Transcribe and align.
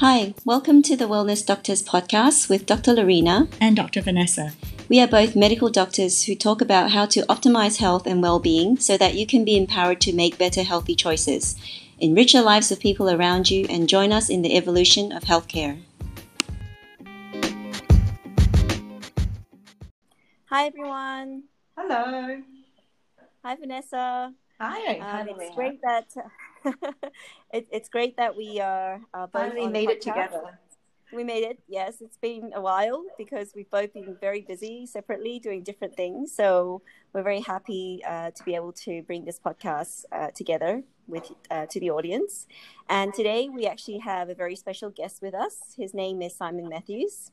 Hi, 0.00 0.34
welcome 0.44 0.82
to 0.82 0.94
the 0.94 1.06
Wellness 1.06 1.44
Doctors 1.44 1.82
podcast 1.82 2.50
with 2.50 2.66
Dr. 2.66 2.92
Laurena 2.92 3.50
and 3.58 3.74
Dr. 3.74 4.02
Vanessa. 4.02 4.52
We 4.90 5.00
are 5.00 5.06
both 5.06 5.34
medical 5.34 5.70
doctors 5.70 6.24
who 6.24 6.34
talk 6.34 6.60
about 6.60 6.90
how 6.90 7.06
to 7.06 7.22
optimize 7.28 7.78
health 7.78 8.06
and 8.06 8.20
well 8.20 8.38
being 8.38 8.76
so 8.76 8.98
that 8.98 9.14
you 9.14 9.26
can 9.26 9.42
be 9.42 9.56
empowered 9.56 10.02
to 10.02 10.12
make 10.12 10.36
better 10.36 10.64
healthy 10.64 10.94
choices. 10.94 11.56
Enrich 11.98 12.34
the 12.34 12.42
lives 12.42 12.70
of 12.70 12.78
people 12.78 13.08
around 13.08 13.50
you 13.50 13.64
and 13.70 13.88
join 13.88 14.12
us 14.12 14.28
in 14.28 14.42
the 14.42 14.54
evolution 14.54 15.12
of 15.12 15.24
healthcare. 15.24 15.80
Hi, 20.50 20.66
everyone. 20.66 21.44
Hello. 21.74 22.42
Hi, 23.42 23.56
Vanessa. 23.56 24.34
Hi. 24.60 24.98
Um, 24.98 25.28
it's 25.40 25.54
great 25.54 25.80
that 25.80 26.14
it, 27.52 27.66
it's 27.70 27.88
great 27.88 28.16
that 28.16 28.36
we 28.36 28.60
are 28.60 29.00
uh, 29.14 29.26
both 29.26 29.52
finally 29.52 29.68
made 29.68 29.90
it 29.90 30.00
together. 30.00 30.58
We 31.12 31.22
made 31.22 31.44
it. 31.44 31.60
Yes, 31.68 32.00
it's 32.00 32.16
been 32.16 32.50
a 32.54 32.60
while 32.60 33.04
because 33.16 33.52
we've 33.54 33.70
both 33.70 33.92
been 33.94 34.16
very 34.20 34.40
busy 34.40 34.86
separately 34.86 35.38
doing 35.38 35.62
different 35.62 35.96
things. 35.96 36.34
So 36.34 36.82
we're 37.12 37.22
very 37.22 37.40
happy 37.40 38.02
uh, 38.06 38.32
to 38.32 38.44
be 38.44 38.56
able 38.56 38.72
to 38.72 39.02
bring 39.02 39.24
this 39.24 39.38
podcast 39.38 40.04
uh, 40.10 40.30
together 40.34 40.82
with 41.06 41.30
uh, 41.50 41.66
to 41.66 41.78
the 41.78 41.90
audience. 41.90 42.48
And 42.88 43.14
today 43.14 43.48
we 43.48 43.66
actually 43.66 43.98
have 43.98 44.28
a 44.28 44.34
very 44.34 44.56
special 44.56 44.90
guest 44.90 45.22
with 45.22 45.32
us. 45.32 45.74
His 45.78 45.94
name 45.94 46.22
is 46.22 46.34
Simon 46.34 46.68
Matthews, 46.68 47.30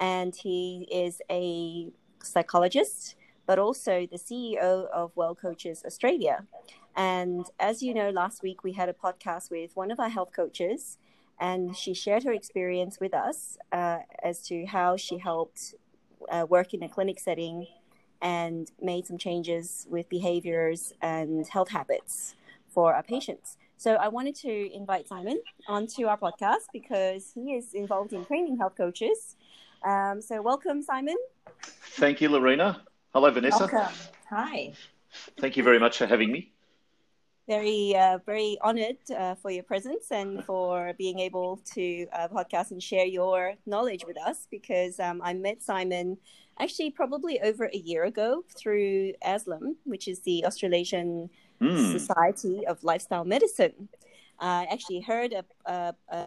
and 0.00 0.34
he 0.34 0.88
is 0.90 1.22
a 1.30 1.88
psychologist 2.22 3.14
but 3.52 3.58
also 3.58 4.06
the 4.10 4.16
CEO 4.16 4.88
of 4.88 5.14
WellCoaches 5.14 5.84
Australia. 5.84 6.46
And 6.96 7.44
as 7.60 7.82
you 7.82 7.92
know, 7.92 8.08
last 8.08 8.42
week 8.42 8.64
we 8.64 8.72
had 8.72 8.88
a 8.88 8.94
podcast 8.94 9.50
with 9.50 9.76
one 9.76 9.90
of 9.90 10.00
our 10.00 10.08
health 10.08 10.30
coaches, 10.34 10.96
and 11.38 11.76
she 11.76 11.92
shared 11.92 12.22
her 12.24 12.32
experience 12.32 12.98
with 12.98 13.12
us 13.12 13.58
uh, 13.70 13.98
as 14.22 14.40
to 14.48 14.64
how 14.64 14.96
she 14.96 15.18
helped 15.18 15.74
uh, 16.30 16.46
work 16.48 16.72
in 16.72 16.82
a 16.82 16.88
clinic 16.88 17.20
setting 17.20 17.66
and 18.22 18.72
made 18.80 19.06
some 19.06 19.18
changes 19.18 19.86
with 19.90 20.08
behaviors 20.08 20.94
and 21.02 21.46
health 21.48 21.68
habits 21.68 22.34
for 22.70 22.94
our 22.94 23.02
patients. 23.02 23.58
So 23.76 23.96
I 23.96 24.08
wanted 24.08 24.34
to 24.36 24.74
invite 24.74 25.08
Simon 25.08 25.42
onto 25.68 26.06
our 26.06 26.16
podcast 26.16 26.68
because 26.72 27.32
he 27.34 27.52
is 27.52 27.74
involved 27.74 28.14
in 28.14 28.24
training 28.24 28.56
health 28.56 28.78
coaches. 28.78 29.36
Um, 29.84 30.22
so 30.22 30.40
welcome, 30.40 30.80
Simon. 30.80 31.16
Thank 32.00 32.22
you, 32.22 32.30
Laurena. 32.30 32.80
Hello, 33.14 33.30
Vanessa. 33.30 33.68
Welcome. 33.70 33.94
Hi. 34.30 34.72
Thank 35.38 35.58
you 35.58 35.62
very 35.62 35.78
much 35.78 35.98
for 35.98 36.06
having 36.06 36.32
me. 36.32 36.50
Very, 37.46 37.94
uh, 37.94 38.18
very 38.24 38.56
honored 38.62 38.96
uh, 39.14 39.34
for 39.34 39.50
your 39.50 39.64
presence 39.64 40.10
and 40.10 40.42
for 40.44 40.94
being 40.96 41.18
able 41.18 41.60
to 41.74 42.06
uh, 42.14 42.28
podcast 42.28 42.70
and 42.70 42.82
share 42.82 43.04
your 43.04 43.52
knowledge 43.66 44.06
with 44.06 44.16
us 44.16 44.46
because 44.50 44.98
um, 44.98 45.20
I 45.22 45.34
met 45.34 45.62
Simon 45.62 46.16
actually 46.58 46.90
probably 46.90 47.38
over 47.42 47.66
a 47.66 47.76
year 47.76 48.04
ago 48.04 48.44
through 48.56 49.12
ASLM, 49.22 49.74
which 49.84 50.08
is 50.08 50.20
the 50.20 50.46
Australasian 50.46 51.28
mm. 51.60 51.92
Society 51.92 52.66
of 52.66 52.82
Lifestyle 52.82 53.26
Medicine. 53.26 53.90
I 54.40 54.66
actually 54.72 55.00
heard 55.00 55.34
a, 55.34 55.44
a, 55.70 55.94
a 56.08 56.26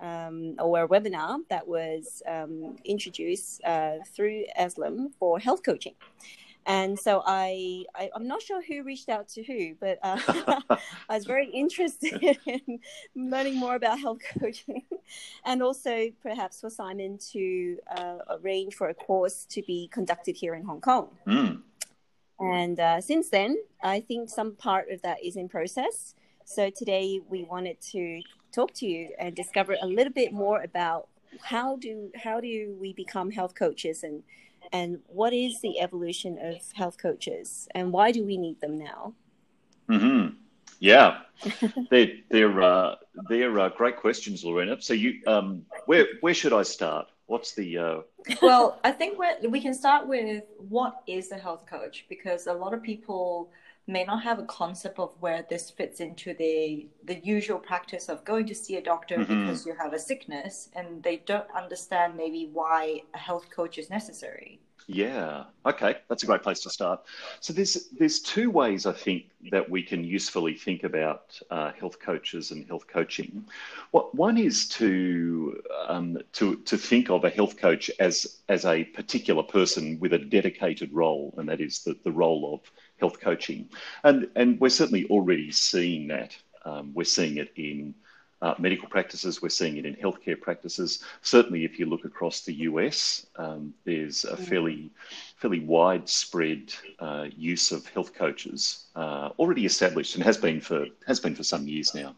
um, 0.00 0.56
or 0.58 0.82
a 0.82 0.88
webinar 0.88 1.40
that 1.48 1.66
was 1.66 2.22
um, 2.26 2.76
introduced 2.84 3.62
uh, 3.64 3.98
through 4.06 4.44
ASLM 4.58 5.12
for 5.18 5.38
health 5.38 5.62
coaching. 5.62 5.94
And 6.64 6.96
so 6.96 7.24
I, 7.26 7.84
I 7.94 8.10
am 8.14 8.28
not 8.28 8.40
sure 8.40 8.62
who 8.62 8.84
reached 8.84 9.08
out 9.08 9.28
to 9.30 9.42
who, 9.42 9.74
but 9.80 9.98
uh, 10.02 10.18
I 11.08 11.14
was 11.16 11.24
very 11.24 11.50
interested 11.50 12.22
in 12.46 12.78
learning 13.16 13.56
more 13.56 13.74
about 13.74 13.98
health 13.98 14.20
coaching, 14.38 14.84
and 15.44 15.60
also 15.60 16.10
perhaps 16.22 16.60
for 16.60 16.70
Simon 16.70 17.18
to 17.32 17.78
uh, 17.96 18.18
arrange 18.30 18.74
for 18.74 18.88
a 18.90 18.94
course 18.94 19.44
to 19.50 19.62
be 19.62 19.88
conducted 19.92 20.36
here 20.36 20.54
in 20.54 20.62
Hong 20.62 20.80
Kong. 20.80 21.08
Mm. 21.26 21.62
And 22.38 22.78
uh, 22.78 23.00
since 23.00 23.28
then, 23.28 23.56
I 23.82 23.98
think 24.00 24.28
some 24.28 24.54
part 24.54 24.88
of 24.90 25.02
that 25.02 25.18
is 25.22 25.36
in 25.36 25.48
process. 25.48 26.14
So 26.44 26.70
today 26.70 27.20
we 27.28 27.42
wanted 27.42 27.80
to 27.92 28.22
talk 28.52 28.72
to 28.74 28.86
you 28.86 29.10
and 29.18 29.34
discover 29.34 29.76
a 29.80 29.86
little 29.86 30.12
bit 30.12 30.32
more 30.32 30.62
about 30.62 31.08
how 31.42 31.76
do 31.76 32.10
how 32.14 32.40
do 32.40 32.76
we 32.80 32.92
become 32.92 33.30
health 33.30 33.54
coaches 33.54 34.02
and 34.02 34.22
and 34.72 35.00
what 35.06 35.32
is 35.32 35.60
the 35.60 35.80
evolution 35.80 36.38
of 36.40 36.56
health 36.74 36.98
coaches 36.98 37.68
and 37.74 37.92
why 37.92 38.12
do 38.12 38.24
we 38.24 38.36
need 38.36 38.60
them 38.60 38.78
now? 38.78 39.14
Mm-hmm. 39.88 40.36
Yeah, 40.78 41.20
they're 41.90 42.12
they're 42.28 42.62
uh, 42.62 42.96
they're 43.28 43.58
uh, 43.58 43.68
great 43.68 43.96
questions, 43.96 44.44
Laurena. 44.44 44.82
So 44.82 44.94
you 44.94 45.20
um, 45.26 45.64
where 45.86 46.06
where 46.20 46.34
should 46.34 46.52
I 46.52 46.62
start? 46.62 47.06
What's 47.26 47.54
the 47.54 47.78
uh... 47.78 47.98
well? 48.42 48.80
I 48.82 48.90
think 48.90 49.18
we 49.18 49.48
we 49.48 49.60
can 49.60 49.74
start 49.74 50.08
with 50.08 50.44
what 50.56 51.02
is 51.06 51.30
a 51.30 51.38
health 51.38 51.66
coach 51.66 52.06
because 52.08 52.48
a 52.48 52.52
lot 52.52 52.74
of 52.74 52.82
people 52.82 53.50
may 53.86 54.04
not 54.04 54.22
have 54.22 54.38
a 54.38 54.44
concept 54.44 54.98
of 54.98 55.14
where 55.20 55.44
this 55.48 55.70
fits 55.70 56.00
into 56.00 56.34
the 56.34 56.86
the 57.04 57.18
usual 57.24 57.58
practice 57.58 58.08
of 58.08 58.24
going 58.24 58.46
to 58.46 58.54
see 58.54 58.76
a 58.76 58.82
doctor 58.82 59.16
mm-hmm. 59.16 59.40
because 59.40 59.66
you 59.66 59.74
have 59.74 59.92
a 59.92 59.98
sickness 59.98 60.68
and 60.74 61.02
they 61.02 61.16
don't 61.26 61.50
understand 61.54 62.16
maybe 62.16 62.48
why 62.52 63.02
a 63.14 63.18
health 63.18 63.50
coach 63.50 63.78
is 63.78 63.90
necessary. 63.90 64.60
Yeah. 64.86 65.44
Okay. 65.64 65.96
That's 66.08 66.22
a 66.22 66.26
great 66.26 66.42
place 66.42 66.60
to 66.60 66.70
start. 66.70 67.02
So 67.40 67.52
there's 67.52 67.88
there's 67.98 68.20
two 68.20 68.50
ways 68.50 68.84
i 68.86 68.92
think 68.92 69.26
that 69.50 69.68
we 69.68 69.82
can 69.82 70.04
usefully 70.04 70.54
think 70.54 70.84
about 70.84 71.38
uh, 71.50 71.72
health 71.72 71.98
coaches 72.00 72.50
and 72.50 72.66
health 72.66 72.86
coaching. 72.86 73.44
What 73.90 74.14
one 74.14 74.38
is 74.38 74.68
to 74.70 75.62
um, 75.86 76.18
to 76.34 76.56
to 76.56 76.76
think 76.76 77.10
of 77.10 77.24
a 77.24 77.30
health 77.30 77.56
coach 77.56 77.90
as 78.00 78.38
as 78.48 78.64
a 78.64 78.84
particular 78.84 79.42
person 79.42 79.98
with 80.00 80.12
a 80.12 80.18
dedicated 80.18 80.92
role 80.92 81.34
and 81.36 81.48
that 81.48 81.60
is 81.60 81.80
the, 81.80 81.96
the 82.04 82.12
role 82.12 82.54
of 82.54 82.60
health 82.98 83.20
coaching. 83.20 83.68
And, 84.04 84.28
and 84.36 84.60
we're 84.60 84.68
certainly 84.70 85.06
already 85.06 85.50
seeing 85.50 86.08
that. 86.08 86.36
Um, 86.64 86.92
we're 86.94 87.04
seeing 87.04 87.38
it 87.38 87.52
in 87.56 87.94
uh, 88.42 88.54
medical 88.58 88.88
practices, 88.88 89.40
we're 89.40 89.48
seeing 89.48 89.76
it 89.76 89.86
in 89.86 89.94
healthcare 89.94 90.38
practices. 90.38 91.04
Certainly, 91.22 91.64
if 91.64 91.78
you 91.78 91.86
look 91.86 92.04
across 92.04 92.40
the 92.40 92.52
US, 92.54 93.24
um, 93.36 93.72
there's 93.84 94.24
a 94.24 94.36
fairly, 94.36 94.90
fairly 95.36 95.60
widespread 95.60 96.74
uh, 96.98 97.28
use 97.36 97.70
of 97.70 97.86
health 97.86 98.12
coaches 98.14 98.86
uh, 98.96 99.30
already 99.38 99.64
established 99.64 100.16
and 100.16 100.24
has 100.24 100.36
been 100.36 100.60
for 100.60 100.86
has 101.06 101.20
been 101.20 101.36
for 101.36 101.44
some 101.44 101.68
years 101.68 101.94
now. 101.94 102.16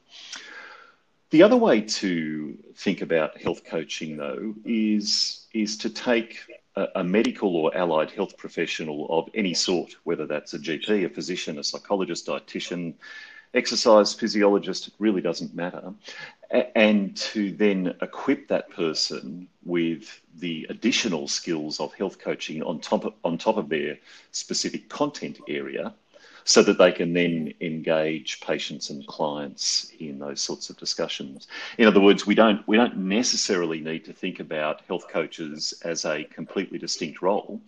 The 1.28 1.42
other 1.42 1.56
way 1.56 1.82
to 1.82 2.56
think 2.74 3.02
about 3.02 3.38
health 3.38 3.62
coaching, 3.64 4.16
though, 4.16 4.54
is 4.64 5.46
is 5.52 5.76
to 5.78 5.90
take 5.90 6.38
a, 6.76 6.88
a, 6.96 7.04
medical 7.04 7.56
or 7.56 7.76
allied 7.76 8.10
health 8.10 8.36
professional 8.36 9.06
of 9.10 9.28
any 9.34 9.54
sort, 9.54 9.96
whether 10.04 10.26
that's 10.26 10.54
a 10.54 10.58
GP, 10.58 11.04
a 11.04 11.08
physician, 11.08 11.58
a 11.58 11.64
psychologist, 11.64 12.26
dietitian, 12.26 12.94
exercise 13.54 14.12
physiologist, 14.12 14.88
it 14.88 14.94
really 14.98 15.20
doesn't 15.20 15.54
matter, 15.54 15.92
and 16.74 17.16
to 17.16 17.52
then 17.52 17.94
equip 18.02 18.48
that 18.48 18.68
person 18.70 19.48
with 19.64 20.20
the 20.38 20.66
additional 20.70 21.28
skills 21.28 21.80
of 21.80 21.94
health 21.94 22.18
coaching 22.18 22.62
on 22.62 22.80
top 22.80 23.04
of, 23.04 23.14
on 23.24 23.38
top 23.38 23.56
of 23.56 23.68
their 23.68 23.96
specific 24.32 24.88
content 24.88 25.38
area 25.48 25.94
so 26.44 26.62
that 26.62 26.78
they 26.78 26.92
can 26.92 27.12
then 27.12 27.52
engage 27.60 28.40
patients 28.40 28.90
and 28.90 29.06
clients 29.06 29.90
in 29.98 30.18
those 30.18 30.40
sorts 30.40 30.68
of 30.70 30.76
discussions. 30.76 31.48
In 31.78 31.86
other 31.86 32.00
words, 32.00 32.26
we 32.26 32.34
don't 32.34 32.66
we 32.68 32.76
don't 32.76 32.96
necessarily 32.96 33.80
need 33.80 34.04
to 34.04 34.12
think 34.12 34.40
about 34.40 34.82
health 34.82 35.08
coaches 35.08 35.74
as 35.84 36.04
a 36.04 36.24
completely 36.24 36.78
distinct 36.78 37.22
role. 37.22 37.60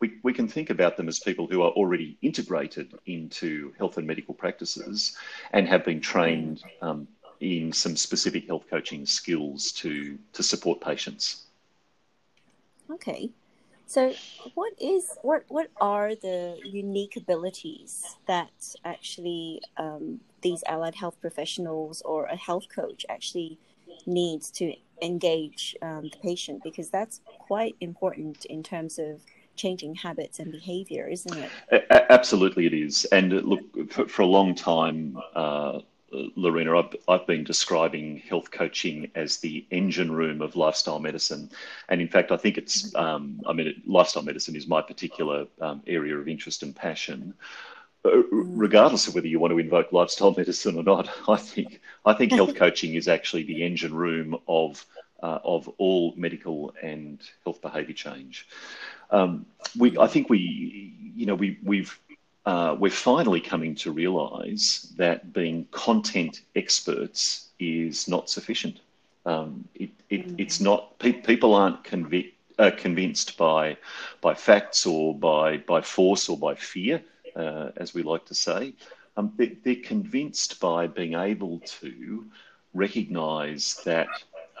We, 0.00 0.18
we 0.22 0.32
can 0.32 0.48
think 0.48 0.70
about 0.70 0.96
them 0.96 1.08
as 1.08 1.20
people 1.20 1.46
who 1.46 1.62
are 1.62 1.70
already 1.70 2.18
integrated 2.20 2.92
into 3.06 3.72
health 3.78 3.96
and 3.96 4.06
medical 4.06 4.34
practices 4.34 5.16
and 5.52 5.68
have 5.68 5.84
been 5.84 6.00
trained 6.00 6.62
um, 6.82 7.06
in 7.40 7.72
some 7.72 7.96
specific 7.96 8.46
health 8.46 8.64
coaching 8.68 9.06
skills 9.06 9.70
to 9.72 10.18
to 10.32 10.42
support 10.42 10.80
patients. 10.80 11.44
Okay. 12.90 13.30
So, 13.86 14.12
what 14.54 14.72
is 14.80 15.18
what 15.22 15.44
what 15.48 15.70
are 15.80 16.14
the 16.14 16.58
unique 16.64 17.16
abilities 17.16 18.16
that 18.26 18.50
actually 18.84 19.60
um, 19.76 20.20
these 20.42 20.62
allied 20.66 20.94
health 20.94 21.20
professionals 21.20 22.02
or 22.02 22.26
a 22.26 22.36
health 22.36 22.66
coach 22.74 23.04
actually 23.08 23.58
needs 24.06 24.50
to 24.52 24.74
engage 25.02 25.76
um, 25.82 26.10
the 26.12 26.18
patient? 26.22 26.62
Because 26.64 26.90
that's 26.90 27.20
quite 27.38 27.76
important 27.80 28.44
in 28.46 28.62
terms 28.62 28.98
of 28.98 29.20
changing 29.56 29.94
habits 29.94 30.40
and 30.40 30.50
behavior, 30.50 31.06
isn't 31.06 31.36
it? 31.36 31.50
A- 31.70 32.12
absolutely, 32.12 32.66
it 32.66 32.74
is. 32.74 33.04
And 33.06 33.32
look, 33.32 33.92
for, 33.92 34.08
for 34.08 34.22
a 34.22 34.26
long 34.26 34.54
time. 34.54 35.18
Uh, 35.34 35.80
Laurena, 36.36 36.84
I've, 36.84 36.96
I've 37.08 37.26
been 37.26 37.44
describing 37.44 38.18
health 38.18 38.50
coaching 38.50 39.10
as 39.14 39.38
the 39.38 39.66
engine 39.70 40.12
room 40.12 40.42
of 40.42 40.56
lifestyle 40.56 40.98
medicine. 40.98 41.50
And 41.88 42.00
in 42.00 42.08
fact, 42.08 42.32
I 42.32 42.36
think 42.36 42.58
it's, 42.58 42.94
um, 42.94 43.40
I 43.46 43.52
mean, 43.52 43.68
it, 43.68 43.76
lifestyle 43.86 44.22
medicine 44.22 44.56
is 44.56 44.66
my 44.66 44.82
particular 44.82 45.46
um, 45.60 45.82
area 45.86 46.16
of 46.16 46.28
interest 46.28 46.62
and 46.62 46.74
passion. 46.74 47.34
regardless 48.30 49.08
of 49.08 49.14
whether 49.14 49.26
you 49.26 49.38
want 49.38 49.50
to 49.50 49.58
invoke 49.58 49.90
lifestyle 49.92 50.34
medicine 50.36 50.76
or 50.76 50.82
not, 50.82 51.08
I 51.28 51.36
think 51.36 51.80
I 52.04 52.12
think 52.14 52.32
health 52.32 52.54
coaching 52.64 52.94
is 52.94 53.08
actually 53.08 53.44
the 53.44 53.62
engine 53.64 53.94
room 53.94 54.36
of 54.46 54.84
uh, 55.22 55.38
of 55.42 55.68
all 55.78 56.12
medical 56.16 56.74
and 56.82 57.18
health 57.44 57.62
behaviour 57.62 57.94
change. 57.94 58.46
Um, 59.10 59.46
we, 59.78 59.96
I 59.98 60.06
think 60.06 60.28
we, 60.28 60.94
you 61.14 61.24
know, 61.24 61.34
we, 61.34 61.58
we've 61.62 61.98
uh, 62.46 62.76
we're 62.78 62.90
finally 62.90 63.40
coming 63.40 63.74
to 63.74 63.90
realise 63.90 64.92
that 64.96 65.32
being 65.32 65.66
content 65.70 66.42
experts 66.54 67.48
is 67.58 68.06
not 68.06 68.28
sufficient. 68.28 68.80
Um, 69.24 69.66
it, 69.74 69.90
it, 70.10 70.28
mm. 70.28 70.34
It's 70.38 70.60
not 70.60 70.98
pe- 70.98 71.12
people 71.12 71.54
aren't 71.54 71.86
uh, 72.58 72.70
convinced 72.76 73.38
by 73.38 73.76
by 74.20 74.34
facts 74.34 74.86
or 74.86 75.14
by 75.14 75.56
by 75.58 75.80
force 75.80 76.28
or 76.28 76.36
by 76.36 76.54
fear, 76.54 77.02
uh, 77.34 77.70
as 77.76 77.94
we 77.94 78.02
like 78.02 78.26
to 78.26 78.34
say. 78.34 78.74
Um, 79.16 79.32
they, 79.36 79.56
they're 79.64 79.76
convinced 79.76 80.60
by 80.60 80.86
being 80.86 81.14
able 81.14 81.60
to 81.80 82.26
recognise 82.74 83.80
that 83.84 84.08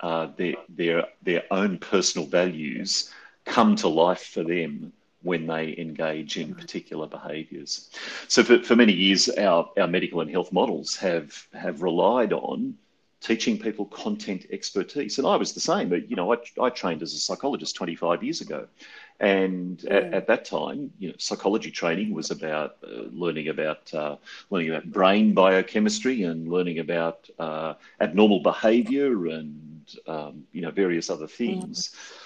uh, 0.02 0.28
their 0.36 0.54
their 0.70 1.04
their 1.22 1.42
own 1.50 1.78
personal 1.78 2.26
values 2.26 3.10
come 3.44 3.76
to 3.76 3.88
life 3.88 4.24
for 4.32 4.42
them 4.42 4.92
when 5.24 5.46
they 5.46 5.74
engage 5.78 6.36
in 6.36 6.54
particular 6.54 7.06
behaviours. 7.06 7.90
So 8.28 8.44
for, 8.44 8.62
for 8.62 8.76
many 8.76 8.92
years, 8.92 9.28
our, 9.30 9.68
our 9.78 9.88
medical 9.88 10.20
and 10.20 10.30
health 10.30 10.52
models 10.52 10.96
have 10.96 11.46
have 11.52 11.82
relied 11.82 12.32
on 12.32 12.76
teaching 13.20 13.58
people 13.58 13.86
content 13.86 14.46
expertise. 14.50 15.18
And 15.18 15.26
I 15.26 15.36
was 15.36 15.54
the 15.54 15.60
same. 15.60 15.90
You 15.92 16.14
know, 16.14 16.34
I, 16.34 16.36
I 16.60 16.68
trained 16.68 17.02
as 17.02 17.14
a 17.14 17.18
psychologist 17.18 17.74
25 17.74 18.22
years 18.22 18.42
ago. 18.42 18.68
And 19.18 19.82
at, 19.86 20.12
at, 20.12 20.26
that 20.26 20.44
time, 20.44 20.92
you 20.98 21.08
know, 21.08 21.14
psychology 21.18 21.70
training 21.70 22.12
was 22.12 22.30
about 22.30 22.76
uh, 22.84 23.04
learning 23.12 23.48
about 23.48 23.94
uh, 23.94 24.16
learning 24.50 24.70
about 24.70 24.92
brain 24.92 25.32
biochemistry 25.32 26.24
and 26.24 26.48
learning 26.48 26.80
about 26.80 27.30
uh, 27.38 27.74
abnormal 28.00 28.40
behaviour 28.40 29.28
and 29.28 29.94
um, 30.06 30.44
you 30.52 30.60
know 30.60 30.70
various 30.70 31.08
other 31.08 31.28
things. 31.28 31.88
Mm 31.88 32.20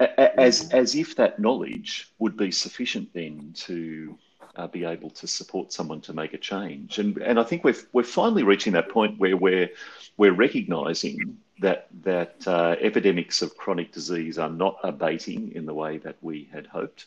as 0.00 0.70
as 0.70 0.94
if 0.94 1.14
that 1.16 1.38
knowledge 1.38 2.08
would 2.18 2.36
be 2.36 2.50
sufficient 2.50 3.12
then 3.12 3.52
to 3.54 4.16
uh, 4.56 4.66
be 4.66 4.84
able 4.84 5.10
to 5.10 5.26
support 5.26 5.72
someone 5.72 6.00
to 6.00 6.12
make 6.12 6.34
a 6.34 6.38
change. 6.38 6.98
And 6.98 7.18
and 7.18 7.38
I 7.38 7.44
think 7.44 7.64
we're 7.64 7.76
we're 7.92 8.02
finally 8.02 8.42
reaching 8.42 8.72
that 8.72 8.88
point 8.88 9.18
where 9.18 9.36
we're 9.36 9.70
we're 10.16 10.32
recognising 10.32 11.38
that 11.60 11.88
that 12.02 12.36
uh, 12.46 12.76
epidemics 12.80 13.42
of 13.42 13.56
chronic 13.56 13.92
disease 13.92 14.38
are 14.38 14.50
not 14.50 14.78
abating 14.82 15.52
in 15.52 15.66
the 15.66 15.74
way 15.74 15.98
that 15.98 16.16
we 16.22 16.48
had 16.52 16.66
hoped, 16.66 17.06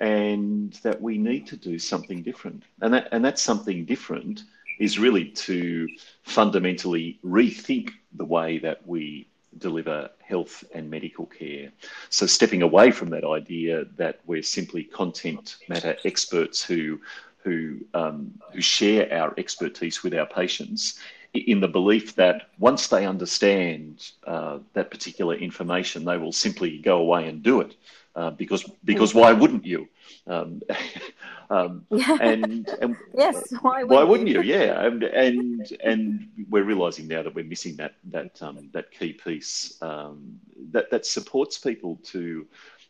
and 0.00 0.72
that 0.82 1.00
we 1.00 1.18
need 1.18 1.46
to 1.46 1.56
do 1.56 1.78
something 1.78 2.22
different. 2.22 2.64
And 2.80 2.92
that 2.94 3.08
and 3.12 3.24
that 3.24 3.38
something 3.38 3.84
different 3.84 4.44
is 4.80 4.98
really 4.98 5.26
to 5.26 5.88
fundamentally 6.24 7.20
rethink 7.24 7.92
the 8.14 8.24
way 8.24 8.58
that 8.58 8.84
we 8.86 9.28
deliver 9.58 10.10
health 10.20 10.64
and 10.74 10.90
medical 10.90 11.26
care. 11.26 11.70
So, 12.10 12.26
stepping 12.26 12.62
away 12.62 12.90
from 12.90 13.10
that 13.10 13.24
idea 13.24 13.84
that 13.96 14.20
we're 14.26 14.42
simply 14.42 14.84
content 14.84 15.56
matter 15.68 15.96
experts 16.04 16.62
who 16.62 17.00
who 17.42 17.78
um, 17.92 18.32
who 18.52 18.60
share 18.60 19.12
our 19.12 19.34
expertise 19.36 20.02
with 20.02 20.14
our 20.14 20.26
patients, 20.26 20.98
in 21.34 21.60
the 21.60 21.68
belief 21.68 22.14
that 22.14 22.48
once 22.58 22.86
they 22.86 23.06
understand 23.06 24.12
uh, 24.26 24.58
that 24.72 24.90
particular 24.90 25.34
information, 25.34 26.04
they 26.04 26.16
will 26.16 26.32
simply 26.32 26.78
go 26.78 26.98
away 26.98 27.28
and 27.28 27.42
do 27.42 27.60
it. 27.60 27.74
Uh, 28.16 28.30
because 28.30 28.62
because 28.84 29.12
why 29.12 29.32
wouldn't 29.32 29.66
you? 29.66 29.88
Um, 30.28 30.62
um, 31.50 31.84
yeah. 31.90 32.16
and, 32.20 32.68
and, 32.80 32.96
yes, 33.16 33.52
why 33.60 33.82
wouldn't, 33.82 33.90
why 33.90 34.04
wouldn't 34.04 34.28
you? 34.28 34.40
you? 34.40 34.54
Yeah, 34.54 34.86
and, 34.86 35.02
and 35.24 35.72
and 35.82 36.28
we're 36.48 36.62
realizing 36.62 37.08
now 37.08 37.22
that 37.24 37.34
we're 37.34 37.44
missing 37.44 37.74
that 37.76 37.94
that 38.04 38.40
um, 38.40 38.70
that 38.72 38.92
key 38.92 39.12
piece 39.12 39.82
um, 39.82 40.38
that 40.70 40.90
that 40.90 41.06
supports 41.06 41.58
people 41.58 41.98
to 42.04 42.46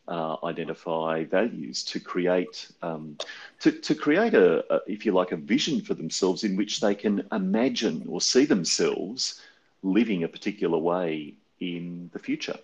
uh, 0.08 0.36
identify 0.44 1.24
values, 1.24 1.82
to 1.84 2.00
create 2.00 2.70
um, 2.82 3.16
to, 3.60 3.72
to 3.72 3.94
create 3.94 4.34
a, 4.34 4.74
a, 4.74 4.80
if 4.86 5.06
you 5.06 5.12
like, 5.12 5.32
a 5.32 5.36
vision 5.36 5.80
for 5.80 5.94
themselves 5.94 6.44
in 6.44 6.56
which 6.56 6.80
they 6.80 6.94
can 6.94 7.26
imagine 7.32 8.04
or 8.08 8.20
see 8.20 8.44
themselves 8.44 9.40
living 9.82 10.24
a 10.24 10.28
particular 10.28 10.78
way 10.78 11.34
in 11.60 12.10
the 12.12 12.18
future. 12.18 12.58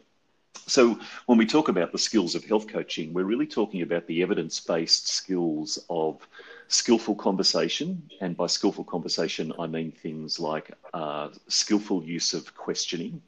So, 0.67 0.99
when 1.27 1.39
we 1.39 1.47
talk 1.47 1.69
about 1.69 1.91
the 1.93 1.99
skills 1.99 2.35
of 2.35 2.45
health 2.45 2.69
coaching, 2.69 3.13
we're 3.13 3.25
really 3.25 3.47
talking 3.47 3.83
about 3.83 4.07
the 4.07 4.23
evidence 4.23 4.61
based 4.61 5.09
skills 5.09 5.85
of 5.91 6.27
skillful 6.69 7.17
conversation. 7.17 8.09
And 8.21 8.37
by 8.37 8.47
skillful 8.47 8.85
conversation, 8.85 9.53
I 9.59 9.67
mean 9.67 9.91
things 9.91 10.39
like 10.39 10.71
uh, 10.95 11.31
skillful 11.49 12.05
use 12.05 12.35
of 12.35 12.55
questioning, 12.55 13.21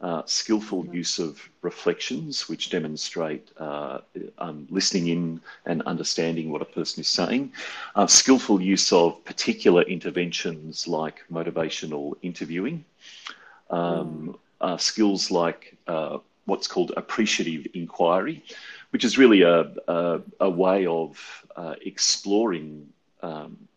uh, 0.00 0.22
skillful 0.26 0.86
use 0.86 1.18
of 1.18 1.40
reflections, 1.62 2.48
which 2.48 2.70
demonstrate 2.70 3.48
uh, 3.58 3.98
um, 4.38 4.66
listening 4.70 5.08
in 5.08 5.40
and 5.66 5.82
understanding 5.82 6.50
what 6.50 6.62
a 6.62 6.64
person 6.64 7.00
is 7.00 7.08
saying, 7.08 7.52
uh, 7.94 8.06
skillful 8.06 8.60
use 8.60 8.92
of 8.92 9.24
particular 9.24 9.82
interventions 9.82 10.88
like 10.88 11.24
motivational 11.30 12.14
interviewing, 12.22 12.84
um, 13.70 14.36
mm. 14.60 14.80
skills 14.80 15.30
like 15.30 15.76
uh, 15.86 16.18
what's 16.48 16.66
called 16.66 16.92
appreciative 16.96 17.66
inquiry, 17.74 18.42
which 18.90 19.04
is 19.04 19.18
really 19.18 19.42
a, 19.42 19.70
a, 19.86 20.20
a 20.40 20.50
way 20.50 20.86
of 20.86 21.44
uh, 21.54 21.74
exploring 21.84 22.88
um, 23.22 23.67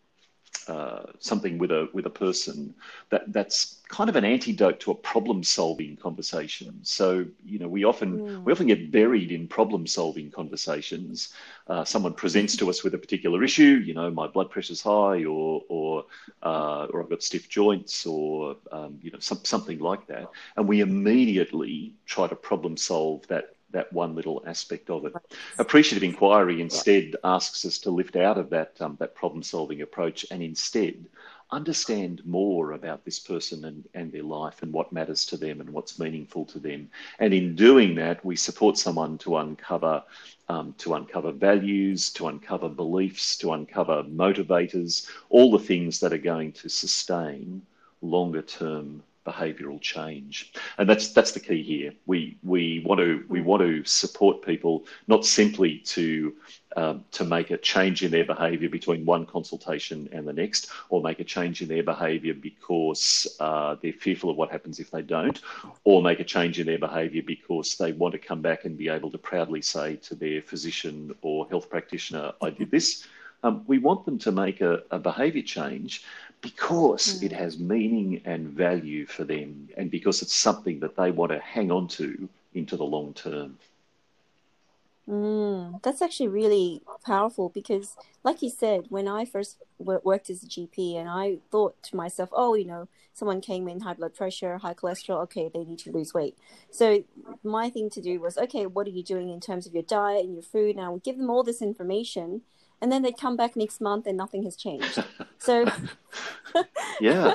uh, 0.68 1.04
something 1.18 1.58
with 1.58 1.70
a 1.70 1.88
with 1.92 2.06
a 2.06 2.10
person 2.10 2.74
that 3.10 3.32
that's 3.32 3.78
kind 3.88 4.08
of 4.08 4.16
an 4.16 4.24
antidote 4.24 4.80
to 4.80 4.90
a 4.90 4.94
problem 4.94 5.42
solving 5.42 5.96
conversation. 5.96 6.78
So 6.82 7.26
you 7.44 7.58
know 7.58 7.68
we 7.68 7.84
often 7.84 8.18
mm. 8.18 8.44
we 8.44 8.52
often 8.52 8.66
get 8.66 8.90
buried 8.90 9.32
in 9.32 9.48
problem 9.48 9.86
solving 9.86 10.30
conversations. 10.30 11.34
Uh, 11.66 11.84
someone 11.84 12.14
presents 12.14 12.56
to 12.56 12.70
us 12.70 12.82
with 12.84 12.94
a 12.94 12.98
particular 12.98 13.42
issue. 13.42 13.82
You 13.84 13.94
know, 13.94 14.10
my 14.10 14.26
blood 14.26 14.50
pressure's 14.50 14.82
high, 14.82 15.24
or 15.24 15.62
or 15.68 16.04
uh, 16.42 16.86
or 16.90 17.02
I've 17.02 17.10
got 17.10 17.22
stiff 17.22 17.48
joints, 17.48 18.06
or 18.06 18.56
um, 18.70 18.98
you 19.02 19.10
know 19.10 19.18
some, 19.18 19.40
something 19.44 19.78
like 19.78 20.06
that, 20.06 20.30
and 20.56 20.68
we 20.68 20.80
immediately 20.80 21.94
try 22.06 22.26
to 22.28 22.36
problem 22.36 22.76
solve 22.76 23.26
that 23.28 23.56
that 23.72 23.92
one 23.92 24.14
little 24.14 24.42
aspect 24.46 24.90
of 24.90 25.04
it. 25.06 25.14
Appreciative 25.58 26.02
inquiry 26.02 26.60
instead 26.60 27.16
asks 27.24 27.64
us 27.64 27.78
to 27.78 27.90
lift 27.90 28.16
out 28.16 28.38
of 28.38 28.50
that 28.50 28.74
um, 28.80 28.96
that 29.00 29.14
problem 29.14 29.42
solving 29.42 29.82
approach 29.82 30.24
and 30.30 30.42
instead 30.42 31.04
understand 31.52 32.22
more 32.24 32.72
about 32.72 33.04
this 33.04 33.18
person 33.18 33.66
and, 33.66 33.86
and 33.94 34.10
their 34.10 34.22
life 34.22 34.62
and 34.62 34.72
what 34.72 34.90
matters 34.92 35.26
to 35.26 35.36
them 35.36 35.60
and 35.60 35.68
what's 35.70 35.98
meaningful 35.98 36.46
to 36.46 36.58
them. 36.58 36.90
And 37.18 37.34
in 37.34 37.54
doing 37.54 37.94
that, 37.96 38.24
we 38.24 38.36
support 38.36 38.78
someone 38.78 39.18
to 39.18 39.36
uncover 39.36 40.02
um, 40.48 40.74
to 40.78 40.94
uncover 40.94 41.32
values, 41.32 42.10
to 42.10 42.28
uncover 42.28 42.68
beliefs, 42.68 43.36
to 43.38 43.52
uncover 43.52 44.02
motivators, 44.02 45.08
all 45.30 45.50
the 45.50 45.58
things 45.58 46.00
that 46.00 46.12
are 46.12 46.18
going 46.18 46.52
to 46.52 46.68
sustain 46.68 47.62
longer 48.02 48.42
term 48.42 49.02
behavioural 49.24 49.80
change, 49.80 50.52
and 50.78 50.88
that's 50.88 51.12
that's 51.12 51.32
the 51.32 51.40
key 51.40 51.62
here. 51.62 51.92
We 52.06 52.38
we 52.42 52.82
want 52.84 53.00
to 53.00 53.24
we 53.28 53.40
want 53.40 53.62
to 53.62 53.84
support 53.84 54.42
people 54.42 54.84
not 55.06 55.24
simply 55.24 55.78
to 55.78 56.34
um, 56.76 57.04
to 57.12 57.24
make 57.24 57.50
a 57.50 57.56
change 57.56 58.02
in 58.02 58.10
their 58.10 58.24
behaviour 58.24 58.68
between 58.68 59.04
one 59.04 59.26
consultation 59.26 60.08
and 60.12 60.26
the 60.26 60.32
next, 60.32 60.70
or 60.88 61.02
make 61.02 61.20
a 61.20 61.24
change 61.24 61.62
in 61.62 61.68
their 61.68 61.82
behaviour 61.82 62.34
because 62.34 63.36
uh, 63.40 63.76
they're 63.82 63.92
fearful 63.92 64.30
of 64.30 64.36
what 64.36 64.50
happens 64.50 64.80
if 64.80 64.90
they 64.90 65.02
don't, 65.02 65.40
or 65.84 66.02
make 66.02 66.20
a 66.20 66.24
change 66.24 66.58
in 66.58 66.66
their 66.66 66.78
behaviour 66.78 67.22
because 67.22 67.76
they 67.76 67.92
want 67.92 68.12
to 68.12 68.18
come 68.18 68.40
back 68.40 68.64
and 68.64 68.76
be 68.76 68.88
able 68.88 69.10
to 69.10 69.18
proudly 69.18 69.62
say 69.62 69.96
to 69.96 70.14
their 70.14 70.40
physician 70.40 71.14
or 71.22 71.48
health 71.48 71.68
practitioner, 71.70 72.32
"I 72.40 72.50
did 72.50 72.70
this." 72.70 73.06
Um, 73.44 73.64
we 73.66 73.78
want 73.78 74.04
them 74.04 74.18
to 74.20 74.30
make 74.32 74.60
a, 74.60 74.82
a 74.90 74.98
behaviour 74.98 75.42
change 75.42 76.04
because 76.42 77.20
mm. 77.20 77.22
it 77.22 77.32
has 77.32 77.58
meaning 77.58 78.20
and 78.24 78.48
value 78.48 79.06
for 79.06 79.24
them 79.24 79.68
and 79.76 79.90
because 79.90 80.20
it's 80.20 80.34
something 80.34 80.80
that 80.80 80.96
they 80.96 81.10
want 81.10 81.32
to 81.32 81.38
hang 81.38 81.70
on 81.70 81.88
to 81.88 82.28
into 82.52 82.76
the 82.76 82.84
long 82.84 83.14
term. 83.14 83.56
Mm, 85.08 85.82
that's 85.82 86.00
actually 86.00 86.28
really 86.28 86.80
powerful 87.04 87.48
because, 87.48 87.96
like 88.22 88.40
you 88.40 88.50
said, 88.50 88.86
when 88.88 89.08
I 89.08 89.24
first 89.24 89.56
worked 89.78 90.30
as 90.30 90.44
a 90.44 90.46
GP 90.46 90.96
and 90.96 91.08
I 91.08 91.38
thought 91.50 91.82
to 91.84 91.96
myself, 91.96 92.28
oh, 92.32 92.54
you 92.54 92.64
know, 92.64 92.86
someone 93.12 93.40
came 93.40 93.66
in 93.66 93.80
high 93.80 93.94
blood 93.94 94.14
pressure, 94.14 94.58
high 94.58 94.74
cholesterol, 94.74 95.22
okay, 95.24 95.50
they 95.52 95.64
need 95.64 95.80
to 95.80 95.90
lose 95.90 96.14
weight. 96.14 96.38
So 96.70 97.02
my 97.42 97.68
thing 97.68 97.90
to 97.90 98.00
do 98.00 98.20
was, 98.20 98.38
okay, 98.38 98.66
what 98.66 98.86
are 98.86 98.90
you 98.90 99.02
doing 99.02 99.28
in 99.28 99.40
terms 99.40 99.66
of 99.66 99.74
your 99.74 99.82
diet 99.82 100.24
and 100.24 100.34
your 100.34 100.42
food? 100.42 100.76
And 100.76 100.84
I 100.84 100.88
would 100.88 101.02
give 101.02 101.18
them 101.18 101.30
all 101.30 101.42
this 101.42 101.62
information 101.62 102.42
and 102.82 102.90
then 102.90 103.02
they 103.02 103.12
come 103.12 103.36
back 103.36 103.56
next 103.56 103.80
month 103.80 104.06
and 104.06 104.18
nothing 104.18 104.42
has 104.42 104.56
changed. 104.56 105.02
So, 105.38 105.64
yeah. 107.00 107.34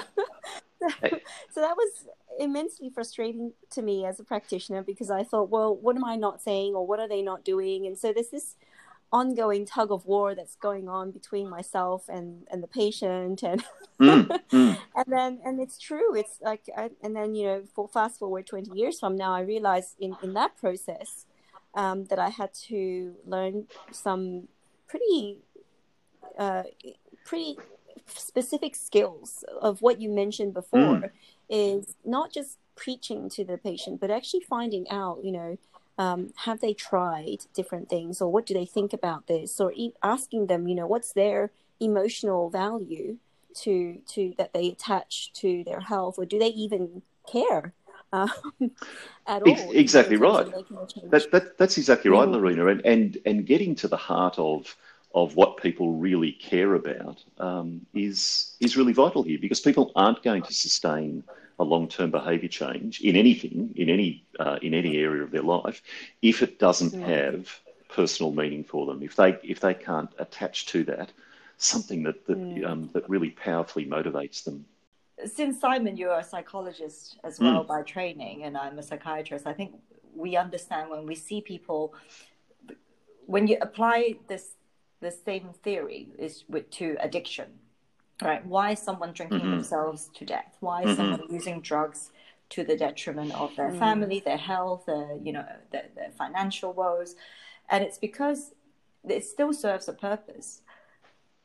so 0.80 1.60
that 1.60 1.75
was 1.75 2.06
immensely 2.39 2.89
frustrating 2.89 3.51
to 3.72 3.82
me 3.82 4.06
as 4.06 4.18
a 4.18 4.24
practitioner 4.24 4.82
because 4.82 5.12
I 5.12 5.25
thought, 5.25 5.50
well, 5.50 5.75
what 5.75 5.98
am 5.98 6.06
I 6.06 6.16
not 6.16 6.42
saying 6.42 6.74
or 6.74 6.88
what 6.88 7.01
are 7.01 7.10
they 7.10 7.22
not 7.22 7.44
doing? 7.44 7.86
And 7.86 7.98
so 7.98 8.13
there's 8.13 8.30
this 8.30 8.56
ongoing 9.12 9.66
tug 9.66 9.92
of 9.92 10.06
war 10.06 10.36
that's 10.36 10.56
going 10.56 10.88
on 10.88 11.12
between 11.12 11.50
myself 11.50 12.08
and 12.08 12.48
and 12.50 12.63
the 12.63 12.68
patient 12.68 13.44
and 13.44 13.63
Mm, 14.00 14.27
mm. 14.51 14.77
and 14.96 15.06
then 15.08 15.39
and 15.44 15.60
it's 15.60 15.80
true 15.80 16.13
it's 16.13 16.38
like 16.39 16.62
I, 16.77 16.92
and 17.01 17.16
then 17.16 17.34
you 17.34 17.48
know 17.48 17.63
for 17.74 17.88
fast 17.88 18.20
forward 18.20 18.46
20 18.46 18.77
years 18.77 19.00
from 19.00 19.16
now 19.16 19.34
i 19.34 19.39
realized 19.42 19.96
in 20.00 20.16
in 20.22 20.34
that 20.34 20.56
process 20.56 21.25
um, 21.74 22.06
that 22.06 22.20
i 22.20 22.30
had 22.30 22.54
to 22.68 23.16
learn 23.25 23.66
some 23.92 24.50
pretty 24.88 25.39
uh, 26.38 26.63
pretty 27.25 27.58
specific 28.06 28.75
skills 28.75 29.44
of 29.62 29.82
what 29.82 30.00
you 30.00 30.10
mentioned 30.10 30.53
before 30.53 31.12
is 31.50 31.96
not 32.06 32.32
just 32.32 32.58
preaching 32.75 33.27
to 33.29 33.44
the 33.44 33.58
patient 33.58 34.00
but 34.00 34.12
actually 34.12 34.39
finding 34.39 34.89
out 34.89 35.20
you 35.24 35.32
know 35.32 35.58
um, 35.98 36.32
have 36.38 36.62
they 36.62 36.74
tried 36.74 37.46
different 37.53 37.89
things 37.89 38.22
or 38.22 38.32
what 38.32 38.46
do 38.46 38.53
they 38.53 38.65
think 38.65 38.94
about 38.94 39.27
this? 39.27 39.60
Or 39.60 39.72
e- 39.75 39.94
asking 40.03 40.48
them 40.48 40.67
you 40.67 40.75
know 40.75 40.88
what's 40.88 41.13
their 41.13 41.51
emotional 41.79 42.50
value 42.50 43.17
to 43.56 44.00
to 44.10 44.34
that 44.38 44.53
they 44.53 44.70
attach 44.70 45.34
to 45.34 45.63
their 45.63 45.82
health? 45.82 46.15
Or 46.17 46.25
do 46.25 46.38
they 46.38 46.50
even 46.50 47.01
care 47.29 47.74
um, 48.14 48.30
at 49.28 49.44
all 49.44 49.72
exactly 49.72 50.16
in 50.16 50.22
terms 50.22 50.40
of 50.40 50.48
right. 50.48 50.56
making 50.56 50.78
a 50.82 50.88
change? 50.88 51.12
That, 51.12 51.32
that, 51.32 51.58
that's 51.58 51.78
exactly 51.78 52.10
right, 52.12 52.28
Mm. 52.28 52.34
Laurena, 52.36 52.72
and, 52.72 52.82
and 52.86 53.18
and 53.26 53.46
getting 53.46 53.76
to 53.76 53.88
the 53.88 53.98
heart 53.98 54.38
of 54.40 54.76
of 55.14 55.36
what 55.36 55.58
people 55.58 55.94
really 55.94 56.32
care 56.32 56.76
about 56.76 57.24
um, 57.40 57.86
is 57.94 58.56
is 58.60 58.78
really 58.78 58.94
vital 58.94 59.24
here 59.24 59.38
because 59.40 59.60
people 59.62 59.92
aren't 59.96 60.22
going 60.24 60.44
to 60.44 60.54
sustain 60.54 61.24
a 61.60 61.64
long 61.64 61.88
term 61.88 62.12
behaviour 62.12 62.50
change 62.50 63.02
in 63.02 63.16
anything 63.16 63.74
in 63.76 63.90
any 63.90 64.24
uh, 64.40 64.58
in 64.62 64.74
any 64.74 64.98
area 64.98 65.24
of 65.24 65.32
their 65.32 65.42
life 65.44 65.82
if 66.22 66.42
it 66.44 66.60
doesn't 66.60 66.94
Mm. 66.94 67.02
have 67.04 67.60
personal 67.90 68.32
meaning 68.32 68.64
for 68.64 68.86
them. 68.86 69.02
If 69.02 69.16
they 69.16 69.38
if 69.44 69.60
they 69.60 69.74
can't 69.74 70.12
attach 70.20 70.66
to 70.68 70.84
that 70.86 71.12
something 71.58 72.04
that 72.04 72.26
that, 72.28 72.38
Mm. 72.38 72.66
um, 72.66 72.90
that 72.94 73.10
really 73.10 73.32
powerfully 73.32 73.86
motivates 73.86 74.44
them. 74.44 74.66
Since 75.25 75.59
Simon, 75.59 75.97
you're 75.97 76.19
a 76.19 76.24
psychologist 76.24 77.17
as 77.24 77.39
well 77.39 77.63
by 77.63 77.81
training, 77.81 78.43
and 78.43 78.55
I'm 78.55 78.77
a 78.77 78.83
psychiatrist, 78.83 79.47
I 79.47 79.53
think 79.53 79.75
we 80.15 80.36
understand 80.36 80.89
when 80.89 81.05
we 81.05 81.15
see 81.15 81.41
people, 81.41 81.93
when 83.25 83.47
you 83.47 83.57
apply 83.62 84.15
this 84.27 84.51
the 85.00 85.12
same 85.12 85.50
theory 85.63 86.09
is 86.17 86.43
with 86.50 86.69
to 86.71 86.97
addiction, 87.00 87.45
right? 88.21 88.43
Why 88.45 88.71
is 88.71 88.79
someone 88.79 89.12
drinking 89.12 89.41
Mhm. 89.41 89.51
themselves 89.51 90.09
to 90.15 90.25
death? 90.25 90.57
Why 90.59 90.83
is 90.83 90.89
Mhm. 90.91 90.95
someone 90.95 91.24
using 91.29 91.62
drugs 91.62 92.12
to 92.50 92.63
the 92.63 92.75
detriment 92.75 93.31
of 93.33 93.55
their 93.55 93.69
Mm. 93.69 93.77
family, 93.77 94.19
their 94.19 94.38
health, 94.38 94.86
their 94.86 95.15
you 95.17 95.33
know 95.33 95.45
their, 95.69 95.89
their 95.93 96.12
financial 96.12 96.74
woes? 96.74 97.15
And 97.69 97.83
it's 97.83 98.00
because 98.00 98.55
it 99.07 99.24
still 99.24 99.53
serves 99.53 99.88
a 99.88 99.93
purpose 99.93 100.62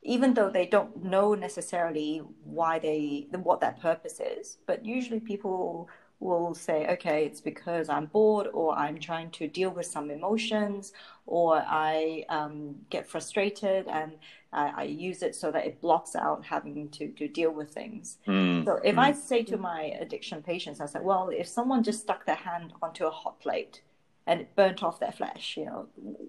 even 0.03 0.35
though 0.35 0.51
they 0.51 0.67
don't 0.67 1.05
know 1.05 1.35
necessarily 1.35 2.23
why 2.45 2.79
they 2.79 3.27
what 3.31 3.61
that 3.61 3.81
purpose 3.81 4.21
is 4.21 4.59
but 4.67 4.85
usually 4.85 5.21
people 5.21 5.89
will 6.21 6.55
say 6.55 6.87
okay 6.89 7.25
it's 7.25 7.41
because 7.41 7.89
i'm 7.89 8.07
bored 8.07 8.49
or 8.53 8.77
i'm 8.77 8.99
trying 8.99 9.31
to 9.31 9.49
deal 9.49 9.71
with 9.71 9.87
some 9.87 10.11
emotions 10.11 10.93
or 11.27 11.63
i 11.67 12.25
um, 12.29 12.75
get 12.91 13.09
frustrated 13.09 13.87
and 13.89 14.13
I, 14.53 14.73
I 14.77 14.83
use 14.85 15.23
it 15.23 15.35
so 15.35 15.51
that 15.51 15.67
it 15.67 15.81
blocks 15.81 16.15
out 16.15 16.45
having 16.45 16.91
to, 16.91 17.09
to 17.09 17.27
deal 17.27 17.51
with 17.51 17.71
things. 17.71 18.19
Mm, 18.27 18.65
so 18.65 18.81
if 18.85 18.97
mm. 18.97 18.99
I 18.99 19.13
say 19.13 19.43
to 19.45 19.57
my 19.57 19.95
addiction 19.99 20.43
patients, 20.43 20.81
I 20.81 20.87
say, 20.87 21.01
well, 21.01 21.31
if 21.31 21.49
someone 21.49 21.83
just 21.83 22.01
stuck 22.01 22.27
their 22.27 22.37
hand 22.37 22.73
onto 22.83 23.07
a 23.07 23.11
hot 23.11 23.41
plate 23.41 23.81
and 24.27 24.41
it 24.41 24.55
burnt 24.55 24.83
off 24.83 25.01
their 25.01 25.13
flesh, 25.13 25.57
you 25.57 25.65
know, 25.65 25.87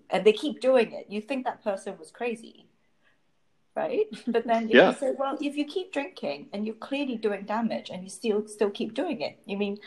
and 0.09 0.25
they 0.25 0.33
keep 0.33 0.61
doing 0.61 0.93
it, 0.93 1.07
you 1.09 1.21
think 1.21 1.45
that 1.45 1.63
person 1.63 1.97
was 1.99 2.11
crazy, 2.11 2.65
right? 3.75 4.07
But 4.27 4.45
then 4.45 4.65
if 4.65 4.75
Yeah. 4.75 4.87
you 4.89 4.93
say, 4.93 5.11
well, 5.17 5.37
if 5.41 5.55
you 5.55 5.65
keep 5.65 5.91
drinking 5.91 6.49
and 6.53 6.65
you're 6.65 6.75
clearly 6.75 7.17
doing 7.17 7.43
damage 7.45 7.89
and 7.89 8.03
you 8.03 8.09
still 8.09 8.47
still 8.47 8.69
keep 8.69 8.93
doing 8.93 9.21
it, 9.21 9.39
you 9.45 9.57
mean, 9.57 9.79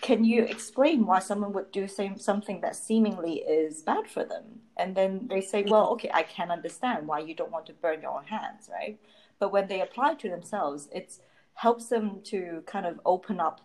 can 0.00 0.24
you 0.24 0.44
explain 0.44 1.04
why 1.06 1.18
someone 1.18 1.52
would 1.52 1.70
do 1.70 1.86
same, 1.86 2.18
something 2.18 2.60
that 2.60 2.76
seemingly 2.76 3.34
is 3.40 3.82
bad 3.82 4.08
for 4.08 4.24
them? 4.24 4.60
And 4.76 4.94
then 4.96 5.26
they 5.28 5.40
say, 5.40 5.62
well, 5.62 5.90
okay, 5.92 6.10
I 6.12 6.22
can 6.22 6.50
understand 6.50 7.06
why 7.06 7.20
you 7.20 7.34
don't 7.34 7.50
want 7.52 7.66
to 7.66 7.72
burn 7.74 8.02
your 8.02 8.12
own 8.16 8.24
hands, 8.24 8.68
right? 8.72 8.98
But 9.38 9.52
when 9.52 9.68
they 9.68 9.80
apply 9.80 10.14
to 10.14 10.28
themselves, 10.30 10.88
it 10.92 11.18
helps 11.54 11.86
them 11.88 12.20
to 12.24 12.62
kind 12.66 12.86
of 12.86 13.00
open 13.04 13.40
up 13.40 13.60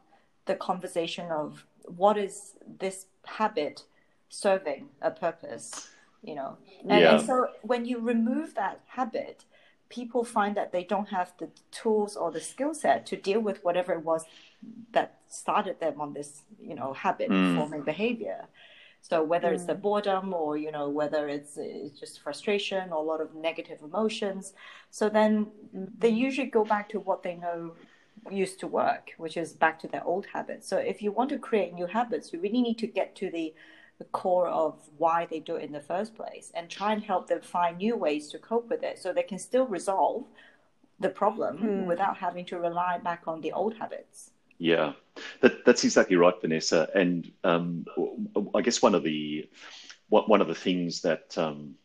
the 0.45 0.55
conversation 0.55 1.31
of 1.31 1.65
what 1.85 2.17
is 2.17 2.53
this 2.79 3.05
habit 3.25 3.83
serving 4.29 4.89
a 5.01 5.11
purpose, 5.11 5.89
you 6.23 6.35
know? 6.35 6.57
And, 6.89 7.01
Yeah. 7.01 7.15
and 7.15 7.25
so 7.25 7.47
when 7.61 7.85
you 7.85 7.99
remove 7.99 8.55
that 8.55 8.81
habit, 8.87 9.45
people 9.89 10.23
find 10.23 10.55
that 10.55 10.71
they 10.71 10.83
don't 10.83 11.09
have 11.09 11.33
the 11.39 11.49
tools 11.71 12.15
or 12.15 12.31
the 12.31 12.41
skill 12.41 12.73
set 12.73 13.05
to 13.07 13.15
deal 13.15 13.39
with 13.39 13.63
whatever 13.63 13.93
it 13.93 14.03
was 14.03 14.25
that 14.91 15.19
started 15.27 15.79
them 15.79 15.99
on 15.99 16.13
this, 16.13 16.43
you 16.61 16.75
know, 16.75 16.93
habit 16.93 17.29
Mm. 17.29 17.55
forming 17.55 17.81
behavior. 17.81 18.47
So 19.01 19.23
whether 19.23 19.53
it's 19.53 19.65
the 19.65 19.75
boredom 19.75 20.33
or 20.33 20.57
you 20.57 20.71
know 20.71 20.89
whether 20.89 21.29
it's, 21.29 21.57
it's 21.57 21.97
just 21.99 22.19
frustration 22.21 22.91
or 22.91 22.97
a 22.97 23.07
lot 23.13 23.21
of 23.21 23.33
negative 23.33 23.81
emotions, 23.81 24.53
so 24.91 25.09
then 25.09 25.47
they 25.97 26.09
usually 26.09 26.47
go 26.47 26.65
back 26.65 26.89
to 26.89 26.99
what 26.99 27.23
they 27.23 27.35
know 27.35 27.75
used 28.29 28.59
to 28.59 28.67
work, 28.67 29.11
which 29.17 29.37
is 29.37 29.53
back 29.53 29.79
to 29.79 29.87
their 29.87 30.03
old 30.03 30.25
habits. 30.33 30.67
So 30.67 30.77
if 30.77 31.01
you 31.01 31.11
want 31.11 31.29
to 31.29 31.39
create 31.39 31.73
new 31.73 31.87
habits, 31.87 32.33
you 32.33 32.41
really 32.41 32.61
need 32.61 32.77
to 32.79 32.87
get 32.87 33.15
to 33.15 33.31
the 33.31 33.53
the 33.99 34.05
core 34.05 34.47
of 34.49 34.89
why 34.97 35.25
they 35.25 35.39
do 35.39 35.55
it 35.57 35.63
in 35.63 35.73
the 35.73 35.81
first 35.81 36.15
place 36.15 36.51
and 36.55 36.69
try 36.69 36.93
and 36.93 37.03
help 37.03 37.27
them 37.27 37.41
find 37.41 37.77
new 37.77 37.95
ways 37.95 38.29
to 38.29 38.39
cope 38.39 38.69
with 38.69 38.83
it 38.83 38.97
so 38.99 39.13
they 39.13 39.23
can 39.23 39.39
still 39.39 39.67
resolve 39.67 40.25
the 40.99 41.09
problem 41.09 41.57
Hmm. 41.59 41.85
without 41.85 42.17
having 42.17 42.45
to 42.45 42.59
rely 42.59 42.97
back 42.97 43.23
on 43.27 43.41
the 43.41 43.51
old 43.53 43.75
habits. 43.75 44.31
Yeah, 44.57 44.93
that, 45.41 45.65
that's 45.65 45.83
exactly 45.85 46.17
right, 46.17 46.33
Vanessa. 46.41 46.89
And 46.93 47.31
um, 47.43 47.85
I 48.53 48.61
guess 48.61 48.81
one 48.81 48.95
of 48.95 49.03
the 49.03 49.49
one 50.09 50.41
of 50.41 50.47
the 50.47 50.55
things 50.55 51.01
that 51.01 51.37
um, 51.37 51.75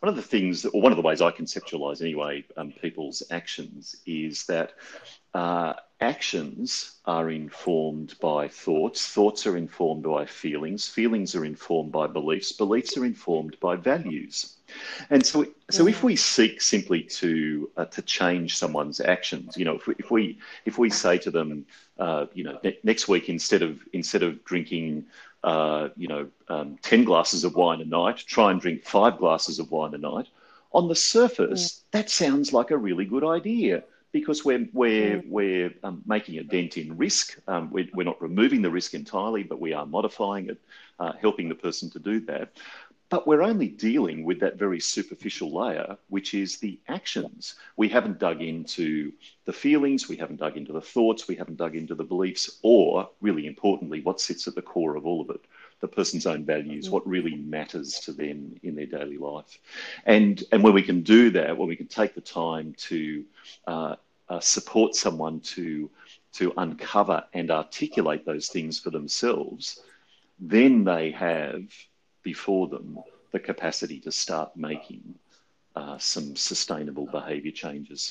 one 0.00 0.08
of 0.08 0.16
the 0.16 0.22
things, 0.22 0.64
or 0.64 0.80
one 0.80 0.92
of 0.92 0.96
the 0.96 1.02
ways 1.02 1.20
I 1.20 1.30
conceptualize 1.32 2.00
anyway, 2.00 2.44
um, 2.56 2.72
people's 2.72 3.22
actions 3.30 3.96
is 4.06 4.46
that 4.46 4.74
uh, 5.34 5.74
actions 6.00 7.00
are 7.04 7.30
informed 7.30 8.14
by 8.20 8.46
thoughts, 8.46 9.08
thoughts 9.08 9.46
are 9.46 9.56
informed 9.56 10.04
by 10.04 10.24
feelings, 10.24 10.86
feelings 10.86 11.34
are 11.34 11.44
informed 11.44 11.90
by 11.90 12.06
beliefs, 12.06 12.52
beliefs 12.52 12.96
are 12.96 13.04
informed 13.04 13.58
by 13.60 13.74
values. 13.74 14.56
And 15.10 15.24
so, 15.24 15.46
so 15.70 15.88
if 15.88 16.04
we 16.04 16.14
seek 16.14 16.60
simply 16.60 17.02
to 17.02 17.70
uh, 17.76 17.86
to 17.86 18.02
change 18.02 18.56
someone's 18.56 19.00
actions, 19.00 19.56
you 19.56 19.64
know, 19.64 19.76
if 19.76 19.86
we 19.86 19.94
if 19.98 20.10
we, 20.10 20.38
if 20.64 20.78
we 20.78 20.90
say 20.90 21.18
to 21.18 21.30
them, 21.30 21.66
uh, 21.98 22.26
you 22.34 22.44
know, 22.44 22.58
ne- 22.62 22.78
next 22.84 23.08
week 23.08 23.28
instead 23.28 23.62
of 23.62 23.80
instead 23.92 24.22
of 24.22 24.44
drinking, 24.44 25.06
uh, 25.48 25.88
you 25.96 26.08
know, 26.08 26.28
um, 26.48 26.76
ten 26.82 27.04
glasses 27.04 27.42
of 27.44 27.54
wine 27.54 27.80
a 27.80 27.84
night, 27.86 28.18
try 28.18 28.50
and 28.50 28.60
drink 28.60 28.84
five 28.84 29.16
glasses 29.16 29.58
of 29.58 29.70
wine 29.70 29.94
a 29.94 29.98
night. 29.98 30.26
On 30.72 30.88
the 30.88 30.94
surface, 30.94 31.64
that 31.90 32.10
sounds 32.10 32.52
like 32.52 32.70
a 32.70 32.76
really 32.76 33.06
good 33.06 33.24
idea 33.24 33.82
because 34.12 34.44
we're 34.44 34.68
we're 34.74 35.22
we're 35.26 35.72
um, 35.82 36.02
making 36.04 36.38
a 36.38 36.44
dent 36.44 36.76
in 36.76 36.98
risk. 36.98 37.38
Um, 37.48 37.70
we're, 37.70 37.88
we're 37.94 38.10
not 38.12 38.20
removing 38.20 38.60
the 38.60 38.70
risk 38.70 38.92
entirely, 38.92 39.42
but 39.42 39.58
we 39.58 39.72
are 39.72 39.86
modifying 39.86 40.50
it, 40.50 40.60
uh, 41.00 41.12
helping 41.18 41.48
the 41.48 41.54
person 41.54 41.88
to 41.90 41.98
do 41.98 42.20
that. 42.26 42.52
But 43.10 43.26
we're 43.26 43.42
only 43.42 43.68
dealing 43.68 44.24
with 44.24 44.40
that 44.40 44.56
very 44.56 44.80
superficial 44.80 45.50
layer, 45.50 45.96
which 46.08 46.34
is 46.34 46.58
the 46.58 46.78
actions. 46.88 47.54
We 47.76 47.88
haven't 47.88 48.18
dug 48.18 48.42
into 48.42 49.12
the 49.46 49.52
feelings, 49.52 50.08
we 50.08 50.16
haven't 50.16 50.40
dug 50.40 50.58
into 50.58 50.74
the 50.74 50.80
thoughts, 50.82 51.26
we 51.26 51.36
haven't 51.36 51.56
dug 51.56 51.74
into 51.74 51.94
the 51.94 52.04
beliefs, 52.04 52.58
or 52.62 53.08
really 53.22 53.46
importantly, 53.46 54.02
what 54.02 54.20
sits 54.20 54.46
at 54.46 54.54
the 54.54 54.62
core 54.62 54.96
of 54.96 55.06
all 55.06 55.22
of 55.22 55.30
it 55.30 55.40
the 55.80 55.88
person's 55.88 56.26
own 56.26 56.44
values, 56.44 56.90
what 56.90 57.06
really 57.06 57.36
matters 57.36 58.00
to 58.00 58.12
them 58.12 58.58
in 58.62 58.74
their 58.74 58.86
daily 58.86 59.16
life. 59.16 59.58
And, 60.06 60.42
and 60.52 60.62
when 60.62 60.74
we 60.74 60.82
can 60.82 61.02
do 61.02 61.30
that, 61.30 61.56
when 61.56 61.68
we 61.68 61.76
can 61.76 61.86
take 61.86 62.14
the 62.14 62.20
time 62.20 62.74
to 62.78 63.24
uh, 63.66 63.96
uh, 64.28 64.40
support 64.40 64.94
someone 64.94 65.40
to, 65.40 65.88
to 66.32 66.52
uncover 66.56 67.24
and 67.32 67.50
articulate 67.50 68.26
those 68.26 68.48
things 68.48 68.80
for 68.80 68.90
themselves, 68.90 69.80
then 70.40 70.84
they 70.84 71.10
have 71.12 71.62
before 72.32 72.66
them 72.74 72.86
the 73.34 73.40
capacity 73.50 73.98
to 74.06 74.12
start 74.24 74.48
making 74.68 75.02
uh, 75.78 75.96
some 75.98 76.28
sustainable 76.36 77.06
behaviour 77.18 77.54
changes. 77.64 78.02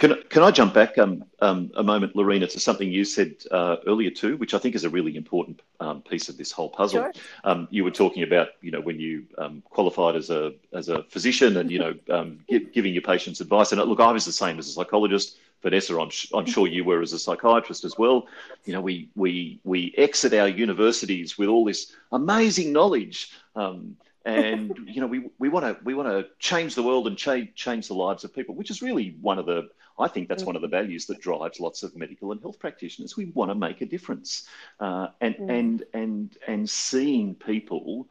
Can, 0.00 0.10
can 0.30 0.42
I 0.42 0.50
jump 0.50 0.72
back 0.80 0.92
um, 0.98 1.24
um, 1.40 1.70
a 1.76 1.82
moment, 1.82 2.10
Laurena, 2.16 2.46
to 2.50 2.60
something 2.68 2.88
you 2.98 3.04
said 3.04 3.32
uh, 3.50 3.76
earlier 3.86 4.10
too, 4.10 4.32
which 4.42 4.54
I 4.56 4.58
think 4.58 4.74
is 4.74 4.84
a 4.84 4.90
really 4.90 5.14
important 5.22 5.60
um, 5.86 6.02
piece 6.02 6.26
of 6.30 6.36
this 6.40 6.50
whole 6.50 6.70
puzzle. 6.80 7.02
Sure. 7.02 7.12
Um, 7.44 7.68
you 7.70 7.84
were 7.84 7.96
talking 8.02 8.22
about, 8.28 8.48
you 8.62 8.72
know, 8.74 8.80
when 8.88 8.98
you 8.98 9.14
um, 9.42 9.62
qualified 9.76 10.16
as 10.16 10.28
a 10.30 10.54
as 10.72 10.88
a 10.88 10.98
physician 11.14 11.56
and 11.60 11.70
you 11.74 11.80
know 11.84 11.94
um, 12.16 12.28
gi- 12.50 12.70
giving 12.76 12.92
your 12.96 13.06
patients 13.14 13.40
advice. 13.46 13.70
And 13.72 13.80
uh, 13.80 13.84
look, 13.84 14.00
I 14.00 14.10
was 14.10 14.24
the 14.24 14.38
same 14.44 14.58
as 14.58 14.66
a 14.68 14.72
psychologist. 14.72 15.36
Vanessa, 15.62 15.98
I'm, 15.98 16.10
I'm 16.34 16.46
sure 16.46 16.66
you 16.66 16.84
were 16.84 17.02
as 17.02 17.12
a 17.12 17.18
psychiatrist 17.18 17.84
as 17.84 17.96
well. 17.96 18.26
You 18.64 18.72
know, 18.72 18.80
we 18.80 19.08
we 19.14 19.60
we 19.64 19.94
exit 19.96 20.34
our 20.34 20.48
universities 20.48 21.38
with 21.38 21.48
all 21.48 21.64
this 21.64 21.94
amazing 22.10 22.72
knowledge. 22.72 23.30
Um, 23.54 23.96
and 24.24 24.78
you 24.86 25.00
know 25.00 25.08
we 25.08 25.30
we 25.38 25.48
want 25.48 25.64
to 25.66 25.84
we 25.84 25.94
want 25.94 26.08
to 26.08 26.28
change 26.38 26.76
the 26.76 26.82
world 26.82 27.08
and 27.08 27.16
change 27.16 27.54
change 27.54 27.88
the 27.88 27.94
lives 27.94 28.22
of 28.24 28.34
people, 28.34 28.54
which 28.54 28.70
is 28.70 28.82
really 28.82 29.16
one 29.20 29.38
of 29.38 29.46
the 29.46 29.68
I 29.98 30.08
think 30.08 30.28
that's 30.28 30.44
one 30.44 30.56
of 30.56 30.62
the 30.62 30.68
values 30.68 31.06
that 31.06 31.20
drives 31.20 31.60
lots 31.60 31.82
of 31.82 31.96
medical 31.96 32.32
and 32.32 32.40
health 32.40 32.58
practitioners. 32.58 33.16
We 33.16 33.26
want 33.26 33.50
to 33.50 33.54
make 33.54 33.80
a 33.80 33.86
difference, 33.86 34.46
uh, 34.80 35.08
and 35.20 35.34
mm. 35.34 35.50
and 35.50 35.84
and 35.92 36.36
and 36.46 36.70
seeing 36.70 37.34
people 37.34 38.08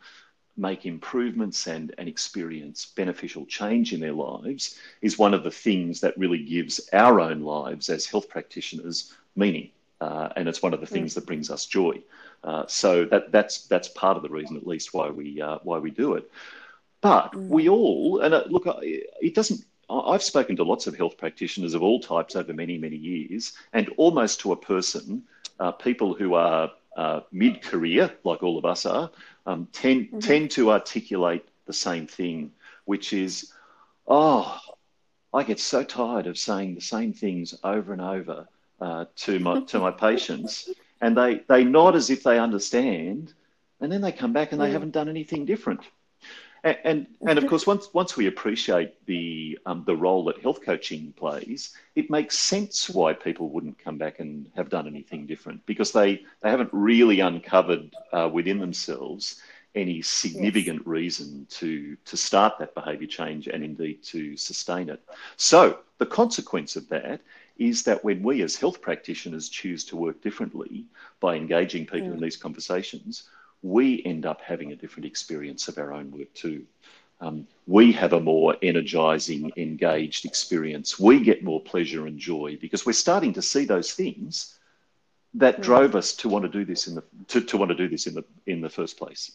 make 0.58 0.86
improvements 0.86 1.68
and, 1.68 1.94
and 1.98 2.08
experience 2.08 2.86
beneficial 2.86 3.46
change 3.46 3.94
in 3.94 4.00
their 4.00 4.14
lives 4.14 4.78
is 5.02 5.18
one 5.18 5.34
of 5.34 5.44
the 5.44 5.52
things 5.52 6.02
that 6.02 6.18
really 6.18 6.44
gives 6.44 6.90
our 6.94 7.20
own 7.20 7.42
lives 7.42 7.90
as 7.90 8.06
health 8.06 8.30
practitioners 8.30 9.14
meaning. 9.36 9.70
Uh, 10.00 10.30
and 10.36 10.50
it's 10.50 10.64
one 10.64 10.74
of 10.74 10.82
the 10.82 10.86
things 10.88 11.12
mm. 11.12 11.16
that 11.16 11.28
brings 11.28 11.50
us 11.52 11.66
joy. 11.68 12.02
Uh, 12.44 12.66
so 12.68 13.06
that 13.06 13.32
that's 13.32 13.68
that's 13.68 13.88
part 13.90 14.18
of 14.18 14.24
the 14.24 14.30
reason, 14.30 14.58
at 14.58 14.66
least, 14.66 14.94
why 14.94 15.10
we 15.10 15.40
uh, 15.40 15.60
why 15.64 15.78
we 15.78 15.92
do 15.92 16.16
it. 16.16 16.30
But 17.02 17.34
mm. 17.34 17.48
we 17.50 17.70
all, 17.70 18.20
and 18.22 18.34
uh, 18.34 18.44
look, 18.48 18.66
it 18.82 19.36
doesn't. 19.36 19.64
I've 19.90 20.24
spoken 20.24 20.56
to 20.56 20.64
lots 20.64 20.88
of 20.88 20.96
health 20.96 21.18
practitioners 21.18 21.74
of 21.74 21.84
all 21.84 22.00
types 22.00 22.36
over 22.36 22.52
many 22.52 22.80
many 22.80 22.96
years, 22.96 23.54
and 23.74 23.90
almost 23.98 24.40
to 24.40 24.54
a 24.54 24.56
person, 24.56 25.22
uh, 25.60 25.72
people 25.72 26.16
who 26.16 26.34
are 26.34 26.72
uh, 26.98 27.22
mid 27.32 27.62
career, 27.62 28.12
like 28.24 28.42
all 28.42 28.58
of 28.58 28.66
us 28.66 28.88
are, 28.88 29.12
um, 29.46 29.68
tend 29.72 30.08
mm-hmm. 30.08 30.20
tend 30.20 30.52
to 30.52 30.72
articulate 30.72 31.48
the 31.66 31.74
same 31.74 32.08
thing, 32.08 32.52
which 32.86 33.14
is, 33.14 33.52
oh, 34.08 34.60
I 35.34 35.44
get 35.44 35.60
so 35.60 35.84
tired 35.84 36.28
of 36.28 36.38
saying 36.38 36.76
the 36.76 36.82
same 36.82 37.14
things 37.14 37.56
over 37.64 37.94
and 37.94 38.02
over 38.02 38.48
uh, 38.80 39.06
to 39.18 39.40
my 39.40 39.62
to 39.62 39.80
my 39.80 39.92
patients, 40.08 40.70
and 41.00 41.18
they 41.18 41.42
they 41.48 41.64
nod 41.64 41.96
as 41.96 42.10
if 42.10 42.24
they 42.24 42.40
understand, 42.40 43.34
and 43.80 43.92
then 43.92 44.02
they 44.02 44.12
come 44.12 44.34
back 44.34 44.52
and 44.52 44.62
they 44.62 44.70
mm. 44.70 44.74
haven't 44.74 44.92
done 44.92 45.10
anything 45.10 45.46
different. 45.46 45.82
And, 46.64 46.78
and, 46.84 47.08
and 47.28 47.40
of 47.40 47.48
course, 47.48 47.66
once 47.66 47.92
once 47.94 48.16
we 48.16 48.28
appreciate 48.28 49.06
the 49.08 49.58
um, 49.66 49.84
the 49.86 49.96
role 49.96 50.24
that 50.26 50.40
health 50.42 50.62
coaching 50.62 51.14
plays, 51.18 51.76
it 51.96 52.10
makes 52.10 52.38
sense 52.38 52.90
why 52.90 53.14
people 53.14 53.50
wouldn't 53.50 53.80
come 53.80 53.98
back 53.98 54.20
and 54.20 54.46
have 54.56 54.70
done 54.70 54.88
anything 54.88 55.26
different 55.26 55.66
because 55.66 55.92
they 55.92 56.24
they 56.42 56.50
haven't 56.50 56.70
really 56.72 57.20
uncovered 57.20 57.92
uh, 58.14 58.30
within 58.32 58.60
themselves 58.60 59.42
any 59.74 60.02
significant 60.02 60.80
yes. 60.80 60.88
reason 60.88 61.48
to 61.50 61.96
to 62.06 62.16
start 62.16 62.60
that 62.60 62.76
behaviour 62.76 63.08
change 63.08 63.48
and 63.48 63.64
indeed 63.64 64.04
to 64.04 64.38
sustain 64.38 64.90
it. 64.90 65.02
So 65.38 65.80
the 65.98 66.06
consequence 66.06 66.76
of 66.76 66.88
that 66.90 67.22
is 67.58 67.84
that 67.84 68.04
when 68.04 68.22
we 68.22 68.42
as 68.44 68.56
health 68.56 68.82
practitioners 68.82 69.50
choose 69.50 69.84
to 69.86 69.96
work 69.96 70.22
differently 70.22 70.86
by 71.20 71.36
engaging 71.36 71.86
people 71.86 72.10
mm. 72.10 72.14
in 72.14 72.20
these 72.20 72.38
conversations, 72.38 73.30
we 73.62 74.04
end 74.06 74.26
up 74.26 74.42
having 74.42 74.72
a 74.72 74.76
different 74.76 75.06
experience 75.06 75.68
of 75.68 75.78
our 75.78 75.94
own 75.94 76.12
work 76.12 76.34
too. 76.34 76.66
Um, 77.20 77.48
we 77.68 77.92
have 77.92 78.14
a 78.14 78.20
more 78.20 78.56
energizing, 78.64 79.52
engaged 79.56 80.26
experience. 80.26 81.00
We 81.00 81.24
get 81.24 81.44
more 81.44 81.62
pleasure 81.62 82.08
and 82.08 82.18
joy 82.18 82.58
because 82.60 82.86
we're 82.86 82.94
starting 82.94 83.34
to 83.34 83.42
see 83.44 83.66
those 83.66 83.94
things 83.94 84.58
that 85.36 85.58
mm. 85.58 85.62
drove 85.62 85.96
us 85.96 86.14
to 86.16 86.30
want 86.30 86.44
to 86.44 86.50
do 86.50 86.66
this 86.66 86.88
in 86.88 86.96
the 86.96 87.04
to, 87.28 87.42
to 87.42 87.58
want 87.58 87.70
to 87.70 87.76
do 87.76 87.88
this 87.88 88.08
in 88.08 88.16
the 88.16 88.24
in 88.48 88.62
the 88.62 88.70
first 88.70 88.98
place. 88.98 89.32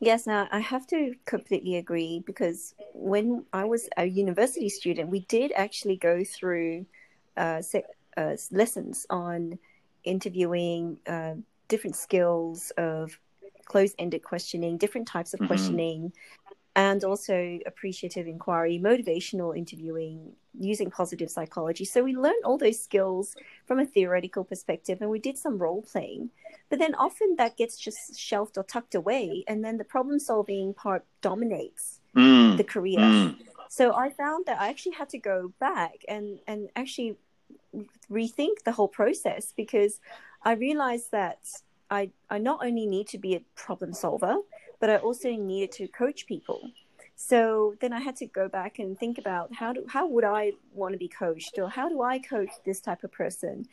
Yes, 0.00 0.26
now 0.26 0.48
I 0.50 0.58
have 0.58 0.84
to 0.88 1.14
completely 1.26 1.76
agree 1.76 2.24
because 2.26 2.74
when 2.92 3.44
I 3.52 3.64
was 3.64 3.88
a 3.96 4.04
university 4.04 4.68
student, 4.68 5.08
we 5.08 5.20
did 5.20 5.52
actually 5.54 5.96
go 5.96 6.24
through 6.24 6.86
uh, 7.36 7.62
uh, 8.16 8.36
lessons 8.50 9.06
on 9.08 9.60
interviewing 10.02 10.98
uh, 11.06 11.34
different 11.72 11.96
skills 11.96 12.70
of 12.76 13.18
closed 13.64 13.94
ended 13.98 14.22
questioning, 14.22 14.76
different 14.76 15.08
types 15.08 15.32
of 15.32 15.40
mm-hmm. 15.40 15.52
questioning, 15.52 16.12
and 16.76 17.02
also 17.02 17.58
appreciative 17.64 18.26
inquiry, 18.26 18.78
motivational 18.90 19.56
interviewing, 19.56 20.32
using 20.58 20.90
positive 20.90 21.30
psychology. 21.30 21.86
So 21.86 22.02
we 22.02 22.14
learned 22.14 22.44
all 22.44 22.58
those 22.58 22.80
skills 22.88 23.36
from 23.66 23.78
a 23.78 23.86
theoretical 23.86 24.44
perspective 24.44 24.98
and 25.00 25.10
we 25.10 25.18
did 25.18 25.38
some 25.38 25.56
role 25.58 25.82
playing. 25.92 26.30
But 26.68 26.78
then 26.78 26.94
often 27.06 27.36
that 27.36 27.56
gets 27.56 27.74
just 27.78 28.18
shelved 28.18 28.58
or 28.58 28.64
tucked 28.64 28.94
away, 28.94 29.44
and 29.48 29.64
then 29.64 29.76
the 29.78 29.84
problem 29.94 30.18
solving 30.18 30.74
part 30.74 31.04
dominates 31.20 32.00
mm. 32.14 32.56
the 32.56 32.64
career. 32.74 32.98
Mm. 32.98 33.36
So 33.68 33.94
I 34.04 34.10
found 34.10 34.44
that 34.46 34.60
I 34.60 34.68
actually 34.68 34.96
had 35.00 35.08
to 35.10 35.18
go 35.18 35.52
back 35.58 35.96
and, 36.08 36.38
and 36.46 36.60
actually 36.76 37.16
rethink 38.10 38.56
the 38.64 38.72
whole 38.72 38.88
process 38.88 39.52
because 39.62 40.00
I 40.44 40.52
realized 40.52 41.10
that 41.12 41.38
I, 41.90 42.10
I 42.30 42.38
not 42.38 42.64
only 42.64 42.86
need 42.86 43.06
to 43.08 43.18
be 43.18 43.34
a 43.34 43.40
problem 43.54 43.92
solver, 43.92 44.36
but 44.80 44.90
I 44.90 44.96
also 44.96 45.30
needed 45.30 45.72
to 45.72 45.88
coach 45.88 46.26
people. 46.26 46.70
So 47.14 47.76
then 47.80 47.92
I 47.92 48.00
had 48.00 48.16
to 48.16 48.26
go 48.26 48.48
back 48.48 48.78
and 48.78 48.98
think 48.98 49.18
about 49.18 49.54
how 49.54 49.72
do 49.72 49.84
how 49.88 50.08
would 50.08 50.24
I 50.24 50.52
want 50.72 50.92
to 50.92 50.98
be 50.98 51.08
coached 51.08 51.58
or 51.58 51.68
how 51.68 51.88
do 51.88 52.02
I 52.02 52.18
coach 52.18 52.50
this 52.64 52.80
type 52.80 53.04
of 53.04 53.12
person? 53.12 53.66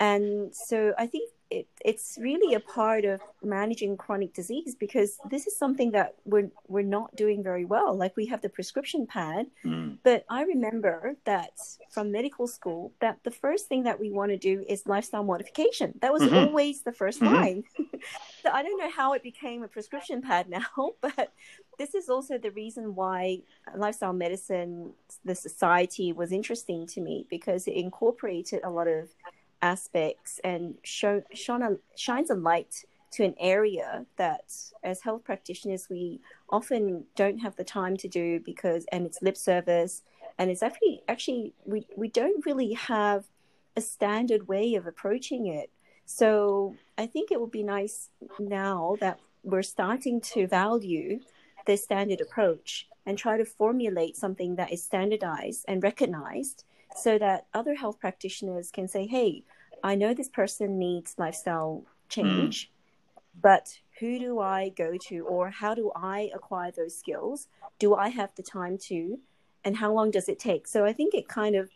And 0.00 0.54
so 0.54 0.92
I 0.98 1.06
think 1.06 1.30
it, 1.50 1.66
it's 1.84 2.16
really 2.20 2.54
a 2.54 2.60
part 2.60 3.04
of 3.04 3.20
managing 3.42 3.96
chronic 3.96 4.32
disease 4.32 4.76
because 4.78 5.18
this 5.30 5.46
is 5.46 5.56
something 5.56 5.90
that 5.90 6.14
we're 6.24 6.50
we're 6.68 6.82
not 6.82 7.14
doing 7.16 7.42
very 7.42 7.64
well. 7.64 7.96
Like 7.96 8.16
we 8.16 8.26
have 8.26 8.40
the 8.40 8.48
prescription 8.48 9.06
pad, 9.06 9.46
mm. 9.64 9.98
but 10.04 10.24
I 10.30 10.42
remember 10.44 11.16
that 11.24 11.50
from 11.90 12.12
medical 12.12 12.46
school 12.46 12.92
that 13.00 13.18
the 13.24 13.30
first 13.32 13.66
thing 13.66 13.82
that 13.82 13.98
we 13.98 14.10
want 14.10 14.30
to 14.30 14.38
do 14.38 14.64
is 14.68 14.86
lifestyle 14.86 15.24
modification. 15.24 15.94
That 16.00 16.12
was 16.12 16.22
mm-hmm. 16.22 16.36
always 16.36 16.82
the 16.82 16.92
1st 16.92 17.18
mm-hmm. 17.18 17.34
line. 17.34 17.64
so 18.42 18.50
I 18.52 18.62
don't 18.62 18.78
know 18.78 18.90
how 18.90 19.14
it 19.14 19.22
became 19.22 19.62
a 19.64 19.68
prescription 19.68 20.22
pad 20.22 20.48
now, 20.48 20.66
but 21.00 21.32
this 21.78 21.94
is 21.94 22.08
also 22.08 22.38
the 22.38 22.52
reason 22.52 22.94
why 22.94 23.40
lifestyle 23.76 24.12
medicine, 24.12 24.92
the 25.24 25.34
society, 25.34 26.12
was 26.12 26.30
interesting 26.30 26.86
to 26.88 27.00
me 27.00 27.26
because 27.28 27.66
it 27.66 27.74
incorporated 27.74 28.60
a 28.62 28.70
lot 28.70 28.86
of 28.86 29.08
aspects 29.62 30.40
and 30.44 30.74
show, 30.82 31.22
shone 31.34 31.62
a, 31.62 31.76
shines 31.96 32.30
a 32.30 32.34
light 32.34 32.84
to 33.12 33.24
an 33.24 33.34
area 33.40 34.06
that 34.16 34.52
as 34.84 35.00
health 35.02 35.24
practitioners 35.24 35.88
we 35.90 36.20
often 36.48 37.04
don't 37.16 37.38
have 37.38 37.56
the 37.56 37.64
time 37.64 37.96
to 37.96 38.08
do 38.08 38.40
because 38.40 38.86
and 38.92 39.04
it's 39.04 39.20
lip 39.20 39.36
service 39.36 40.02
and 40.38 40.50
it's 40.50 40.62
actually 40.62 41.02
actually 41.08 41.52
we, 41.64 41.86
we 41.96 42.08
don't 42.08 42.46
really 42.46 42.72
have 42.74 43.26
a 43.76 43.80
standard 43.80 44.48
way 44.48 44.74
of 44.74 44.86
approaching 44.86 45.46
it. 45.46 45.70
So 46.06 46.76
i 46.98 47.06
think 47.06 47.30
it 47.30 47.40
would 47.40 47.50
be 47.50 47.62
nice 47.62 48.10
now 48.38 48.96
that 49.00 49.18
we're 49.42 49.62
starting 49.62 50.20
to 50.20 50.46
value 50.46 51.20
the 51.66 51.76
standard 51.76 52.20
approach 52.20 52.88
and 53.06 53.16
try 53.16 53.36
to 53.36 53.44
formulate 53.44 54.16
something 54.16 54.56
that 54.56 54.72
is 54.72 54.82
standardized 54.82 55.64
and 55.66 55.82
recognized 55.82 56.64
so 56.96 57.18
that 57.18 57.46
other 57.54 57.74
health 57.74 57.98
practitioners 58.00 58.70
can 58.70 58.88
say, 58.88 59.06
hey, 59.06 59.44
I 59.82 59.94
know 59.94 60.12
this 60.12 60.28
person 60.28 60.78
needs 60.78 61.14
lifestyle 61.18 61.84
change, 62.08 62.66
mm. 62.66 63.40
but 63.40 63.78
who 63.98 64.18
do 64.18 64.40
I 64.40 64.70
go 64.70 64.96
to 65.08 65.20
or 65.26 65.50
how 65.50 65.74
do 65.74 65.92
I 65.94 66.30
acquire 66.34 66.70
those 66.70 66.96
skills? 66.96 67.48
Do 67.78 67.94
I 67.94 68.08
have 68.08 68.34
the 68.34 68.42
time 68.42 68.78
to? 68.88 69.18
And 69.64 69.76
how 69.76 69.92
long 69.92 70.10
does 70.10 70.28
it 70.28 70.38
take? 70.38 70.66
So 70.66 70.84
I 70.84 70.92
think 70.92 71.14
it 71.14 71.28
kind 71.28 71.54
of 71.54 71.70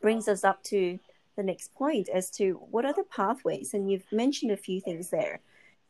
brings 0.00 0.26
us 0.28 0.42
up 0.44 0.62
to 0.64 0.98
the 1.36 1.42
next 1.42 1.74
point 1.74 2.08
as 2.08 2.30
to 2.30 2.60
what 2.70 2.84
are 2.84 2.92
the 2.92 3.04
pathways. 3.04 3.74
And 3.74 3.90
you've 3.90 4.10
mentioned 4.12 4.52
a 4.52 4.56
few 4.56 4.80
things 4.80 5.10
there. 5.10 5.40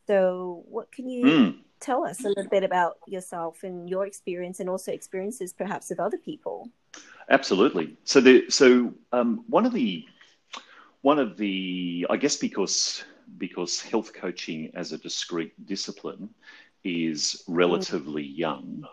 So, 0.07 0.65
what 0.69 0.93
can 0.93 1.09
you 1.09 1.25
mm. 1.25 1.59
tell 1.81 2.05
us 2.05 2.25
a 2.25 2.29
little 2.29 2.49
bit 2.49 2.63
about 2.63 2.99
yourself 3.07 3.63
and 3.63 3.89
your 3.89 4.07
experience, 4.07 4.61
and 4.61 4.69
also 4.69 4.93
experiences 4.93 5.53
perhaps 5.53 5.91
of 5.91 5.99
other 5.99 6.19
people? 6.19 6.69
Absolutely. 7.31 7.97
So, 8.05 8.21
the 8.21 8.51
so 8.51 8.93
um, 9.13 9.45
one 9.49 9.67
of 9.67 9.73
the 9.73 10.05
one 11.03 11.19
of 11.19 11.37
the 11.37 12.07
I 12.11 12.17
guess 12.17 12.37
because 12.37 13.05
because 13.39 13.81
health 13.81 14.13
coaching 14.13 14.71
as 14.75 14.93
a 14.93 14.99
discrete 14.99 15.67
discipline 15.67 16.29
is 16.83 17.43
relatively 17.49 18.23
young, 18.23 18.85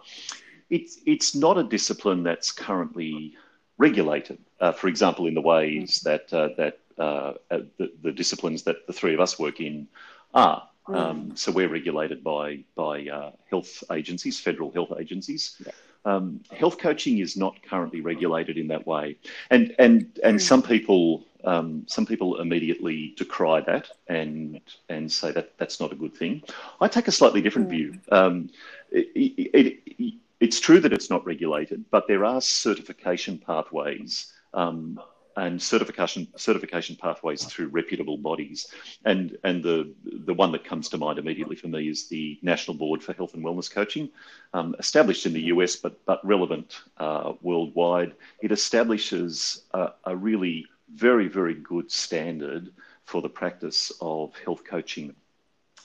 it's 0.69 0.99
it's 1.05 1.35
not 1.35 1.57
a 1.57 1.63
discipline 1.63 2.23
that's 2.23 2.51
currently 2.51 3.35
regulated. 3.77 4.37
Uh, 4.59 4.71
for 4.71 4.87
example, 4.87 5.27
in 5.27 5.33
the 5.33 5.41
ways 5.41 5.99
mm. 5.99 6.03
that 6.03 6.33
uh, 6.33 6.49
that 6.57 6.79
uh, 6.97 7.33
uh, 7.49 7.59
the, 7.77 7.91
the 8.01 8.11
disciplines 8.11 8.63
that 8.63 8.87
the 8.87 8.93
three 8.93 9.13
of 9.13 9.19
us 9.19 9.37
work 9.37 9.59
in 9.59 9.87
are. 10.33 10.67
Mm. 10.87 10.95
Um, 10.95 11.35
so 11.35 11.51
we're 11.51 11.69
regulated 11.69 12.23
by 12.23 12.63
by 12.75 13.07
uh, 13.07 13.31
health 13.49 13.83
agencies, 13.91 14.39
federal 14.39 14.71
health 14.71 14.93
agencies. 14.97 15.57
Yeah. 15.65 15.71
Um, 16.03 16.41
health 16.51 16.79
coaching 16.79 17.19
is 17.19 17.37
not 17.37 17.61
currently 17.63 18.01
regulated 18.01 18.57
in 18.57 18.67
that 18.69 18.87
way, 18.87 19.17
and 19.49 19.75
and 19.77 20.19
and 20.23 20.37
mm. 20.37 20.41
some 20.41 20.63
people 20.63 21.25
um, 21.43 21.83
some 21.87 22.05
people 22.05 22.39
immediately 22.41 23.13
decry 23.17 23.61
that 23.61 23.87
and 24.07 24.61
and 24.89 25.11
say 25.11 25.31
that 25.31 25.57
that's 25.57 25.79
not 25.79 25.91
a 25.91 25.95
good 25.95 26.15
thing. 26.15 26.43
I 26.79 26.87
take 26.87 27.07
a 27.07 27.11
slightly 27.11 27.41
different 27.41 27.67
mm. 27.67 27.71
view. 27.71 27.99
Um, 28.11 28.49
it, 28.91 29.07
it, 29.15 29.79
it, 29.97 30.13
it's 30.39 30.59
true 30.59 30.79
that 30.79 30.91
it's 30.91 31.09
not 31.09 31.25
regulated, 31.25 31.85
but 31.91 32.07
there 32.07 32.25
are 32.25 32.41
certification 32.41 33.37
pathways 33.37 34.33
um, 34.53 34.99
and 35.37 35.61
certification 35.61 36.27
certification 36.35 36.95
pathways 36.95 37.43
through 37.45 37.67
reputable 37.67 38.17
bodies. 38.17 38.67
And 39.05 39.37
and 39.43 39.63
the 39.63 39.93
the 40.03 40.33
one 40.33 40.51
that 40.51 40.63
comes 40.63 40.89
to 40.89 40.97
mind 40.97 41.19
immediately 41.19 41.55
for 41.55 41.67
me 41.67 41.89
is 41.89 42.07
the 42.07 42.39
National 42.41 42.75
Board 42.75 43.03
for 43.03 43.13
Health 43.13 43.33
and 43.33 43.43
Wellness 43.43 43.71
Coaching, 43.71 44.09
um, 44.53 44.75
established 44.79 45.25
in 45.25 45.33
the 45.33 45.43
US 45.53 45.75
but 45.75 46.03
but 46.05 46.25
relevant 46.25 46.81
uh, 46.97 47.33
worldwide. 47.41 48.13
It 48.41 48.51
establishes 48.51 49.63
a, 49.73 49.91
a 50.05 50.15
really 50.15 50.65
very 50.93 51.27
very 51.27 51.55
good 51.55 51.91
standard 51.91 52.71
for 53.05 53.21
the 53.21 53.29
practice 53.29 53.91
of 54.01 54.35
health 54.45 54.63
coaching 54.63 55.15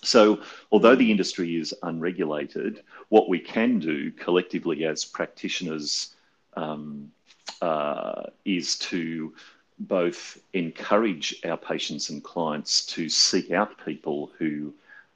so, 0.02 0.40
although 0.70 0.94
the 0.94 1.10
industry 1.10 1.56
is 1.56 1.74
unregulated, 1.82 2.82
what 3.08 3.28
we 3.28 3.40
can 3.40 3.78
do 3.78 4.12
collectively 4.12 4.84
as 4.84 5.04
practitioners 5.04 6.14
um, 6.54 7.10
uh, 7.62 8.24
is 8.44 8.76
to 8.78 9.34
both 9.78 10.38
encourage 10.52 11.36
our 11.44 11.56
patients 11.56 12.10
and 12.10 12.24
clients 12.24 12.86
to 12.86 13.08
seek 13.08 13.50
out 13.50 13.84
people 13.84 14.30
who 14.38 14.72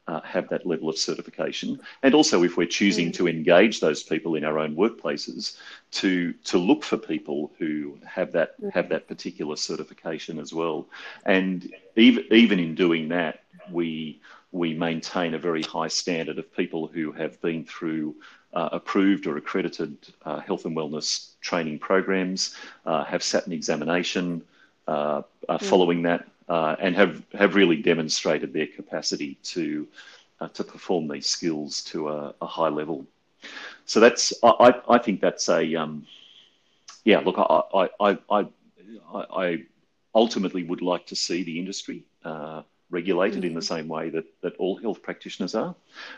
uh, 0.07 0.21
have 0.23 0.49
that 0.49 0.67
level 0.67 0.89
of 0.89 0.99
certification, 0.99 1.81
and 2.03 2.15
also 2.15 2.43
if 2.43 2.57
we're 2.57 2.67
choosing 2.67 3.11
mm. 3.11 3.15
to 3.15 3.29
engage 3.29 3.79
those 3.79 4.03
people 4.03 4.35
in 4.35 4.45
our 4.45 4.59
own 4.59 4.75
workplaces, 4.75 5.57
to 5.93 6.33
to 6.45 6.59
look 6.59 6.83
for 6.83 6.97
people 6.97 7.53
who 7.59 7.97
have 8.05 8.33
that 8.33 8.61
mm. 8.61 8.73
have 8.73 8.89
that 8.89 9.07
particular 9.07 9.55
certification 9.57 10.39
as 10.41 10.53
well. 10.53 10.89
And 11.27 11.73
even 11.97 12.25
even 12.33 12.59
in 12.59 12.75
doing 12.75 13.09
that, 13.11 13.45
we 13.71 14.21
we 14.53 14.75
maintain 14.75 15.35
a 15.35 15.39
very 15.39 15.63
high 15.63 15.89
standard 15.89 16.39
of 16.39 16.57
people 16.57 16.89
who 16.89 17.13
have 17.13 17.41
been 17.41 17.65
through 17.65 18.17
uh, 18.53 18.69
approved 18.73 19.27
or 19.27 19.37
accredited 19.37 19.97
uh, 20.25 20.41
health 20.41 20.65
and 20.65 20.77
wellness 20.77 21.33
training 21.41 21.79
programs, 21.79 22.57
uh, 22.87 23.05
have 23.05 23.23
sat 23.23 23.47
an 23.47 23.53
examination 23.53 24.43
uh, 24.89 25.23
mm. 25.49 25.61
following 25.63 26.03
that, 26.03 26.27
uh, 26.49 26.77
and 26.81 26.97
have, 26.97 27.23
have 27.33 27.55
really 27.55 27.77
demonstrated 27.77 28.53
their 28.53 28.67
capacity 28.67 29.35
to 29.43 29.87
to 30.55 30.65
perform 30.65 31.07
these 31.07 31.27
skills 31.27 31.85
to 31.85 32.09
a, 32.09 32.35
a, 32.41 32.47
high 32.47 32.71
level. 32.71 33.05
So 33.85 34.01
that's 34.01 34.33
I, 34.43 34.75
I 34.89 34.97
think 34.97 35.21
that's 35.21 35.51
a 35.51 35.75
um, 35.75 36.07
yeah 37.05 37.19
look 37.19 37.35
I, 37.39 37.91
I 38.01 38.19
I 38.31 38.49
I 39.13 39.65
ultimately 40.15 40.63
would 40.63 40.81
like 40.81 41.05
to 41.09 41.15
see 41.15 41.43
the 41.43 41.59
industry 41.59 42.05
regulated 42.91 43.39
mm-hmm. 43.39 43.47
in 43.47 43.55
the 43.55 43.61
mm-hmm. 43.61 43.75
same 43.75 43.89
way 43.89 44.11
that, 44.11 44.25
that 44.43 44.57
all 44.57 44.77
health 44.77 45.03
practitioners 45.03 45.55
are. 45.55 45.75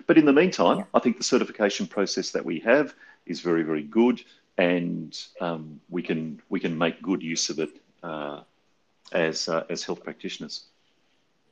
But 0.07 0.19
in 0.19 0.25
the 0.25 0.33
meantime, 0.33 0.79
yeah. 0.79 0.85
I 0.95 0.99
think 0.99 1.19
the 1.19 1.25
certification 1.25 1.87
process 1.87 2.31
that 2.31 2.45
we 2.45 2.61
have 2.61 2.95
is 3.27 3.41
very, 3.41 3.63
very 3.63 3.83
good, 3.83 4.23
and 4.59 5.19
um, 5.41 5.81
we 5.89 6.03
can 6.03 6.43
we 6.49 6.61
can 6.61 6.77
make 6.77 7.01
good 7.03 7.23
use 7.23 7.51
of 7.51 7.59
it 7.59 7.71
uh, 8.03 8.41
as 9.13 9.49
uh, 9.49 9.65
as 9.71 9.85
health 9.85 10.03
practitioners. 10.03 10.65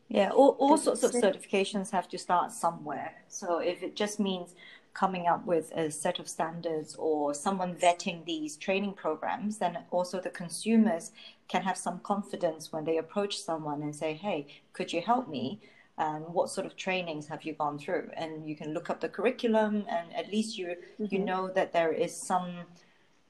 Yeah, 0.09 0.30
all, 0.30 0.56
all 0.59 0.76
sorts 0.76 1.04
of 1.04 1.12
certifications 1.12 1.90
have 1.92 2.09
to 2.09 2.18
start 2.18 2.50
somewhere. 2.50 3.14
So 3.28 3.59
if 3.59 3.85
it 3.85 3.94
just 3.94 4.18
means 4.18 4.54
coming 4.92 5.28
up 5.28 5.46
with 5.46 5.70
a 5.76 5.88
set 5.88 6.18
of 6.18 6.28
standards 6.28 6.96
or 6.98 7.33
someone 7.33 7.76
vetting 7.76 8.24
these 8.24 8.56
training 8.56 8.94
programs, 8.94 9.59
then 9.59 9.78
also 9.92 10.20
the 10.20 10.30
consumers 10.30 11.12
can 11.50 11.62
have 11.62 11.76
some 11.76 11.98
confidence 12.00 12.72
when 12.72 12.84
they 12.84 12.98
approach 12.98 13.38
someone 13.38 13.82
and 13.82 13.94
say, 13.94 14.14
hey, 14.14 14.46
could 14.72 14.92
you 14.92 15.02
help 15.02 15.28
me? 15.28 15.60
And 15.98 16.24
what 16.32 16.48
sort 16.48 16.66
of 16.66 16.76
trainings 16.76 17.26
have 17.26 17.42
you 17.42 17.54
gone 17.54 17.76
through? 17.78 18.08
And 18.16 18.48
you 18.48 18.54
can 18.54 18.72
look 18.72 18.88
up 18.88 19.00
the 19.00 19.08
curriculum, 19.08 19.84
and 19.88 20.06
at 20.16 20.30
least 20.30 20.56
you 20.56 20.66
mm-hmm. 20.68 21.06
you 21.10 21.18
know 21.18 21.48
that 21.48 21.72
there 21.72 21.92
is 21.92 22.12
some 22.26 22.50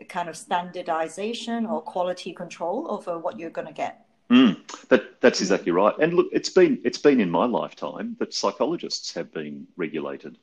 kind 0.09 0.29
of 0.29 0.37
standardization 0.37 1.67
or 1.67 1.81
quality 1.83 2.33
control 2.33 2.87
over 2.89 3.19
what 3.19 3.39
you're 3.39 3.57
going 3.59 3.67
to 3.67 3.73
get. 3.73 4.07
Mm, 4.31 4.55
that, 4.89 5.21
that's 5.21 5.41
exactly 5.41 5.73
right. 5.73 5.95
And 5.99 6.15
look, 6.15 6.29
it's 6.31 6.51
been 6.51 6.81
it's 6.85 6.99
been 6.99 7.21
in 7.21 7.31
my 7.31 7.47
lifetime 7.47 8.17
that 8.21 8.33
psychologists 8.33 9.13
have 9.15 9.33
been 9.33 9.67
regulated. 9.77 10.39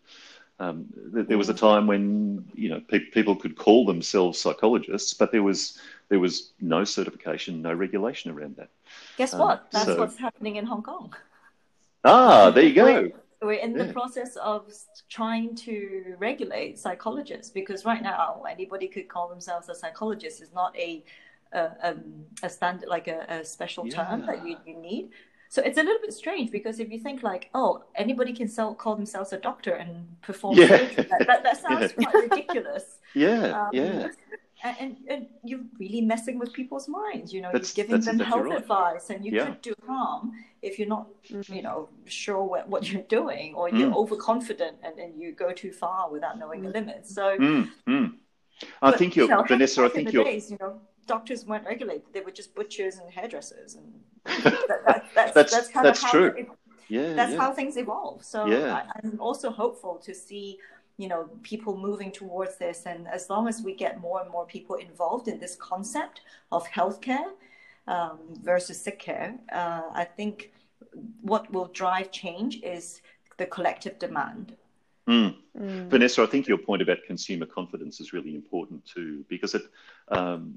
Um, 0.59 0.87
there 0.95 1.37
was 1.37 1.49
a 1.49 1.53
time 1.53 1.85
when 1.85 2.45
you 2.55 2.69
know 2.69 2.81
pe- 2.87 3.11
people 3.11 3.35
could 3.35 3.55
call 3.55 3.85
themselves 3.85 4.39
psychologists, 4.39 5.13
but 5.13 5.31
there 5.31 5.43
was 5.43 5.79
there 6.09 6.19
was 6.19 6.53
no 6.59 6.83
certification, 6.83 7.61
no 7.61 7.73
regulation 7.73 8.31
around 8.31 8.55
that. 8.55 8.69
Guess 9.17 9.33
um, 9.33 9.41
what? 9.41 9.71
That's 9.71 9.85
so... 9.85 9.97
what's 9.97 10.17
happening 10.17 10.55
in 10.55 10.65
Hong 10.65 10.81
Kong. 10.81 11.13
Ah, 12.03 12.49
there 12.49 12.63
you 12.63 12.73
go. 12.73 12.85
We're, 12.85 13.11
we're 13.41 13.53
in 13.53 13.75
yeah. 13.75 13.83
the 13.83 13.93
process 13.93 14.35
of 14.37 14.71
trying 15.09 15.55
to 15.55 16.15
regulate 16.17 16.79
psychologists 16.79 17.51
because 17.51 17.85
right 17.85 18.01
now 18.01 18.43
anybody 18.49 18.87
could 18.87 19.07
call 19.07 19.27
themselves 19.27 19.69
a 19.69 19.75
psychologist 19.75 20.41
is 20.41 20.53
not 20.53 20.75
a 20.77 21.03
a, 21.53 21.71
um, 21.83 22.25
a 22.43 22.49
standard 22.49 22.89
like 22.89 23.07
a, 23.07 23.25
a 23.29 23.45
special 23.45 23.87
yeah. 23.87 24.03
term 24.03 24.25
that 24.25 24.45
you, 24.45 24.57
you 24.65 24.75
need 24.77 25.11
so 25.49 25.61
it's 25.61 25.77
a 25.77 25.83
little 25.83 26.01
bit 26.01 26.13
strange 26.13 26.51
because 26.51 26.79
if 26.79 26.91
you 26.91 26.99
think 26.99 27.23
like, 27.23 27.49
oh, 27.53 27.83
anybody 27.95 28.33
can 28.33 28.47
sell, 28.47 28.73
call 28.73 28.95
themselves 28.95 29.33
a 29.33 29.37
doctor 29.37 29.71
and 29.71 30.19
perform 30.21 30.57
yeah. 30.57 30.67
surgery, 30.67 31.07
that, 31.09 31.27
that, 31.27 31.43
that, 31.43 31.57
sounds 31.61 31.93
yeah. 31.97 32.09
quite 32.09 32.29
ridiculous. 32.29 32.83
Yeah, 33.13 33.63
um, 33.63 33.69
yeah. 33.71 34.09
And, 34.63 34.97
and, 35.09 35.27
you're 35.43 35.61
really 35.79 36.01
messing 36.01 36.37
with 36.37 36.53
people's 36.53 36.87
minds. 36.87 37.33
You 37.33 37.41
know, 37.41 37.49
that's, 37.51 37.75
you're 37.75 37.87
giving 37.87 38.01
them 38.01 38.19
health 38.19 38.45
right. 38.45 38.59
advice, 38.59 39.09
and 39.09 39.25
you 39.25 39.31
yeah. 39.31 39.45
could 39.45 39.61
do 39.61 39.73
harm 39.87 40.33
if 40.61 40.77
you're 40.77 40.89
not, 40.89 41.07
you 41.47 41.63
know, 41.63 41.89
sure 42.05 42.43
what, 42.43 42.67
what 42.67 42.91
you're 42.91 43.01
doing, 43.03 43.55
or 43.55 43.69
you're 43.69 43.89
mm. 43.89 43.95
overconfident 43.95 44.77
and, 44.83 44.99
and 44.99 45.19
you 45.19 45.31
go 45.31 45.51
too 45.51 45.71
far 45.71 46.11
without 46.11 46.37
knowing 46.37 46.61
the 46.61 46.69
limits. 46.69 47.15
So, 47.15 47.37
mm, 47.37 47.69
mm. 47.87 48.13
I 48.81 48.91
but, 48.91 48.99
think 48.99 49.15
you're, 49.15 49.25
you 49.25 49.35
know, 49.35 49.43
Vanessa. 49.43 49.85
I 49.85 49.89
think 49.89 50.11
you're. 50.11 50.25
Days, 50.25 50.51
you 50.51 50.57
know, 50.59 50.79
doctors 51.07 51.45
weren't 51.45 51.65
regulated; 51.65 52.03
they 52.13 52.21
were 52.21 52.31
just 52.31 52.53
butchers 52.53 52.97
and 52.97 53.11
hairdressers, 53.11 53.75
and 53.75 53.93
that, 54.43 54.67
that, 54.67 55.05
that's, 55.15 55.33
that's, 55.33 55.51
that's 55.51 55.67
kind 55.69 55.85
that's 55.85 55.99
of 55.99 56.05
how 56.05 56.11
true. 56.11 56.33
It, 56.37 56.47
yeah, 56.89 57.13
that's 57.13 57.33
yeah. 57.33 57.39
how 57.39 57.51
things 57.51 57.77
evolve. 57.77 58.23
So 58.23 58.45
yeah. 58.45 58.73
I, 58.73 58.99
I'm 59.03 59.19
also 59.19 59.49
hopeful 59.49 59.95
to 59.97 60.13
see 60.13 60.59
you 60.97 61.07
know 61.07 61.29
people 61.43 61.77
moving 61.77 62.11
towards 62.11 62.57
this 62.57 62.83
and 62.85 63.07
as 63.07 63.29
long 63.29 63.47
as 63.47 63.61
we 63.61 63.73
get 63.73 64.01
more 64.01 64.21
and 64.21 64.31
more 64.31 64.45
people 64.45 64.75
involved 64.75 65.27
in 65.27 65.39
this 65.39 65.55
concept 65.55 66.21
of 66.51 66.67
healthcare 66.67 67.31
um, 67.87 68.19
versus 68.41 68.81
sick 68.81 68.99
care 68.99 69.35
uh, 69.53 69.83
i 69.93 70.03
think 70.03 70.51
what 71.21 71.51
will 71.53 71.67
drive 71.67 72.11
change 72.11 72.61
is 72.63 73.01
the 73.37 73.45
collective 73.45 73.99
demand 73.99 74.55
Mm. 75.07 75.35
Mm. 75.57 75.87
Vanessa, 75.87 76.21
I 76.21 76.25
think 76.25 76.47
your 76.47 76.57
point 76.57 76.81
about 76.81 76.97
consumer 77.05 77.45
confidence 77.45 78.01
is 78.01 78.11
really 78.11 78.35
important 78.35 78.85
too, 78.85 79.23
because 79.29 79.55
it, 79.55 79.63
um, 80.09 80.53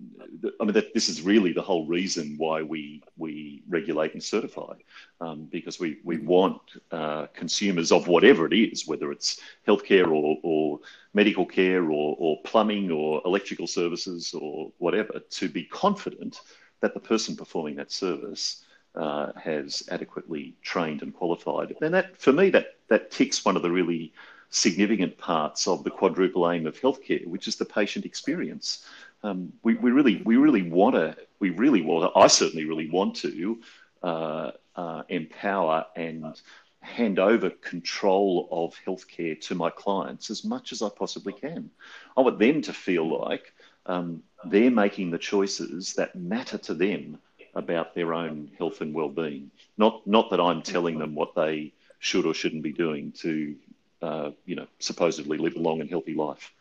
I 0.61 0.65
mean, 0.65 0.75
that 0.75 0.93
this 0.93 1.09
is 1.09 1.23
really 1.23 1.53
the 1.53 1.63
whole 1.63 1.87
reason 1.87 2.35
why 2.37 2.63
we 2.63 3.03
we 3.17 3.63
regulate 3.69 4.13
and 4.15 4.23
certify, 4.23 4.75
um, 5.21 5.49
because 5.51 5.79
we 5.79 5.99
we 6.05 6.19
want 6.19 6.61
uh, 6.91 7.27
consumers 7.33 7.93
of 7.93 8.09
whatever 8.09 8.45
it 8.45 8.53
is, 8.53 8.89
whether 8.89 9.13
it's 9.13 9.41
healthcare 9.67 10.11
or, 10.11 10.39
or 10.43 10.81
medical 11.15 11.47
care 11.47 11.85
or, 11.85 12.17
or 12.19 12.43
plumbing 12.43 12.91
or 12.91 13.23
electrical 13.25 13.69
services 13.69 14.35
or 14.35 14.73
whatever, 14.79 15.21
to 15.31 15.49
be 15.49 15.65
confident 15.65 16.41
that 16.81 16.93
the 16.93 17.01
person 17.01 17.37
performing 17.37 17.77
that 17.77 17.93
service 17.93 18.65
uh, 18.95 19.33
has 19.37 19.89
adequately 19.91 20.57
trained 20.63 21.03
and 21.03 21.15
qualified. 21.15 21.75
And 21.81 21.95
that, 21.95 22.17
for 22.17 22.33
me, 22.33 22.51
that 22.51 22.77
that 22.89 23.11
ticks 23.11 23.45
one 23.45 23.57
of 23.57 23.63
the 23.63 23.71
really 23.71 24.13
significant 24.51 25.17
parts 25.17 25.67
of 25.69 25.85
the 25.85 25.91
quadruple 25.91 26.51
aim 26.51 26.67
of 26.67 26.79
healthcare, 26.81 27.25
which 27.27 27.49
is 27.49 27.57
the 27.57 27.65
patient 27.65 28.05
experience. 28.05 28.85
Um, 29.23 29.53
we, 29.63 29.75
we 29.75 29.91
really 29.91 30.23
we 30.25 30.37
really 30.37 30.63
want 30.63 30.97
to 30.97 31.17
we 31.39 31.51
really 31.51 31.83
want 31.83 32.13
I 32.17 32.27
certainly 32.27 32.65
really 32.65 32.91
want 32.91 33.17
to 33.17 33.61
uh, 34.03 34.51
uh, 34.77 35.03
empower 35.09 35.87
and 35.97 36.41
hand 36.81 37.19
over 37.19 37.51
control 37.51 38.49
of 38.51 38.75
healthcare 38.87 39.39
to 39.43 39.55
my 39.55 39.71
clients 39.71 40.31
as 40.31 40.45
much 40.45 40.73
as 40.73 40.81
I 40.83 40.89
possibly 40.89 41.35
can. 41.35 41.71
I 42.17 42.23
want 42.23 42.39
them 42.39 42.63
to 42.63 42.73
feel 42.73 43.21
like 43.21 43.53
um, 43.87 44.23
they're 44.47 44.71
making 44.71 45.11
the 45.11 45.19
choices 45.19 45.95
that 45.95 46.17
matter 46.17 46.57
to 46.59 46.75
them 46.75 47.19
about 47.55 47.95
their 47.95 48.15
own 48.15 48.51
health 48.57 48.81
and 48.81 48.95
well-being. 48.95 49.51
Not 49.77 50.07
not 50.07 50.31
that 50.31 50.41
I'm 50.41 50.63
telling 50.63 50.99
them 50.99 51.15
what 51.15 51.35
they 51.35 51.73
should 51.99 52.25
or 52.25 52.33
shouldn't 52.33 52.63
be 52.63 52.73
doing 52.73 53.13
to 53.13 53.55
uh, 54.03 54.31
you 54.45 54.57
know, 54.57 54.67
supposedly 54.79 55.39
live 55.39 55.57
a 55.57 55.59
long 55.59 55.81
and 55.81 55.91
healthy 55.91 56.15
life. 56.15 56.53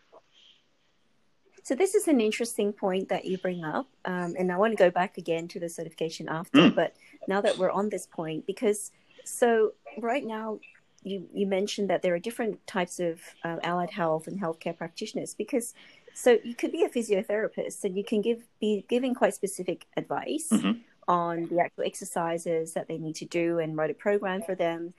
So 1.64 1.76
this 1.76 1.94
is 1.94 2.08
an 2.08 2.20
interesting 2.20 2.74
point 2.74 3.10
that 3.10 3.26
you 3.26 3.38
bring 3.38 3.64
up, 3.64 3.88
um, 4.06 4.34
and 4.40 4.52
I 4.52 4.58
want 4.58 4.72
to 4.72 4.78
go 4.78 4.90
back 4.90 5.18
again 5.18 5.48
to 5.50 5.60
the 5.60 5.70
certification 5.70 6.28
after. 6.28 6.60
Mm. 6.60 6.76
But 6.76 6.96
now 7.28 7.42
that 7.42 7.58
we're 7.58 7.70
on 7.70 7.90
this 7.90 8.08
point, 8.08 8.48
because 8.48 8.92
so 9.24 9.74
right 9.98 10.26
now 10.26 10.60
you 11.04 11.28
you 11.34 11.46
mentioned 11.46 11.90
that 11.90 12.02
there 12.02 12.14
are 12.16 12.20
different 12.20 12.66
types 12.66 13.00
of 13.00 13.22
uh, 13.44 13.58
allied 13.64 13.92
health 13.92 14.28
and 14.28 14.42
healthcare 14.42 14.76
practitioners. 14.76 15.36
Because 15.36 15.76
so 16.14 16.40
you 16.44 16.56
could 16.56 16.72
be 16.72 16.84
a 16.84 16.90
physiotherapist 16.90 17.84
and 17.84 17.96
you 17.96 18.04
can 18.04 18.22
give 18.22 18.48
be 18.60 18.84
giving 18.90 19.14
quite 19.14 19.36
specific 19.36 19.86
advice. 19.96 20.50
Mm-hmm 20.52 20.82
on 21.10 21.48
the 21.48 21.60
actual 21.60 21.84
exercises 21.84 22.74
that 22.74 22.88
they 22.88 23.00
need 23.00 23.16
to 23.16 23.26
do 23.26 23.58
and 23.58 23.76
write 23.76 23.90
a 23.90 23.96
program 23.96 24.44
for 24.44 24.56
them. 24.56 24.94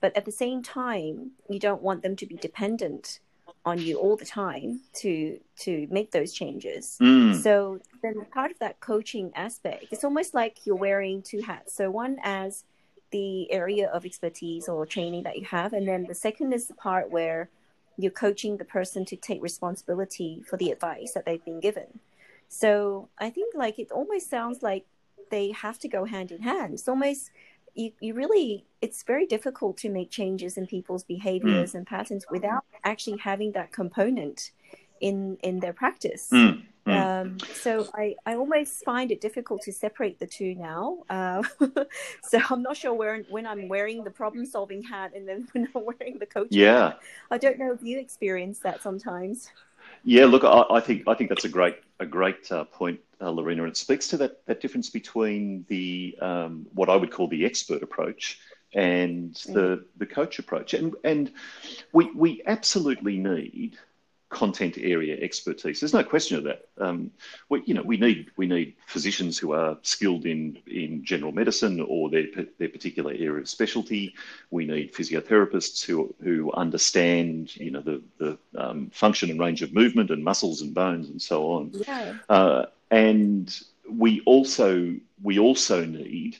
But 0.00 0.16
at 0.16 0.24
the 0.24 0.32
same 0.32 0.62
time, 0.62 1.32
you 1.48 1.60
don't 1.60 1.82
want 1.82 2.02
them 2.02 2.16
to 2.16 2.26
be 2.26 2.36
dependent 2.36 3.20
on 3.66 3.78
you 3.78 3.98
all 3.98 4.16
the 4.16 4.24
time 4.24 4.80
to 4.94 5.38
to 5.58 5.86
make 5.90 6.12
those 6.12 6.32
changes. 6.32 6.96
Mm. 7.00 7.40
So 7.42 7.78
then 8.02 8.24
part 8.32 8.50
of 8.50 8.58
that 8.60 8.80
coaching 8.80 9.30
aspect, 9.34 9.86
it's 9.90 10.02
almost 10.02 10.32
like 10.34 10.64
you're 10.64 10.76
wearing 10.76 11.20
two 11.20 11.42
hats. 11.42 11.74
So 11.74 11.90
one 11.90 12.18
as 12.22 12.64
the 13.10 13.52
area 13.52 13.88
of 13.88 14.06
expertise 14.06 14.66
or 14.68 14.86
training 14.86 15.24
that 15.24 15.36
you 15.36 15.44
have, 15.44 15.74
and 15.74 15.86
then 15.86 16.06
the 16.06 16.14
second 16.14 16.54
is 16.54 16.68
the 16.68 16.74
part 16.74 17.10
where 17.10 17.50
you're 17.98 18.10
coaching 18.10 18.56
the 18.56 18.64
person 18.64 19.04
to 19.04 19.16
take 19.16 19.42
responsibility 19.42 20.42
for 20.48 20.56
the 20.56 20.70
advice 20.70 21.12
that 21.12 21.26
they've 21.26 21.44
been 21.44 21.60
given. 21.60 22.00
So 22.48 23.08
I 23.18 23.28
think 23.28 23.54
like 23.54 23.78
it 23.78 23.90
almost 23.92 24.30
sounds 24.30 24.62
like 24.62 24.86
they 25.30 25.52
have 25.52 25.78
to 25.80 25.88
go 25.88 26.04
hand 26.04 26.30
in 26.30 26.42
hand. 26.42 26.74
It's 26.74 26.88
almost 26.88 27.30
you, 27.74 27.92
you 28.00 28.14
really 28.14 28.66
it's 28.80 29.02
very 29.02 29.26
difficult 29.26 29.76
to 29.78 29.88
make 29.88 30.10
changes 30.10 30.56
in 30.56 30.66
people's 30.66 31.04
behaviors 31.04 31.72
mm. 31.72 31.76
and 31.76 31.86
patterns 31.86 32.26
without 32.30 32.64
actually 32.84 33.18
having 33.18 33.52
that 33.52 33.72
component 33.72 34.50
in 35.00 35.36
in 35.42 35.60
their 35.60 35.72
practice. 35.72 36.28
Mm. 36.32 36.64
Um, 36.86 37.38
so 37.54 37.86
I, 37.94 38.16
I 38.26 38.34
almost 38.34 38.84
find 38.84 39.12
it 39.12 39.20
difficult 39.20 39.62
to 39.62 39.72
separate 39.72 40.18
the 40.18 40.26
two 40.26 40.54
now. 40.54 40.98
Uh, 41.08 41.42
so 42.22 42.40
I'm 42.50 42.62
not 42.62 42.76
sure 42.76 42.94
where 42.94 43.22
when 43.28 43.46
I'm 43.46 43.68
wearing 43.68 44.02
the 44.02 44.10
problem 44.10 44.44
solving 44.44 44.82
hat 44.82 45.12
and 45.14 45.28
then 45.28 45.46
when 45.52 45.68
I'm 45.74 45.84
wearing 45.84 46.18
the 46.18 46.26
coaching 46.26 46.58
yeah. 46.58 46.90
hat. 46.90 47.00
I 47.30 47.38
don't 47.38 47.58
know 47.58 47.72
if 47.72 47.82
you 47.82 47.98
experience 47.98 48.58
that 48.60 48.82
sometimes. 48.82 49.50
Yeah, 50.04 50.24
look, 50.24 50.44
I, 50.44 50.64
I 50.70 50.80
think 50.80 51.06
I 51.06 51.14
think 51.14 51.28
that's 51.30 51.44
a 51.44 51.48
great 51.48 51.76
a 52.00 52.06
great 52.06 52.50
uh, 52.50 52.64
point, 52.64 53.00
uh, 53.20 53.30
Laurena, 53.30 53.68
it 53.68 53.76
speaks 53.76 54.08
to 54.08 54.16
that 54.18 54.44
that 54.46 54.60
difference 54.60 54.90
between 54.90 55.64
the 55.68 56.16
um, 56.20 56.66
what 56.74 56.88
I 56.88 56.96
would 56.96 57.10
call 57.10 57.28
the 57.28 57.44
expert 57.44 57.82
approach 57.82 58.38
and 58.72 59.34
the 59.46 59.60
mm. 59.60 59.84
the 59.98 60.06
coach 60.06 60.38
approach, 60.38 60.74
and 60.74 60.94
and 61.04 61.32
we 61.92 62.10
we 62.12 62.42
absolutely 62.46 63.18
need 63.18 63.78
content 64.30 64.78
area 64.78 65.18
expertise. 65.20 65.80
There's 65.80 65.92
no 65.92 66.04
question 66.04 66.38
of 66.38 66.44
that. 66.44 66.68
Um, 66.78 67.10
we, 67.48 67.62
you 67.66 67.74
know, 67.74 67.82
we 67.82 67.96
need 67.96 68.30
we 68.36 68.46
need 68.46 68.74
physicians 68.86 69.36
who 69.36 69.52
are 69.52 69.76
skilled 69.82 70.24
in 70.24 70.56
in 70.66 71.04
general 71.04 71.32
medicine 71.32 71.84
or 71.86 72.08
their 72.08 72.26
their 72.58 72.68
particular 72.68 73.12
area 73.12 73.42
of 73.42 73.48
specialty. 73.48 74.14
We 74.50 74.64
need 74.64 74.94
physiotherapists 74.94 75.84
who 75.84 76.14
who 76.22 76.52
understand 76.52 77.54
you 77.56 77.72
know 77.72 77.80
the 77.80 78.02
the 78.18 78.38
um, 78.56 78.90
function 78.90 79.30
and 79.30 79.40
range 79.40 79.62
of 79.62 79.74
movement 79.74 80.10
and 80.10 80.24
muscles 80.24 80.62
and 80.62 80.72
bones 80.72 81.10
and 81.10 81.20
so 81.20 81.50
on. 81.52 81.72
Yeah. 81.86 82.14
Uh, 82.28 82.66
and 82.90 83.60
we 83.88 84.20
also 84.26 84.94
we 85.22 85.38
also 85.38 85.84
need 85.84 86.36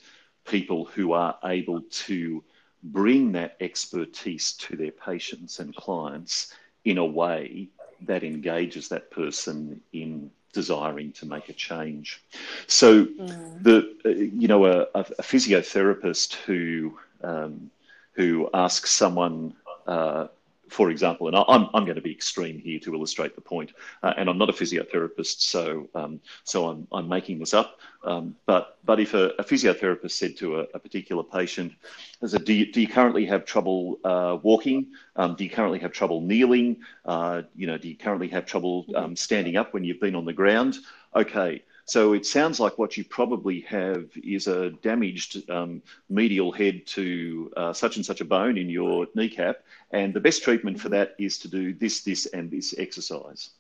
people 0.47 0.85
who 0.85 1.13
are 1.13 1.37
able 1.45 1.83
to 1.91 2.43
bring 2.83 3.33
that 3.33 3.57
expertise 3.61 4.53
to 4.53 4.77
their 4.77 4.91
patients 4.91 5.59
and 5.59 5.75
clients 5.77 6.55
in 6.85 6.99
a 6.99 7.05
way 7.05 7.69
that 8.03 8.25
engages 8.25 8.89
that 8.89 9.11
person 9.11 9.81
in 9.93 10.31
desiring 10.53 11.13
to 11.13 11.27
make 11.27 11.49
a 11.49 11.53
change. 11.53 12.23
So, 12.67 13.05
mm. 13.05 13.63
the 13.63 13.95
uh, 14.05 14.09
you 14.09 14.49
know 14.49 14.65
a, 14.67 14.87
a, 14.95 15.05
physiotherapist 15.23 16.35
who 16.35 16.99
um, 17.23 17.71
who 18.13 18.49
asks 18.55 18.91
someone 18.91 19.55
uh, 19.87 20.29
for 20.71 20.91
example, 20.91 21.27
and 21.27 21.37
I'm, 21.37 21.69
I'm 21.75 21.85
going 21.85 21.97
to 21.97 22.01
be 22.01 22.13
extreme 22.13 22.59
here 22.59 22.79
to 22.81 22.95
illustrate 22.95 23.35
the 23.35 23.41
point, 23.41 23.73
uh, 24.03 24.15
and 24.17 24.29
I'm 24.29 24.39
not 24.39 24.49
a 24.49 24.53
physiotherapist, 24.53 25.41
so 25.41 25.89
um, 25.95 26.21
so 26.45 26.69
I'm, 26.69 26.87
I'm 26.93 27.09
making 27.09 27.39
this 27.39 27.55
up. 27.55 27.81
Um, 28.05 28.37
but 28.47 28.79
but 28.85 28.99
if 29.01 29.15
a, 29.15 29.31
a 29.39 29.45
physiotherapist 29.45 30.13
said 30.13 30.37
to 30.39 30.61
a, 30.61 30.67
a 30.75 30.79
particular 30.79 31.23
patient, 31.23 31.73
as 32.23 32.35
a, 32.35 32.39
do, 32.39 32.53
you, 32.53 32.73
do 32.73 32.81
you 32.81 32.89
currently 32.89 33.27
have 33.27 33.45
trouble 33.45 33.99
uh, 34.05 34.39
walking? 34.43 34.87
Um, 35.17 35.35
do 35.35 35.45
you 35.45 35.51
currently 35.51 35.79
have 35.81 35.93
trouble 35.93 36.21
kneeling? 36.21 36.79
Uh, 37.05 37.43
you 37.55 37.67
know, 37.67 37.77
do 37.77 37.89
you 37.89 37.97
currently 37.97 38.29
have 38.29 38.47
trouble 38.47 38.87
um, 38.95 39.17
standing 39.17 39.57
up 39.57 39.75
when 39.75 39.85
you've 39.85 40.01
been 40.01 40.15
on 40.15 40.25
the 40.25 40.33
ground? 40.33 40.79
Okay, 41.15 41.63
so 41.91 42.13
it 42.13 42.25
sounds 42.25 42.61
like 42.61 42.79
what 42.79 42.97
you 42.97 43.03
probably 43.03 43.63
have 43.63 44.05
is 44.23 44.47
a 44.47 44.71
damaged 44.71 45.51
um, 45.51 45.83
medial 46.09 46.53
head 46.53 46.87
to 46.87 47.53
uh, 47.57 47.73
such 47.73 47.97
and 47.97 48.07
such 48.07 48.21
a 48.21 48.25
bone 48.25 48.57
in 48.57 48.71
your 48.71 49.09
kneecap, 49.17 49.65
and 49.91 50.15
the 50.15 50.21
best 50.21 50.45
treatment 50.45 50.81
for 50.81 50.89
that 50.91 51.17
is 51.19 51.37
to 51.39 51.49
do 51.49 51.75
this, 51.75 52.03
this, 52.03 52.27
and 52.27 52.49
this 52.49 52.77
exercise. 52.79 53.51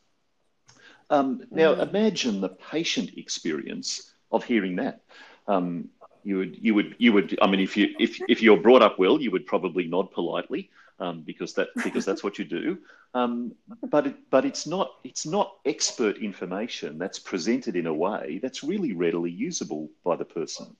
Um, 1.10 1.42
now, 1.50 1.72
imagine 1.72 2.40
the 2.40 2.50
patient 2.50 3.18
experience 3.18 4.12
of 4.30 4.44
hearing 4.44 4.76
that. 4.76 5.00
Um, 5.48 5.88
you 6.22 6.36
would, 6.36 6.56
you 6.62 6.72
would, 6.76 6.94
you 6.98 7.12
would. 7.12 7.36
I 7.42 7.48
mean, 7.48 7.58
if 7.60 7.76
you 7.76 7.88
if 7.98 8.20
if 8.28 8.42
you're 8.42 8.58
brought 8.58 8.82
up 8.82 8.96
well, 8.96 9.20
you 9.20 9.32
would 9.32 9.46
probably 9.46 9.88
nod 9.88 10.12
politely 10.12 10.70
um, 11.00 11.22
because 11.22 11.54
that 11.54 11.68
because 11.84 12.04
that's 12.04 12.22
what 12.22 12.38
you 12.38 12.44
do. 12.44 12.78
Um, 13.14 13.52
but 13.88 14.06
it, 14.08 14.16
but 14.30 14.44
it's 14.44 14.66
not 14.66 14.92
it's 15.02 15.26
not 15.26 15.56
expert 15.64 16.18
information 16.18 16.98
that's 16.98 17.18
presented 17.18 17.74
in 17.74 17.86
a 17.86 17.94
way 17.94 18.38
that's 18.42 18.62
really 18.62 18.92
readily 18.92 19.30
usable 19.30 19.90
by 20.04 20.16
the 20.16 20.24
person. 20.24 20.76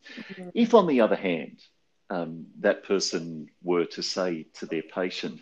If, 0.54 0.74
on 0.74 0.87
the 0.87 1.00
other 1.00 1.16
hand, 1.16 1.62
um, 2.09 2.46
that 2.61 2.85
person 2.85 3.48
were 3.62 3.85
to 3.87 4.02
say 4.02 4.46
to 4.54 4.66
their 4.66 4.83
patient, 4.83 5.40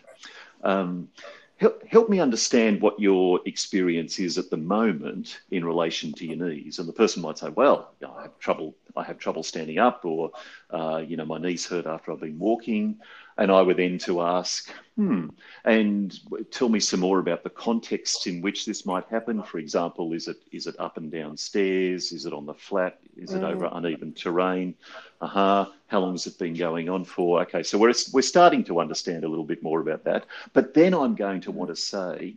um, 0.63 1.09
help, 1.57 1.85
help 1.87 2.09
me 2.09 2.19
understand 2.19 2.81
what 2.81 2.99
your 2.99 3.39
experience 3.45 4.19
is 4.19 4.37
at 4.37 4.49
the 4.49 4.57
moment 4.57 5.39
in 5.51 5.65
relation 5.65 6.13
to 6.13 6.25
your 6.25 6.37
knees. 6.37 6.79
And 6.79 6.87
the 6.87 6.93
person 6.93 7.21
might 7.21 7.37
say, 7.37 7.49
well, 7.49 7.91
I 8.07 8.23
have 8.23 8.39
trouble, 8.39 8.75
I 8.95 9.03
have 9.03 9.17
trouble 9.17 9.43
standing 9.43 9.77
up, 9.77 10.05
or 10.05 10.31
uh, 10.69 11.03
you 11.05 11.17
know, 11.17 11.25
my 11.25 11.37
knees 11.37 11.65
hurt 11.67 11.85
after 11.85 12.11
I've 12.11 12.19
been 12.19 12.39
walking. 12.39 12.99
And 13.37 13.53
I 13.53 13.61
were 13.61 13.73
then 13.73 13.97
to 13.99 14.21
ask, 14.21 14.69
hmm, 14.97 15.29
and 15.63 16.19
tell 16.51 16.67
me 16.67 16.81
some 16.81 16.99
more 16.99 17.19
about 17.19 17.41
the 17.41 17.49
context 17.49 18.27
in 18.27 18.41
which 18.41 18.65
this 18.65 18.85
might 18.85 19.05
happen. 19.05 19.41
For 19.43 19.59
example, 19.59 20.11
is 20.11 20.27
it 20.27 20.35
is 20.51 20.67
it 20.67 20.77
up 20.77 20.97
and 20.97 21.09
down 21.09 21.37
stairs? 21.37 22.11
Is 22.11 22.25
it 22.25 22.33
on 22.33 22.45
the 22.45 22.53
flat? 22.53 22.99
Is 23.15 23.33
it 23.33 23.41
mm. 23.41 23.49
over 23.49 23.69
uneven 23.71 24.11
terrain? 24.11 24.75
Aha, 25.21 25.61
uh-huh. 25.61 25.71
how 25.87 25.99
long 25.99 26.11
has 26.11 26.27
it 26.27 26.37
been 26.37 26.53
going 26.53 26.89
on 26.89 27.05
for? 27.05 27.41
Okay, 27.43 27.63
so 27.63 27.77
we're 27.77 27.93
we're 28.11 28.21
starting 28.21 28.65
to 28.65 28.81
understand 28.81 29.23
a 29.23 29.29
little 29.29 29.45
bit 29.45 29.63
more 29.63 29.79
about 29.79 30.03
that. 30.03 30.25
But 30.51 30.73
then 30.73 30.93
I'm 30.93 31.15
going 31.15 31.39
to 31.41 31.51
want 31.51 31.69
to 31.69 31.77
say, 31.77 32.35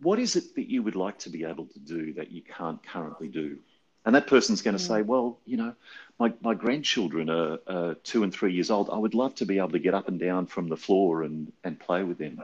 what 0.00 0.18
is 0.18 0.36
it 0.36 0.54
that 0.54 0.70
you 0.70 0.82
would 0.82 0.96
like 0.96 1.18
to 1.18 1.30
be 1.30 1.44
able 1.44 1.66
to 1.66 1.78
do 1.78 2.14
that 2.14 2.30
you 2.30 2.40
can't 2.40 2.82
currently 2.82 3.28
do? 3.28 3.58
And 4.04 4.14
that 4.14 4.26
person's 4.26 4.62
going 4.62 4.76
to 4.76 4.82
say, 4.82 5.02
well, 5.02 5.38
you 5.46 5.56
know, 5.56 5.74
my, 6.18 6.32
my 6.40 6.54
grandchildren 6.54 7.30
are, 7.30 7.58
are, 7.66 7.94
two 7.94 8.22
and 8.24 8.32
three 8.32 8.52
years 8.52 8.70
old. 8.70 8.90
I 8.90 8.98
would 8.98 9.14
love 9.14 9.34
to 9.36 9.46
be 9.46 9.58
able 9.58 9.70
to 9.70 9.78
get 9.78 9.94
up 9.94 10.08
and 10.08 10.18
down 10.18 10.46
from 10.46 10.68
the 10.68 10.76
floor 10.76 11.22
and, 11.22 11.52
and 11.64 11.78
play 11.78 12.02
with 12.02 12.18
them. 12.18 12.42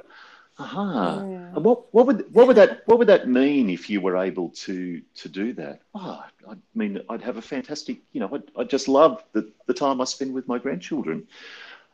Aha. 0.58 1.24
Yeah. 1.28 1.54
And 1.54 1.64
what, 1.64 1.92
what 1.94 2.06
would 2.06 2.34
what 2.34 2.48
would 2.48 2.56
that 2.56 2.82
what 2.86 2.98
would 2.98 3.06
that 3.06 3.28
mean 3.28 3.70
if 3.70 3.88
you 3.88 4.00
were 4.00 4.16
able 4.16 4.48
to 4.50 5.00
to 5.14 5.28
do 5.28 5.52
that? 5.52 5.82
Oh, 5.94 6.24
I 6.48 6.54
mean, 6.74 7.00
I'd 7.08 7.22
have 7.22 7.36
a 7.36 7.42
fantastic, 7.42 7.98
you 8.12 8.20
know, 8.20 8.28
I'd, 8.34 8.42
I'd 8.56 8.70
just 8.70 8.88
love 8.88 9.22
the, 9.32 9.52
the 9.66 9.74
time 9.74 10.00
I 10.00 10.04
spend 10.04 10.34
with 10.34 10.48
my 10.48 10.58
grandchildren. 10.58 11.28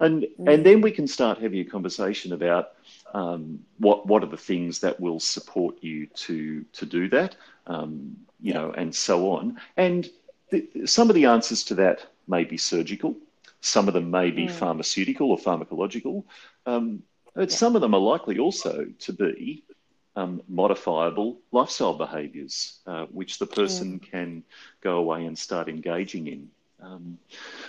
And 0.01 0.23
mm. 0.23 0.53
and 0.53 0.65
then 0.65 0.81
we 0.81 0.91
can 0.91 1.07
start 1.07 1.39
having 1.39 1.61
a 1.61 1.65
conversation 1.65 2.33
about 2.33 2.73
um, 3.13 3.61
what 3.79 4.07
what 4.07 4.23
are 4.23 4.31
the 4.31 4.37
things 4.37 4.81
that 4.81 4.99
will 4.99 5.21
support 5.21 5.77
you 5.83 6.07
to 6.07 6.65
to 6.73 6.87
do 6.87 7.09
that, 7.11 7.37
um, 7.67 8.17
you 8.41 8.53
know, 8.53 8.73
and 8.73 8.95
so 8.95 9.31
on. 9.31 9.59
And 9.77 10.09
some 10.85 11.09
of 11.09 11.15
the 11.15 11.27
answers 11.27 11.65
to 11.65 11.75
that 11.77 12.07
may 12.29 12.45
be 12.45 12.57
surgical, 12.57 13.17
some 13.61 13.89
of 13.89 13.95
them 13.95 14.11
may 14.11 14.31
be 14.31 14.47
mm. 14.47 14.51
pharmaceutical 14.51 15.31
or 15.31 15.39
pharmacological, 15.39 16.25
um, 16.67 17.03
but 17.35 17.51
yeah. 17.51 17.57
some 17.57 17.75
of 17.75 17.81
them 17.81 17.95
are 17.95 18.01
likely 18.01 18.39
also 18.39 18.87
to 18.99 19.13
be 19.13 19.65
um, 20.17 20.43
modifiable 20.49 21.39
lifestyle 21.51 21.95
behaviours, 21.95 22.81
uh, 22.87 23.07
which 23.07 23.39
the 23.39 23.47
person 23.47 23.99
mm. 23.99 24.11
can 24.11 24.45
go 24.81 24.99
away 24.99 25.25
and 25.25 25.39
start 25.39 25.69
engaging 25.69 26.27
in. 26.27 26.49
Um, 26.83 27.19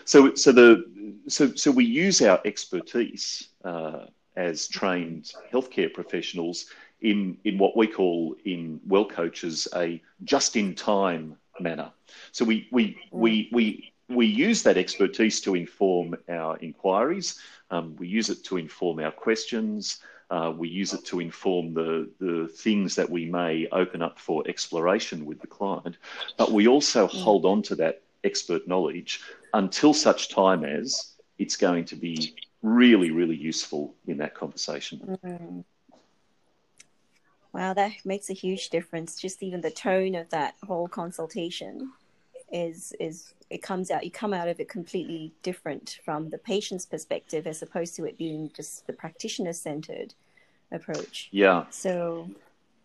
so, 0.03 0.35
so 0.35 0.51
the 0.51 0.83
so 1.27 1.53
so 1.55 1.71
we 1.71 1.85
use 1.85 2.21
our 2.21 2.41
expertise 2.43 3.47
uh, 3.63 4.07
as 4.35 4.67
trained 4.67 5.31
healthcare 5.51 5.91
professionals 5.93 6.65
in 7.05 7.37
in 7.43 7.57
what 7.57 7.77
we 7.77 7.87
call 7.87 8.35
in 8.45 8.79
WellCoaches 8.87 9.67
a 9.75 10.01
just 10.23 10.55
in 10.55 10.75
time 10.75 11.37
manner. 11.59 11.91
So 12.31 12.43
we 12.43 12.67
we 12.71 12.97
we 13.11 13.49
we 13.51 13.93
we 14.09 14.25
use 14.25 14.63
that 14.63 14.77
expertise 14.77 15.39
to 15.41 15.55
inform 15.55 16.15
our 16.29 16.57
inquiries. 16.57 17.39
Um, 17.71 17.95
we 17.97 18.07
use 18.07 18.29
it 18.29 18.43
to 18.45 18.57
inform 18.57 18.99
our 18.99 19.11
questions. 19.11 19.99
Uh, 20.29 20.51
we 20.55 20.67
use 20.67 20.93
it 20.93 21.05
to 21.05 21.19
inform 21.19 21.73
the, 21.73 22.09
the 22.19 22.47
things 22.47 22.95
that 22.95 23.09
we 23.09 23.25
may 23.25 23.67
open 23.71 24.01
up 24.01 24.17
for 24.19 24.43
exploration 24.47 25.25
with 25.25 25.39
the 25.39 25.47
client. 25.47 25.97
But 26.37 26.51
we 26.51 26.67
also 26.67 27.07
mm. 27.07 27.21
hold 27.21 27.45
on 27.45 27.61
to 27.63 27.75
that 27.75 28.01
expert 28.23 28.67
knowledge 28.67 29.21
until 29.53 29.93
such 29.93 30.29
time 30.29 30.65
as 30.65 31.13
it's 31.37 31.55
going 31.55 31.85
to 31.85 31.95
be 31.95 32.35
really, 32.63 33.11
really 33.11 33.35
useful 33.35 33.95
in 34.07 34.17
that 34.17 34.33
conversation. 34.33 35.19
Mm. 35.23 35.63
Wow, 37.55 37.73
that 37.73 37.93
makes 38.03 38.29
a 38.29 38.33
huge 38.33 38.69
difference. 38.69 39.19
Just 39.19 39.41
even 39.41 39.61
the 39.61 39.71
tone 39.71 40.13
of 40.15 40.29
that 40.31 40.55
whole 40.67 40.89
consultation 40.89 41.93
is 42.51 42.93
is 42.99 43.33
it 43.49 43.61
comes 43.61 43.89
out 43.89 44.03
you 44.03 44.11
come 44.11 44.33
out 44.33 44.47
of 44.47 44.59
it 44.59 44.69
completely 44.69 45.33
different 45.41 45.99
from 46.05 46.29
the 46.29 46.37
patient's 46.37 46.85
perspective 46.85 47.47
as 47.47 47.61
opposed 47.61 47.95
to 47.95 48.05
it 48.05 48.17
being 48.17 48.51
just 48.55 48.85
the 48.87 48.93
practitioner 48.93 49.53
centered. 49.53 50.13
approach. 50.71 51.29
Yeah. 51.31 51.65
So 51.69 52.29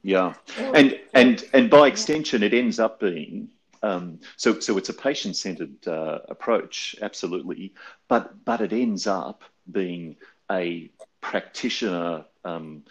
yeah, 0.03 0.35
and 0.59 0.99
and 1.15 1.45
and 1.53 1.69
by 1.69 1.87
extension, 1.89 2.43
it 2.43 2.55
ends 2.55 2.79
up 2.79 3.01
being 3.01 3.49
um, 3.83 4.21
so. 4.37 4.61
So 4.61 4.79
it's 4.79 4.89
a 4.89 4.95
patient-centered 4.95 5.87
uh, 5.87 6.21
approach, 6.29 6.95
absolutely, 7.03 7.75
but 8.09 8.45
but 8.45 8.61
it 8.61 8.73
ends 8.73 9.07
up 9.07 9.43
being 9.71 10.17
a 10.51 10.91
practitioner 11.21 12.25
um, 12.45 12.85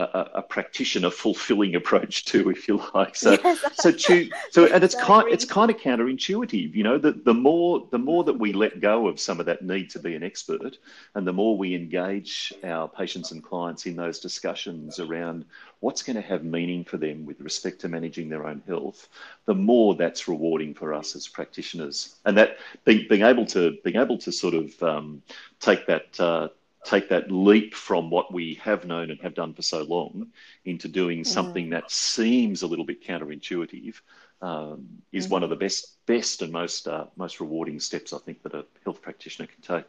a, 0.00 0.38
a, 0.38 0.42
practitioner 0.42 1.10
fulfilling 1.10 1.74
approach 1.74 2.24
too, 2.24 2.50
if 2.50 2.66
you 2.68 2.82
like. 2.94 3.16
So, 3.16 3.38
yes, 3.44 3.64
so, 3.74 3.92
to, 3.92 4.30
so, 4.50 4.66
and 4.66 4.82
it's 4.82 4.94
kind, 4.94 5.28
it's 5.28 5.44
kind 5.44 5.70
of 5.70 5.76
counterintuitive, 5.76 6.74
you 6.74 6.82
know. 6.82 6.98
That 6.98 7.24
the 7.24 7.34
more, 7.34 7.86
the 7.90 7.98
more 7.98 8.24
that 8.24 8.38
we 8.38 8.52
let 8.52 8.80
go 8.80 9.08
of 9.08 9.20
some 9.20 9.40
of 9.40 9.46
that 9.46 9.62
need 9.62 9.90
to 9.90 9.98
be 9.98 10.14
an 10.14 10.22
expert, 10.22 10.78
and 11.14 11.26
the 11.26 11.32
more 11.32 11.56
we 11.56 11.74
engage 11.74 12.52
our 12.64 12.88
patients 12.88 13.32
and 13.32 13.42
clients 13.42 13.86
in 13.86 13.96
those 13.96 14.18
discussions 14.18 14.98
around 14.98 15.44
what's 15.80 16.02
going 16.02 16.16
to 16.16 16.22
have 16.22 16.44
meaning 16.44 16.84
for 16.84 16.96
them 16.96 17.24
with 17.24 17.40
respect 17.40 17.80
to 17.80 17.88
managing 17.88 18.28
their 18.28 18.46
own 18.46 18.62
health, 18.66 19.08
the 19.46 19.54
more 19.54 19.94
that's 19.94 20.28
rewarding 20.28 20.74
for 20.74 20.92
us 20.92 21.16
as 21.16 21.26
practitioners, 21.26 22.16
and 22.24 22.36
that 22.36 22.58
being, 22.84 23.06
being 23.08 23.22
able 23.22 23.46
to 23.46 23.76
being 23.84 23.96
able 23.96 24.18
to 24.18 24.32
sort 24.32 24.54
of 24.54 24.82
um, 24.82 25.22
take 25.60 25.86
that. 25.86 26.18
Uh, 26.20 26.48
take 26.84 27.08
that 27.10 27.30
leap 27.30 27.74
from 27.74 28.10
what 28.10 28.32
we 28.32 28.54
have 28.54 28.84
known 28.84 29.10
and 29.10 29.20
have 29.20 29.34
done 29.34 29.52
for 29.52 29.62
so 29.62 29.82
long 29.82 30.28
into 30.64 30.88
doing 30.88 31.24
something 31.24 31.66
mm. 31.66 31.70
that 31.70 31.90
seems 31.90 32.62
a 32.62 32.66
little 32.66 32.86
bit 32.86 33.04
counterintuitive 33.04 34.00
um, 34.42 34.88
is 35.12 35.26
mm. 35.26 35.30
one 35.30 35.42
of 35.42 35.50
the 35.50 35.56
best, 35.56 36.04
best 36.06 36.40
and 36.42 36.52
most 36.52 36.88
uh, 36.88 37.04
most 37.16 37.40
rewarding 37.40 37.78
steps 37.78 38.12
I 38.12 38.18
think 38.18 38.42
that 38.42 38.54
a 38.54 38.64
health 38.84 39.02
practitioner 39.02 39.48
can 39.48 39.76
take. 39.76 39.86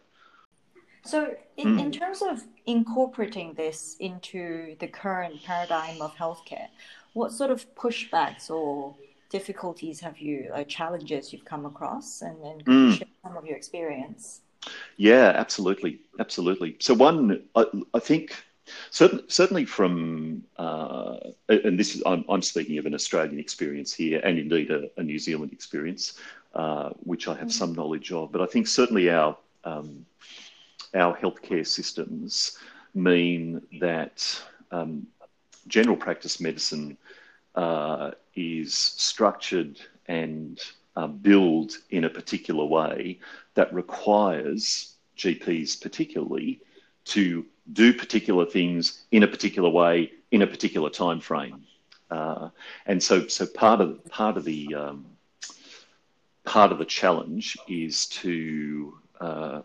So, 1.04 1.34
in, 1.58 1.78
mm. 1.78 1.80
in 1.80 1.92
terms 1.92 2.22
of 2.22 2.44
incorporating 2.66 3.54
this 3.54 3.96
into 4.00 4.76
the 4.80 4.88
current 4.88 5.44
paradigm 5.44 6.02
of 6.02 6.16
healthcare, 6.16 6.68
what 7.14 7.32
sort 7.32 7.50
of 7.50 7.74
pushbacks 7.76 8.52
or 8.52 8.96
difficulties 9.30 10.00
have 10.02 10.20
you, 10.20 10.52
or 10.54 10.64
challenges 10.64 11.34
you've 11.34 11.46
come 11.46 11.66
across, 11.66 12.22
and, 12.22 12.38
and 12.44 12.66
mm. 12.66 12.98
share 12.98 13.08
some 13.24 13.36
of 13.36 13.46
your 13.46 13.56
experience? 13.56 14.42
Yeah, 14.98 15.34
absolutely, 15.36 16.00
absolutely. 16.20 16.78
So 16.80 16.94
one, 16.94 17.44
I, 17.56 17.66
I 17.94 18.00
think 18.00 18.36
certainly, 18.92 19.26
certainly 19.28 19.66
from, 19.66 20.44
uh, 20.58 21.18
and 21.50 21.80
this 21.80 21.96
is 21.96 22.04
I'm, 22.06 22.24
I'm, 22.30 22.42
speaking 22.42 22.78
of 22.78 22.86
an 22.86 22.94
Australian 22.94 23.40
experience 23.40 23.94
here, 23.94 24.22
and 24.24 24.38
indeed 24.38 24.72
a, 24.72 24.90
a 24.98 25.04
New 25.04 25.20
Zealand 25.20 25.52
experience, 25.54 26.20
uh, 26.54 26.90
which 27.00 27.28
I 27.28 27.32
have 27.32 27.42
mm-hmm. 27.42 27.50
some 27.50 27.74
knowledge 27.74 28.12
of. 28.12 28.32
But 28.32 28.42
I 28.42 28.46
think 28.46 28.68
certainly 28.68 29.10
our 29.10 29.38
um, 29.64 30.06
our 30.94 31.18
healthcare 31.18 31.66
systems 31.66 32.58
mean 32.94 33.62
that 33.80 34.42
um, 34.72 35.08
general 35.68 35.96
practice 35.96 36.40
medicine 36.40 36.98
uh, 37.56 38.12
is 38.36 38.74
structured 38.74 39.80
and 40.08 40.60
uh, 40.96 41.08
build 41.08 41.74
in 41.90 42.04
a 42.04 42.10
particular 42.10 42.66
way 42.66 43.20
that 43.54 43.74
requires 43.74 44.96
GPs, 45.18 45.82
particularly, 45.82 46.60
to 47.06 47.46
do 47.74 47.94
particular 47.94 48.46
things 48.46 49.06
in 49.12 49.24
a 49.24 49.28
particular 49.28 49.70
way 49.70 50.12
in 50.32 50.42
a 50.42 50.48
particular 50.48 50.90
time 50.90 51.20
frame. 51.20 51.64
Uh, 52.10 52.50
and 52.86 53.02
so, 53.02 53.28
so 53.28 53.46
part 53.46 53.82
of 53.82 54.04
part 54.10 54.38
of 54.38 54.44
the 54.44 54.74
um, 54.76 55.06
part 56.46 56.72
of 56.72 56.78
the 56.78 56.86
challenge 56.86 57.58
is 57.68 58.08
to 58.08 58.94
uh, 59.20 59.62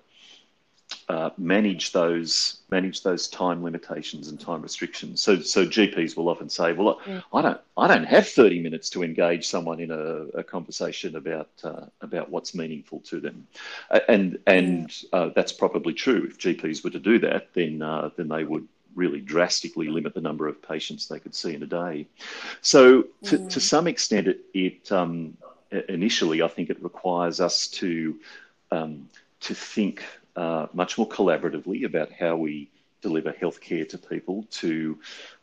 uh, 1.09 1.31
manage 1.38 1.92
those 1.92 2.59
manage 2.70 3.03
those 3.03 3.29
time 3.29 3.62
limitations 3.62 4.29
and 4.29 4.40
time 4.40 4.61
restrictions. 4.61 5.22
So 5.22 5.40
so 5.40 5.64
GPs 5.64 6.16
will 6.16 6.29
often 6.29 6.49
say, 6.49 6.72
"Well, 6.72 7.01
yeah. 7.07 7.20
I 7.33 7.42
don't 7.42 7.61
I 7.77 7.87
don't 7.87 8.05
have 8.05 8.29
thirty 8.29 8.61
minutes 8.61 8.90
to 8.90 9.05
engage 9.05 9.46
someone 9.46 9.79
in 9.79 9.90
a, 9.90 10.38
a 10.38 10.42
conversation 10.42 11.16
about 11.16 11.51
uh, 11.62 11.87
about 12.01 12.31
what's 12.31 12.55
meaningful 12.55 13.01
to 13.01 13.20
them," 13.20 13.46
and 14.09 14.38
and 14.46 14.92
yeah. 15.12 15.18
uh, 15.18 15.31
that's 15.35 15.53
probably 15.53 15.92
true. 15.92 16.27
If 16.29 16.38
GPs 16.38 16.83
were 16.83 16.90
to 16.90 16.99
do 16.99 17.18
that, 17.20 17.53
then 17.55 17.83
uh, 17.83 18.11
then 18.16 18.29
they 18.29 18.44
would 18.44 18.66
really 18.96 19.20
drastically 19.20 19.88
limit 19.88 20.14
the 20.14 20.20
number 20.20 20.49
of 20.49 20.61
patients 20.61 21.07
they 21.07 21.20
could 21.20 21.35
see 21.35 21.55
in 21.55 21.62
a 21.62 21.66
day. 21.66 22.07
So 22.62 23.03
to, 23.25 23.37
yeah. 23.37 23.49
to 23.49 23.61
some 23.61 23.87
extent, 23.87 24.27
it, 24.27 24.40
it 24.55 24.90
um, 24.90 25.37
initially 25.88 26.42
I 26.42 26.49
think 26.49 26.70
it 26.70 26.83
requires 26.83 27.40
us 27.40 27.68
to 27.68 28.18
um, 28.72 29.09
to 29.40 29.55
think 29.55 30.03
uh, 30.37 30.66
much 30.72 30.99
more 30.99 31.09
collaboratively 31.09 31.85
about 31.85 32.12
how 32.12 32.37
we 32.37 32.70
deliver 33.03 33.33
healthcare 33.33 33.88
to 33.88 33.99
people, 33.99 34.46
to 34.51 34.99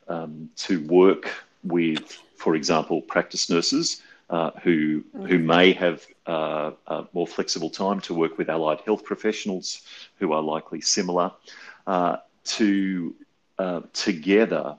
um, 0.08 0.50
to 0.56 0.86
work 0.88 1.32
with, 1.64 2.20
for 2.36 2.56
example, 2.56 3.02
practice 3.02 3.50
nurses 3.50 4.02
uh, 4.30 4.52
who 4.64 5.04
who 5.14 5.40
mm. 5.40 5.44
may 5.44 5.74
have 5.74 6.06
uh, 6.26 6.72
more 7.14 7.28
flexible 7.28 7.70
time 7.70 8.00
to 8.02 8.14
work 8.14 8.38
with 8.38 8.50
allied 8.50 8.82
health 8.82 9.04
professionals 9.04 9.84
who 10.20 10.34
are 10.34 10.42
likely 10.42 10.82
similar, 10.82 11.32
uh, 11.88 12.18
to 12.44 13.16
uh, 13.60 13.82
together 13.94 14.78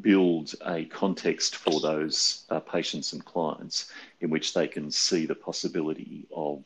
build 0.00 0.54
a 0.66 0.84
context 0.86 1.56
for 1.56 1.80
those 1.80 2.44
uh, 2.50 2.60
patients 2.60 3.12
and 3.12 3.24
clients 3.24 3.90
in 4.20 4.28
which 4.28 4.52
they 4.52 4.68
can 4.68 4.90
see 4.90 5.24
the 5.24 5.34
possibility 5.34 6.26
of 6.34 6.62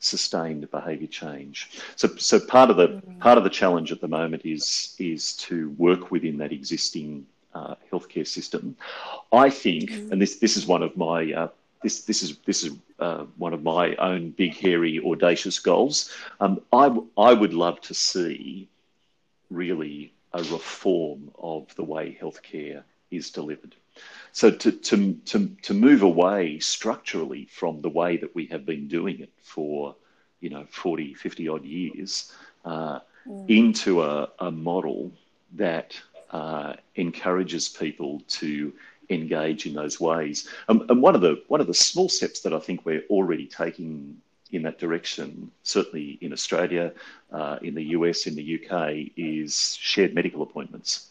sustained 0.00 0.68
behaviour 0.70 1.06
change. 1.06 1.70
So, 1.94 2.08
so 2.16 2.40
part 2.40 2.70
of 2.70 2.76
the 2.76 2.88
mm. 2.88 3.20
part 3.20 3.38
of 3.38 3.44
the 3.44 3.50
challenge 3.50 3.92
at 3.92 4.00
the 4.00 4.08
moment 4.08 4.44
is 4.44 4.96
is 4.98 5.36
to 5.36 5.70
work 5.78 6.10
within 6.10 6.38
that 6.38 6.52
existing 6.52 7.26
uh, 7.54 7.74
healthcare 7.92 8.26
system. 8.26 8.76
I 9.32 9.50
think, 9.50 9.90
mm. 9.90 10.10
and 10.10 10.20
this 10.20 10.36
this 10.36 10.56
is 10.56 10.66
one 10.66 10.82
of 10.82 10.96
my 10.96 11.32
uh, 11.32 11.48
this 11.82 12.02
this 12.02 12.22
is 12.22 12.38
this 12.38 12.64
is 12.64 12.72
uh, 12.98 13.24
one 13.36 13.52
of 13.52 13.62
my 13.62 13.94
own 13.96 14.30
big, 14.30 14.56
hairy, 14.56 15.00
audacious 15.04 15.58
goals. 15.58 16.10
Um, 16.40 16.60
I 16.72 16.96
I 17.16 17.32
would 17.32 17.54
love 17.54 17.80
to 17.82 17.94
see 17.94 18.68
really 19.50 20.12
a 20.32 20.42
reform 20.44 21.30
of 21.38 21.74
the 21.74 21.84
way 21.84 22.16
healthcare 22.20 22.82
is 23.10 23.30
delivered. 23.30 23.74
So 24.32 24.50
to, 24.50 24.72
to, 24.72 25.14
to, 25.14 25.56
to 25.62 25.74
move 25.74 26.02
away 26.02 26.60
structurally 26.60 27.46
from 27.46 27.80
the 27.80 27.88
way 27.88 28.16
that 28.16 28.34
we 28.34 28.46
have 28.46 28.64
been 28.64 28.86
doing 28.86 29.20
it 29.20 29.30
for, 29.42 29.96
you 30.40 30.50
know, 30.50 30.64
40, 30.70 31.14
50 31.14 31.48
odd 31.48 31.64
years 31.64 32.32
uh, 32.64 33.00
mm. 33.26 33.48
into 33.48 34.02
a, 34.02 34.28
a 34.38 34.50
model 34.50 35.10
that 35.54 36.00
uh, 36.30 36.74
encourages 36.94 37.68
people 37.68 38.22
to 38.28 38.72
engage 39.10 39.66
in 39.66 39.74
those 39.74 40.00
ways. 40.00 40.48
Um, 40.68 40.86
and 40.88 41.02
one 41.02 41.14
of 41.14 41.20
the 41.20 41.42
one 41.48 41.60
of 41.60 41.66
the 41.66 41.74
small 41.74 42.08
steps 42.08 42.40
that 42.40 42.54
I 42.54 42.60
think 42.60 42.86
we're 42.86 43.02
already 43.10 43.46
taking 43.46 44.16
in 44.52 44.62
that 44.62 44.78
direction, 44.78 45.50
certainly 45.62 46.18
in 46.20 46.32
Australia, 46.32 46.92
uh, 47.32 47.58
in 47.62 47.74
the 47.74 47.84
US, 47.96 48.26
in 48.26 48.34
the 48.34 48.60
UK, 48.60 49.10
is 49.16 49.76
shared 49.80 50.14
medical 50.14 50.42
appointments. 50.42 51.09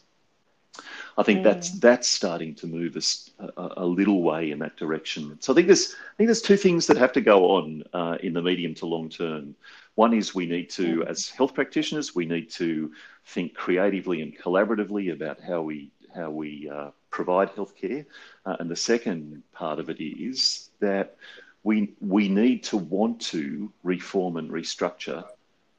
I 1.19 1.23
think 1.23 1.41
mm. 1.41 1.43
that's 1.43 1.71
that's 1.71 2.08
starting 2.08 2.55
to 2.55 2.67
move 2.67 2.95
us 2.95 3.29
a, 3.39 3.69
a, 3.77 3.86
little 3.86 4.23
way 4.23 4.51
in 4.51 4.60
that 4.60 4.77
direction. 4.77 5.38
So 5.41 5.51
I 5.51 5.55
think 5.55 5.67
there's 5.67 5.93
I 5.93 6.15
think 6.15 6.29
there's 6.29 6.41
two 6.41 6.55
things 6.55 6.88
that 6.88 6.95
have 6.95 7.12
to 7.12 7.21
go 7.21 7.51
on 7.58 7.84
uh, 7.93 8.17
in 8.23 8.32
the 8.32 8.41
medium 8.41 8.73
to 8.75 8.86
long 8.86 9.10
term. 9.10 9.53
One 9.95 10.13
is 10.13 10.34
we 10.34 10.45
need 10.45 10.69
to, 10.71 10.99
mm. 10.99 11.08
as 11.08 11.27
health 11.27 11.53
practitioners, 11.53 12.15
we 12.15 12.25
need 12.25 12.49
to 12.51 12.93
think 13.25 13.53
creatively 13.53 14.21
and 14.21 14.38
collaboratively 14.38 15.12
about 15.12 15.41
how 15.41 15.62
we 15.62 15.91
how 16.15 16.29
we 16.29 16.69
uh, 16.73 16.91
provide 17.12 17.53
healthcare, 17.53 18.05
uh, 18.45 18.55
and 18.62 18.71
the 18.71 18.77
second 18.77 19.43
part 19.51 19.79
of 19.79 19.89
it 19.89 20.01
is 20.01 20.69
that 20.79 21.17
we 21.63 21.95
we 21.99 22.29
need 22.29 22.63
to 22.63 22.77
want 22.77 23.19
to 23.34 23.69
reform 23.84 24.38
and 24.38 24.49
restructure 24.49 25.25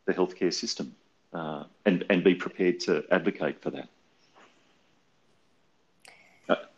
the 0.05 0.12
healthcare 0.12 0.53
system, 0.53 0.94
uh, 1.33 1.64
and 1.87 2.05
and 2.11 2.22
be 2.22 2.35
prepared 2.35 2.79
to 2.81 3.05
advocate 3.11 3.62
for 3.62 3.70
that. 3.70 3.88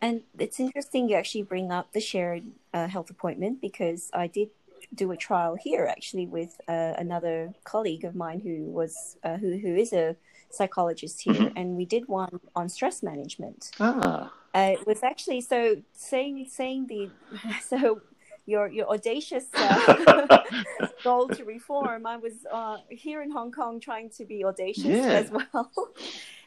And 0.03 0.23
it's 0.37 0.59
interesting 0.59 1.07
you 1.07 1.15
actually 1.15 1.43
bring 1.43 1.71
up 1.71 1.93
the 1.93 2.01
shared 2.01 2.43
uh, 2.73 2.89
health 2.89 3.09
appointment 3.09 3.61
because 3.61 4.11
I 4.13 4.27
did 4.27 4.49
do 4.93 5.11
a 5.11 5.17
trial 5.17 5.55
here 5.55 5.85
actually 5.89 6.27
with 6.27 6.59
uh, 6.67 6.93
another 6.97 7.53
colleague 7.63 8.03
of 8.03 8.13
mine 8.13 8.41
who 8.41 8.69
was 8.69 9.15
uh, 9.23 9.37
who 9.37 9.57
who 9.57 9.73
is 9.77 9.93
a 9.93 10.17
psychologist 10.49 11.21
here, 11.21 11.33
mm-hmm. 11.33 11.57
and 11.57 11.77
we 11.77 11.85
did 11.85 12.09
one 12.09 12.41
on 12.53 12.67
stress 12.67 13.01
management. 13.01 13.71
Ah. 13.79 14.33
Uh, 14.53 14.75
it 14.77 14.85
was 14.85 15.03
actually 15.03 15.39
so 15.39 15.77
saying 15.93 16.47
saying 16.49 16.87
the 16.87 17.09
so 17.61 18.01
your 18.45 18.67
your 18.67 18.89
audacious 18.89 19.45
uh, 19.53 20.39
goal 21.03 21.29
to 21.29 21.45
reform. 21.45 22.05
I 22.05 22.17
was 22.17 22.33
uh, 22.51 22.79
here 22.89 23.21
in 23.21 23.31
Hong 23.31 23.53
Kong 23.53 23.79
trying 23.79 24.09
to 24.17 24.25
be 24.25 24.43
audacious 24.43 24.83
yeah. 24.83 25.21
as 25.21 25.31
well, 25.31 25.71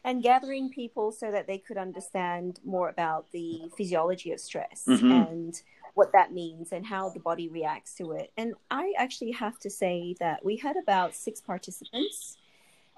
and 0.06 0.22
gathering 0.22 0.70
people 0.70 1.10
so 1.10 1.32
that 1.32 1.48
they 1.48 1.58
could 1.58 1.76
understand 1.76 2.60
more 2.64 2.88
about 2.88 3.30
the 3.32 3.62
physiology 3.76 4.30
of 4.32 4.38
stress 4.38 4.84
mm-hmm. 4.86 5.10
and 5.10 5.62
what 5.94 6.12
that 6.12 6.32
means 6.32 6.70
and 6.70 6.86
how 6.86 7.08
the 7.10 7.18
body 7.18 7.48
reacts 7.48 7.92
to 7.94 8.12
it. 8.12 8.30
And 8.36 8.54
I 8.70 8.94
actually 8.96 9.32
have 9.32 9.58
to 9.58 9.68
say 9.68 10.14
that 10.20 10.44
we 10.44 10.56
had 10.56 10.76
about 10.76 11.16
six 11.16 11.40
participants. 11.40 12.36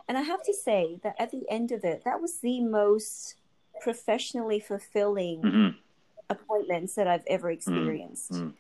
And 0.07 0.19
I 0.19 0.23
have 0.23 0.43
to 0.43 0.53
say 0.53 1.01
that 1.03 1.17
at 1.19 1.31
the 1.31 1.45
end 1.49 1.73
of 1.73 1.83
it, 1.83 2.03
that 2.05 2.21
was 2.21 2.41
the 2.41 2.61
most 2.61 3.37
professionally 3.81 4.61
fulfilling 4.61 5.41
Mhm. 5.41 5.77
appointments 6.29 6.95
that 6.97 7.07
I've 7.07 7.27
ever 7.27 7.51
experienced. 7.51 8.33
mm. 8.33 8.53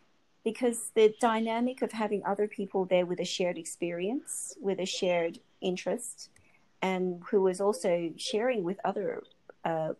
Because 0.42 0.90
the 0.94 1.14
dynamic 1.20 1.82
of 1.82 1.92
having 1.92 2.24
other 2.24 2.48
people 2.48 2.86
there 2.86 3.04
with 3.04 3.20
a 3.20 3.24
shared 3.26 3.58
experience, 3.58 4.56
with 4.60 4.78
a 4.80 4.86
shared 4.86 5.40
interest, 5.60 6.30
and 6.82 7.22
who 7.30 7.42
was 7.42 7.60
also 7.60 8.12
sharing 8.16 8.62
with 8.64 8.78
other 8.84 9.22
uh, 9.64 9.92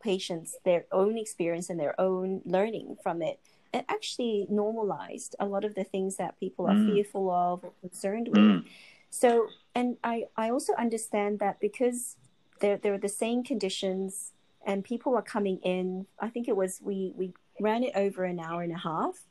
patients 0.00 0.56
their 0.64 0.84
own 0.92 1.16
experience 1.16 1.70
and 1.70 1.78
their 1.78 1.98
own 2.00 2.42
learning 2.44 2.96
from 3.02 3.22
it, 3.22 3.40
it 3.72 3.84
actually 3.88 4.46
normalized 4.50 5.34
a 5.40 5.46
lot 5.46 5.64
of 5.64 5.74
the 5.74 5.84
things 5.84 6.16
that 6.16 6.38
people 6.38 6.66
are 6.66 6.74
Mm. 6.74 6.86
fearful 6.86 7.30
of 7.30 7.64
or 7.64 7.72
concerned 7.80 8.28
with. 8.28 8.40
Mm. 8.40 8.64
So, 9.10 9.48
and 9.74 9.96
I, 10.02 10.24
I 10.36 10.50
also 10.50 10.74
understand 10.74 11.38
that 11.38 11.60
because 11.60 12.16
they're, 12.60 12.76
they're 12.76 12.98
the 12.98 13.08
same 13.08 13.42
conditions 13.42 14.32
and 14.64 14.84
people 14.84 15.16
are 15.16 15.22
coming 15.22 15.58
in, 15.58 16.06
I 16.20 16.28
think 16.28 16.48
it 16.48 16.56
was, 16.56 16.80
we, 16.82 17.12
we 17.16 17.32
ran 17.60 17.82
it 17.82 17.92
over 17.94 18.24
an 18.24 18.38
hour 18.38 18.62
and 18.62 18.72
a 18.72 18.78
half. 18.78 19.26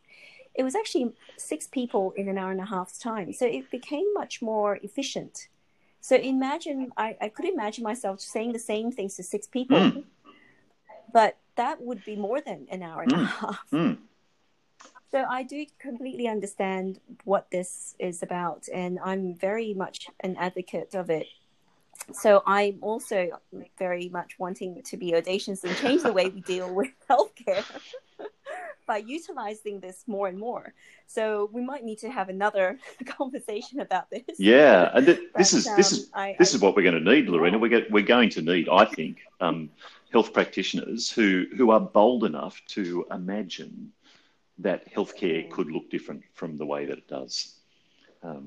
It 0.53 0.63
was 0.63 0.75
actually 0.75 1.13
six 1.37 1.67
people 1.67 2.11
in 2.17 2.27
an 2.27 2.37
hour 2.37 2.51
and 2.51 2.59
a 2.59 2.65
half's 2.65 2.97
time. 2.97 3.31
So 3.33 3.45
it 3.45 3.71
became 3.71 4.13
much 4.13 4.41
more 4.41 4.79
efficient. 4.83 5.47
So 6.01 6.15
imagine, 6.15 6.91
I, 6.97 7.15
I 7.21 7.29
could 7.29 7.45
imagine 7.45 7.83
myself 7.83 8.19
saying 8.19 8.53
the 8.53 8.59
same 8.59 8.91
things 8.91 9.15
to 9.15 9.23
six 9.23 9.47
people, 9.47 9.77
Mm. 9.77 10.03
but 11.13 11.37
that 11.55 11.81
would 11.81 12.03
be 12.03 12.15
more 12.15 12.41
than 12.41 12.67
an 12.71 12.81
hour 12.83 13.03
and 13.03 13.11
a 13.13 13.15
Mm. 13.17 13.25
half. 13.25 13.67
Mm. 13.71 13.97
So 15.11 15.25
I 15.29 15.43
do 15.43 15.65
completely 15.77 16.27
understand 16.27 16.99
what 17.25 17.51
this 17.51 17.95
is 17.99 18.23
about, 18.23 18.67
and 18.73 18.97
I'm 19.03 19.35
very 19.35 19.73
much 19.73 20.07
an 20.21 20.35
advocate 20.37 20.95
of 20.95 21.09
it. 21.09 21.27
So 22.13 22.41
I'm 22.47 22.79
also 22.81 23.39
very 23.77 24.09
much 24.09 24.39
wanting 24.39 24.81
to 24.83 24.97
be 24.97 25.13
audacious 25.15 25.63
and 25.63 25.75
change 25.77 26.01
the 26.01 26.13
way 26.13 26.29
we 26.29 26.41
deal 26.41 26.73
with 26.73 26.89
healthcare 27.09 27.63
by 28.91 28.97
utilizing 28.97 29.79
this 29.79 30.03
more 30.05 30.27
and 30.27 30.37
more. 30.37 30.73
So 31.07 31.49
we 31.53 31.61
might 31.71 31.83
need 31.89 31.99
to 31.99 32.09
have 32.17 32.27
another 32.27 32.77
conversation 33.17 33.79
about 33.79 34.09
this. 34.09 34.35
Yeah, 34.37 34.91
and 34.93 35.05
th- 35.05 35.19
this 35.37 35.51
But, 35.51 35.57
is 35.59 35.75
this 35.79 35.91
is 35.93 35.99
um, 36.05 36.09
I, 36.23 36.35
this 36.37 36.51
I- 36.51 36.55
is 36.55 36.61
what 36.61 36.75
we're 36.75 36.87
going 36.89 37.01
to 37.03 37.09
need, 37.13 37.25
Laurena. 37.29 37.57
We're 37.63 37.69
get, 37.77 37.89
we're 37.89 38.11
going 38.17 38.29
to 38.37 38.41
need, 38.41 38.67
I 38.67 38.83
think, 38.97 39.13
um, 39.39 39.69
health 40.11 40.33
practitioners 40.33 41.09
who 41.09 41.27
who 41.57 41.71
are 41.75 41.79
bold 41.99 42.21
enough 42.31 42.55
to 42.75 42.83
imagine 43.19 43.93
that 44.67 44.79
healthcare 44.95 45.49
could 45.55 45.69
look 45.75 45.87
different 45.89 46.21
from 46.33 46.57
the 46.57 46.65
way 46.73 46.81
that 46.89 46.97
it 47.03 47.07
does. 47.07 47.33
Um, 48.23 48.45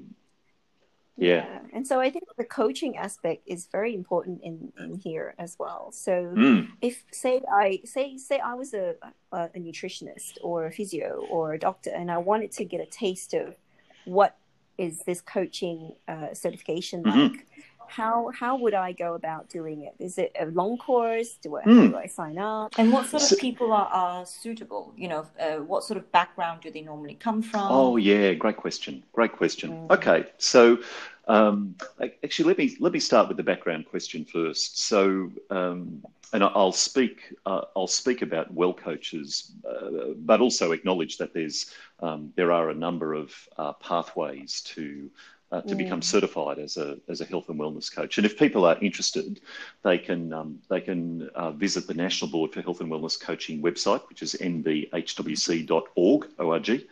yeah. 1.17 1.61
And 1.73 1.87
so 1.87 2.01
I 2.01 2.11
think 2.11 2.25
the 2.37 2.45
coaching 2.45 2.97
aspect 2.97 3.43
is 3.47 3.67
very 3.71 3.95
important 3.95 4.41
in, 4.43 4.73
in 4.79 4.95
here 4.95 5.35
as 5.39 5.57
well. 5.59 5.91
So 5.93 6.13
Mm. 6.37 6.69
if 6.81 7.05
say 7.13 7.41
I 7.53 7.81
say 7.85 8.17
say 8.19 8.39
I 8.39 8.55
was 8.55 8.75
a, 8.75 8.95
a 9.33 9.51
a 9.55 9.59
nutritionist 9.59 10.39
or 10.43 10.67
a 10.67 10.73
physio 10.73 11.25
or 11.31 11.53
a 11.55 11.59
doctor 11.59 11.91
and 11.91 12.11
I 12.11 12.19
wanted 12.19 12.51
to 12.53 12.65
get 12.65 12.81
a 12.81 12.87
taste 12.87 13.35
of 13.35 13.57
what 14.05 14.37
is 14.77 15.01
this 15.07 15.21
coaching 15.21 15.95
uh, 16.09 16.35
certification 16.35 17.05
Mhm. 17.05 17.31
like, 17.33 17.47
how 17.89 18.31
how 18.39 18.57
would 18.57 18.75
I 18.75 18.93
go 18.93 19.15
about 19.15 19.49
doing 19.49 19.83
it? 19.83 19.95
Is 19.99 20.19
it 20.19 20.35
a 20.41 20.47
long 20.47 20.79
course? 20.79 21.37
Do 21.43 21.57
I 21.57 21.63
Mm. 21.63 21.91
do 21.91 21.97
I 21.97 22.07
sign 22.07 22.39
up? 22.39 22.75
And 22.79 22.93
what 22.93 23.07
sort 23.07 23.23
So- 23.23 23.35
of 23.37 23.41
people 23.41 23.73
are, 23.73 23.87
are 23.87 24.27
suitable? 24.27 24.93
You 24.97 25.09
know, 25.09 25.27
uh, 25.41 25.57
what 25.71 25.85
sort 25.85 25.99
of 25.99 26.11
background 26.13 26.61
do 26.63 26.71
they 26.71 26.83
normally 26.83 27.15
come 27.15 27.43
from? 27.43 27.67
Oh 27.71 27.97
yeah, 27.97 28.33
great 28.35 28.57
question. 28.57 29.03
Great 29.13 29.33
question. 29.33 29.71
Mm. 29.71 29.91
Okay, 29.97 30.27
so 30.39 30.79
um, 31.27 31.75
actually, 32.23 32.49
let 32.49 32.59
me 32.59 32.77
let 32.81 32.93
me 32.93 33.01
start 33.01 33.29
with 33.29 33.37
the 33.39 33.43
background 33.43 33.87
question 33.87 34.25
first. 34.25 34.79
So, 34.79 35.31
um, 35.51 36.03
and 36.35 36.45
I- 36.45 36.49
I'll 36.55 36.73
speak 36.73 37.33
uh, 37.47 37.63
I'll 37.77 37.87
speak 37.87 38.21
about 38.23 38.55
WellCoaches, 38.55 39.53
uh, 39.67 40.15
but 40.19 40.41
also 40.41 40.73
acknowledge 40.73 41.17
that 41.19 41.33
there's 41.33 41.73
um, 42.01 42.33
there 42.37 42.53
are 42.53 42.69
a 42.71 42.75
number 42.75 43.15
of 43.15 43.33
uh, 43.57 43.73
pathways 43.75 44.61
to. 44.75 45.11
Uh, 45.55 45.61
to 45.63 45.77
become 45.77 46.01
Mm. 46.01 46.05
certified 46.15 46.59
as 46.59 46.77
a 46.77 46.99
as 47.13 47.21
a 47.21 47.25
health 47.25 47.49
and 47.49 47.61
wellness 47.61 47.89
coach, 47.95 48.19
and 48.19 48.27
if 48.27 48.37
people 48.37 48.65
are 48.65 48.77
interested, 48.83 49.41
they 49.85 49.99
can 49.99 50.33
um, 50.33 50.59
they 50.69 50.81
can 50.81 51.29
uh, 51.37 51.53
visit 51.53 51.87
the 51.87 51.95
National 51.95 52.29
Board 52.31 52.53
for 52.53 52.61
Health 52.63 52.81
and 52.81 52.91
Wellness 52.91 53.21
Coaching 53.21 53.63
website, 53.63 54.03
which 54.09 54.23
is 54.23 54.35
nbhwc.org 54.41 56.27
org, 56.37 56.87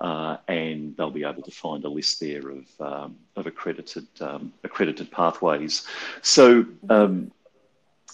uh, 0.00 0.36
and 0.46 0.96
they'll 0.96 1.10
be 1.10 1.24
able 1.24 1.42
to 1.42 1.50
find 1.50 1.84
a 1.84 1.88
list 1.88 2.20
there 2.20 2.48
of 2.48 2.64
um, 2.80 3.16
of 3.34 3.46
accredited 3.46 4.06
um, 4.20 4.52
accredited 4.62 5.10
pathways. 5.10 5.84
So, 6.22 6.64
um, 6.88 7.32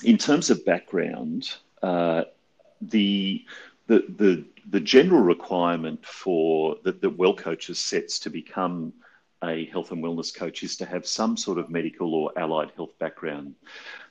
in 0.03 0.17
terms 0.17 0.51
of 0.51 0.65
background, 0.65 1.55
uh, 1.83 2.25
the 2.81 3.45
the 3.89 4.05
the 4.09 4.45
the 4.71 4.81
general 4.81 5.23
requirement 5.23 6.07
for 6.07 6.77
that 6.85 7.03
the 7.03 7.11
WellCoaches 7.11 7.77
sets 7.77 8.19
to 8.21 8.31
become 8.31 8.95
a 9.43 9.67
health 9.67 9.91
and 9.91 10.03
wellness 10.03 10.35
coach 10.35 10.63
is 10.63 10.77
to 10.77 10.87
have 10.87 11.07
some 11.07 11.37
sort 11.37 11.59
of 11.59 11.71
medical 11.71 12.15
or 12.15 12.33
allied 12.37 12.71
health 12.77 12.97
background. 12.99 13.55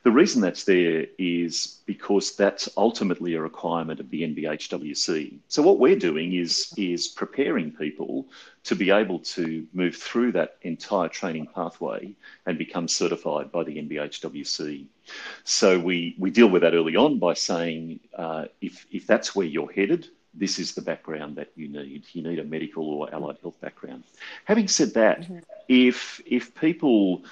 The 0.03 0.11
reason 0.11 0.41
that's 0.41 0.63
there 0.63 1.05
is 1.19 1.81
because 1.85 2.35
that's 2.35 2.67
ultimately 2.75 3.35
a 3.35 3.41
requirement 3.41 3.99
of 3.99 4.09
the 4.09 4.23
NBHWC. 4.23 5.37
So 5.47 5.61
what 5.61 5.79
we're 5.79 5.95
doing 5.95 6.33
is 6.33 6.73
is 6.75 7.07
preparing 7.07 7.71
people 7.71 8.27
to 8.63 8.75
be 8.75 8.89
able 8.89 9.19
to 9.19 9.67
move 9.73 9.95
through 9.95 10.31
that 10.33 10.57
entire 10.63 11.07
training 11.07 11.47
pathway 11.53 12.13
and 12.45 12.57
become 12.57 12.87
certified 12.87 13.51
by 13.51 13.63
the 13.63 13.77
NBHWC. 13.77 14.85
So 15.43 15.79
we 15.79 16.15
we 16.17 16.31
deal 16.31 16.47
with 16.47 16.63
that 16.63 16.73
early 16.73 16.95
on 16.95 17.19
by 17.19 17.35
saying 17.35 17.99
uh, 18.17 18.45
if 18.59 18.87
if 18.91 19.05
that's 19.05 19.35
where 19.35 19.47
you're 19.47 19.71
headed, 19.71 20.09
this 20.33 20.59
is 20.59 20.73
the 20.73 20.81
background 20.81 21.35
that 21.35 21.49
you 21.55 21.67
need. 21.67 22.03
You 22.13 22.23
need 22.23 22.39
a 22.39 22.43
medical 22.43 22.87
or 22.87 23.13
allied 23.13 23.37
health 23.41 23.59
background. 23.61 24.03
Having 24.45 24.67
said 24.69 24.93
that, 24.93 25.21
Mhm. 25.21 25.43
if 25.67 26.21
if 26.25 26.53
people 26.55 27.23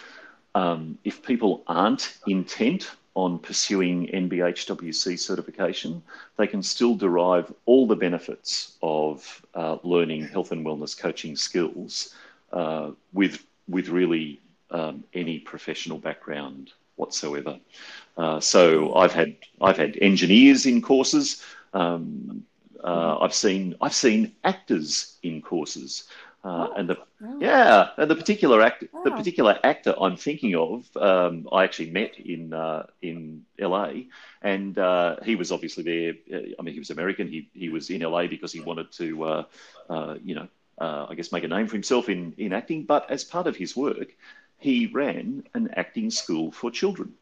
um, 0.56 0.97
if 1.04 1.22
people 1.22 1.64
aren't 1.68 2.18
intent 2.28 2.91
on 3.16 3.39
pursuing 3.39 4.08
NBHWC 4.08 5.18
certification, 5.18 6.02
they 6.38 6.47
can 6.47 6.64
still 6.64 6.95
derive 6.95 7.52
all 7.66 7.86
the 7.88 7.95
benefits 7.95 8.78
of 8.82 9.45
uh, 9.56 9.78
learning 9.84 10.28
health 10.28 10.52
and 10.52 10.66
wellness 10.66 10.97
coaching 10.97 11.36
skills 11.36 12.16
uh, 12.52 12.91
with 13.14 13.45
with 13.68 13.89
really 13.89 14.39
um, 14.72 15.04
any 15.14 15.39
professional 15.39 15.97
background 15.97 16.72
whatsoever. 16.95 17.60
Uh, 18.18 18.39
so 18.39 18.93
I've 18.95 19.14
had 19.14 19.36
I've 19.62 19.78
had 19.78 19.97
engineers 20.02 20.66
in 20.66 20.82
courses. 20.82 21.43
Um, 21.74 22.43
uh, 22.84 23.18
I've 23.20 23.34
seen 23.34 23.76
I've 23.82 23.94
seen 23.94 24.36
actors 24.44 25.18
in 25.24 25.42
courses, 25.42 26.04
uh, 26.44 26.70
Oh. 26.70 26.74
and 26.76 26.90
the 26.90 26.98
Oh. 27.22 27.38
yeah, 27.40 27.90
and 27.98 28.10
the 28.10 28.16
particular 28.16 28.62
act, 28.62 28.84
the 29.04 29.12
particular 29.12 29.60
actor 29.64 29.94
I'm 30.00 30.16
thinking 30.16 30.56
of, 30.56 30.86
um, 30.98 31.48
I 31.52 31.64
actually 31.66 31.92
met 31.92 32.18
in 32.18 32.54
uh, 32.54 32.86
in 33.02 33.46
LA, 33.58 34.08
and 34.42 34.78
uh, 34.78 35.18
he 35.24 35.36
was 35.36 35.52
obviously 35.52 35.84
there. 35.84 36.14
uh, 36.40 36.46
I 36.60 36.62
mean, 36.64 36.74
he 36.74 36.80
was 36.80 36.90
American. 36.92 37.28
He 37.28 37.50
he 37.54 37.70
was 37.70 37.90
in 37.90 38.02
LA 38.04 38.28
because 38.28 38.54
he 38.54 38.62
wanted 38.62 38.92
to, 38.94 39.24
uh, 39.24 39.44
uh, 39.90 40.16
you 40.24 40.36
know, 40.36 40.48
uh, 40.80 41.08
I 41.10 41.16
guess 41.16 41.32
make 41.32 41.44
a 41.44 41.48
name 41.48 41.68
for 41.68 41.76
himself 41.76 42.10
in 42.10 42.34
in 42.38 42.54
acting. 42.54 42.86
But 42.86 43.10
as 43.12 43.24
part 43.24 43.48
of 43.48 43.56
his 43.58 43.76
work, 43.76 44.16
he 44.58 44.88
ran 44.88 45.44
an 45.54 45.70
acting 45.76 46.10
school 46.12 46.52
for 46.52 46.72
children. 46.72 47.16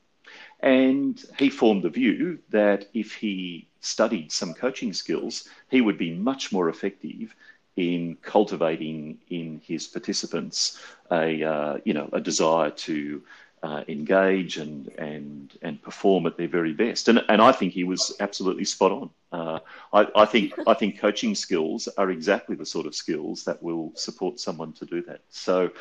And 0.59 1.23
he 1.37 1.49
formed 1.49 1.83
the 1.83 1.89
view 1.89 2.39
that 2.49 2.87
if 2.93 3.13
he 3.15 3.67
studied 3.79 4.31
some 4.31 4.53
coaching 4.53 4.93
skills, 4.93 5.47
he 5.69 5.81
would 5.81 5.97
be 5.97 6.13
much 6.13 6.51
more 6.51 6.69
effective 6.69 7.35
in 7.75 8.17
cultivating 8.23 9.19
in 9.29 9.61
his 9.63 9.87
participants 9.87 10.81
a 11.11 11.43
uh, 11.43 11.77
you 11.85 11.93
know 11.93 12.09
a 12.11 12.19
desire 12.19 12.71
to 12.71 13.21
uh, 13.63 13.83
engage 13.87 14.57
and 14.57 14.87
and 14.97 15.57
and 15.61 15.81
perform 15.81 16.25
at 16.25 16.37
their 16.37 16.47
very 16.47 16.73
best. 16.73 17.07
And 17.07 17.23
and 17.29 17.41
I 17.41 17.51
think 17.51 17.73
he 17.73 17.83
was 17.83 18.15
absolutely 18.19 18.65
spot 18.65 18.91
on. 18.91 19.09
Uh, 19.31 19.59
I, 19.93 20.07
I 20.15 20.25
think 20.25 20.53
I 20.67 20.73
think 20.73 20.99
coaching 20.99 21.35
skills 21.35 21.87
are 21.97 22.11
exactly 22.11 22.55
the 22.55 22.65
sort 22.65 22.85
of 22.85 22.95
skills 22.95 23.43
that 23.45 23.61
will 23.61 23.91
support 23.95 24.39
someone 24.39 24.73
to 24.73 24.85
do 24.85 25.01
that. 25.03 25.21
So 25.29 25.71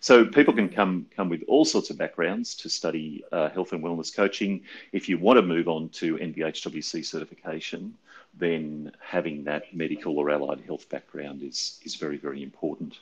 so 0.00 0.24
people 0.24 0.54
can 0.54 0.68
come 0.68 1.06
come 1.14 1.28
with 1.28 1.42
all 1.48 1.64
sorts 1.64 1.90
of 1.90 1.98
backgrounds 1.98 2.54
to 2.56 2.68
study 2.68 3.24
uh, 3.32 3.50
health 3.50 3.72
and 3.72 3.82
wellness 3.82 4.14
coaching. 4.14 4.62
If 4.92 5.08
you 5.08 5.18
want 5.18 5.38
to 5.38 5.42
move 5.42 5.68
on 5.68 5.88
to 6.00 6.16
NBHWC 6.16 7.04
certification, 7.04 7.94
then 8.38 8.92
having 9.00 9.44
that 9.44 9.74
medical 9.74 10.18
or 10.18 10.30
allied 10.30 10.60
health 10.60 10.88
background 10.88 11.42
is 11.42 11.80
is 11.84 11.96
very 11.96 12.16
very 12.16 12.42
important. 12.42 12.98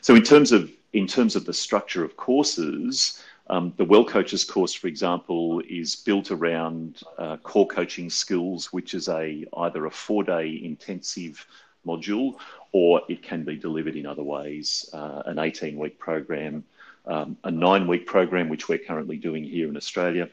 So 0.00 0.14
in 0.14 0.22
terms 0.22 0.52
of 0.52 0.70
in 0.92 1.06
terms 1.06 1.36
of 1.36 1.44
the 1.44 1.52
structure 1.52 2.04
of 2.04 2.16
courses, 2.16 3.22
um, 3.48 3.74
the 3.76 3.84
WellCoaches 3.84 4.48
course, 4.48 4.72
for 4.72 4.86
example, 4.86 5.60
is 5.68 5.96
built 5.96 6.30
around 6.30 7.02
uh, 7.18 7.36
core 7.38 7.66
coaching 7.66 8.08
skills, 8.08 8.72
which 8.72 8.94
is 8.94 9.08
a 9.08 9.44
either 9.58 9.84
a 9.84 9.90
four-day 9.90 10.60
intensive 10.62 11.46
module 11.86 12.36
or 12.72 13.02
it 13.08 13.22
can 13.22 13.44
be 13.44 13.56
delivered 13.56 13.96
in 13.96 14.06
other 14.06 14.22
ways. 14.22 14.88
Uh, 14.92 15.22
an 15.26 15.36
18-week 15.36 15.98
program, 15.98 16.64
um, 17.06 17.36
a 17.44 17.50
nine-week 17.50 18.06
program, 18.06 18.48
which 18.48 18.68
we're 18.68 18.78
currently 18.78 19.16
doing 19.16 19.44
here 19.44 19.68
in 19.68 19.76
Australia, 19.76 20.28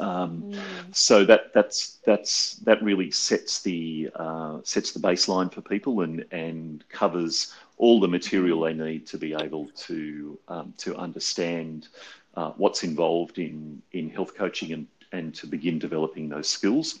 Um, 0.00 0.42
mm. 0.42 0.96
So 0.96 1.24
that 1.24 1.52
that's 1.54 1.98
that's 2.04 2.54
that 2.56 2.82
really 2.82 3.10
sets 3.10 3.62
the 3.62 4.10
uh, 4.14 4.58
sets 4.64 4.92
the 4.92 5.00
baseline 5.00 5.52
for 5.52 5.60
people 5.60 6.00
and 6.00 6.24
and 6.32 6.84
covers 6.88 7.54
all 7.78 8.00
the 8.00 8.08
material 8.08 8.60
they 8.60 8.72
need 8.72 9.06
to 9.06 9.18
be 9.18 9.34
able 9.34 9.68
to 9.76 10.38
um, 10.48 10.74
to 10.78 10.96
understand 10.96 11.88
uh, 12.36 12.50
what's 12.56 12.82
involved 12.82 13.38
in 13.38 13.80
in 13.92 14.10
health 14.10 14.34
coaching 14.34 14.72
and 14.72 14.86
and 15.12 15.34
to 15.34 15.46
begin 15.46 15.78
developing 15.78 16.28
those 16.28 16.48
skills. 16.48 17.00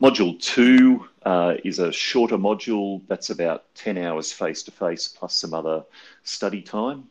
Module 0.00 0.40
two 0.40 1.06
uh, 1.24 1.54
is 1.64 1.78
a 1.78 1.92
shorter 1.92 2.38
module 2.38 3.02
that's 3.08 3.30
about 3.30 3.64
10 3.74 3.98
hours 3.98 4.32
face 4.32 4.62
to 4.64 4.70
face 4.70 5.06
plus 5.06 5.34
some 5.34 5.54
other 5.54 5.84
study 6.24 6.62
time. 6.62 7.04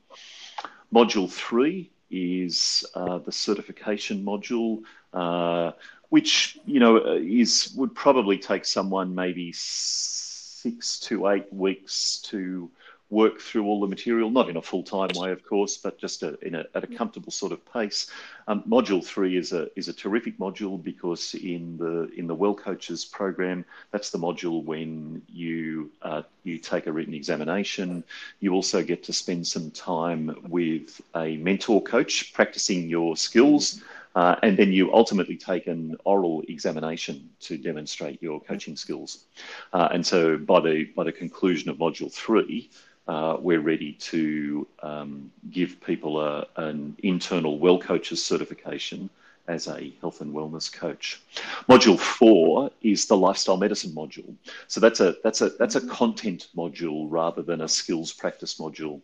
Module 0.93 1.31
three 1.31 1.91
is 2.11 2.85
uh, 2.93 3.17
the 3.19 3.31
certification 3.31 4.23
module, 4.23 4.81
uh, 5.13 5.71
which 6.09 6.59
you 6.65 6.79
know 6.79 6.97
is 7.15 7.73
would 7.75 7.95
probably 7.95 8.37
take 8.37 8.65
someone 8.65 9.15
maybe 9.15 9.51
six 9.55 10.99
to 10.99 11.27
eight 11.29 11.51
weeks 11.51 12.19
to 12.19 12.69
work 13.11 13.41
through 13.41 13.65
all 13.65 13.81
the 13.81 13.87
material, 13.87 14.31
not 14.31 14.49
in 14.49 14.57
a 14.57 14.61
full 14.61 14.81
time 14.81 15.09
way, 15.15 15.31
of 15.31 15.45
course, 15.45 15.77
but 15.77 15.99
just 15.99 16.23
a, 16.23 16.37
a, 16.43 16.77
at 16.77 16.83
a 16.83 16.87
comfortable 16.87 17.31
sort 17.31 17.51
of 17.51 17.63
pace. 17.71 18.09
Um, 18.47 18.63
module 18.63 19.05
three 19.05 19.37
is 19.37 19.51
a 19.51 19.67
is 19.77 19.89
a 19.89 19.93
terrific 19.93 20.39
module 20.39 20.81
because 20.81 21.35
in 21.35 21.77
the 21.77 22.09
in 22.17 22.25
the 22.25 22.35
WellCoaches 22.35 23.11
program, 23.11 23.65
that's 23.91 24.09
the 24.09 24.17
module 24.17 24.63
when 24.63 25.21
you 25.27 25.91
uh, 26.01 26.23
you 26.43 26.57
take 26.57 26.87
a 26.87 26.91
written 26.91 27.13
examination. 27.13 28.03
You 28.39 28.53
also 28.53 28.81
get 28.81 29.03
to 29.03 29.13
spend 29.13 29.45
some 29.45 29.69
time 29.71 30.35
with 30.47 31.01
a 31.15 31.35
mentor 31.37 31.83
coach, 31.83 32.33
practicing 32.33 32.89
your 32.89 33.15
skills. 33.15 33.81
Uh, 34.13 34.35
and 34.43 34.57
then 34.57 34.73
you 34.73 34.93
ultimately 34.93 35.37
take 35.37 35.67
an 35.67 35.95
oral 36.03 36.43
examination 36.49 37.29
to 37.39 37.57
demonstrate 37.57 38.21
your 38.21 38.41
coaching 38.41 38.75
skills. 38.75 39.23
Uh, 39.71 39.87
and 39.93 40.05
so 40.05 40.37
by 40.37 40.59
the 40.59 40.83
by 40.97 41.03
the 41.05 41.11
conclusion 41.13 41.69
of 41.69 41.77
module 41.77 42.11
three, 42.11 42.69
uh, 43.07 43.37
we're 43.39 43.61
ready 43.61 43.93
to 43.93 44.67
um, 44.83 45.31
give 45.49 45.81
people 45.81 46.21
a, 46.21 46.47
an 46.57 46.95
internal 47.03 47.59
WellCoaches 47.59 48.17
certification 48.17 49.09
as 49.47 49.67
a 49.67 49.93
health 50.01 50.21
and 50.21 50.33
wellness 50.33 50.71
coach. 50.71 51.21
Module 51.67 51.99
four 51.99 52.71
is 52.81 53.05
the 53.07 53.17
lifestyle 53.17 53.57
medicine 53.57 53.91
module. 53.91 54.33
So 54.67 54.79
that's 54.79 54.99
a 54.99 55.15
that's 55.23 55.41
a 55.41 55.49
that's 55.49 55.75
a 55.75 55.85
content 55.87 56.47
module 56.55 57.07
rather 57.09 57.41
than 57.41 57.61
a 57.61 57.67
skills 57.67 58.13
practice 58.13 58.55
module, 58.59 59.01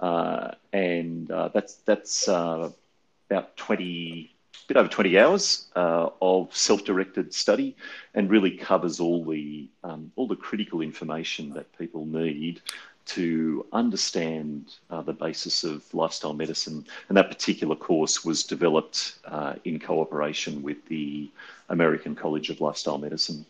uh, 0.00 0.52
and 0.72 1.30
uh, 1.30 1.48
that's 1.48 1.74
that's 1.86 2.28
uh, 2.28 2.70
about 3.30 3.56
twenty. 3.56 4.34
Bit 4.66 4.76
over 4.76 4.88
20 4.90 5.18
hours 5.18 5.68
uh, 5.76 6.10
of 6.20 6.54
self-directed 6.54 7.32
study, 7.32 7.74
and 8.12 8.28
really 8.28 8.50
covers 8.50 9.00
all 9.00 9.24
the 9.24 9.66
um, 9.82 10.12
all 10.14 10.26
the 10.26 10.36
critical 10.36 10.82
information 10.82 11.54
that 11.54 11.66
people 11.78 12.04
need 12.04 12.60
to 13.08 13.64
understand 13.72 14.74
uh, 14.90 15.02
the 15.02 15.12
basis 15.12 15.64
of 15.64 15.82
lifestyle 15.94 16.34
medicine. 16.34 16.84
And 17.08 17.16
that 17.16 17.28
particular 17.28 17.74
course 17.74 18.24
was 18.24 18.44
developed 18.44 19.18
uh, 19.24 19.54
in 19.64 19.78
cooperation 19.78 20.62
with 20.62 20.84
the 20.88 21.30
American 21.68 22.14
College 22.14 22.50
of 22.50 22.60
Lifestyle 22.60 22.98
Medicine. 22.98 23.44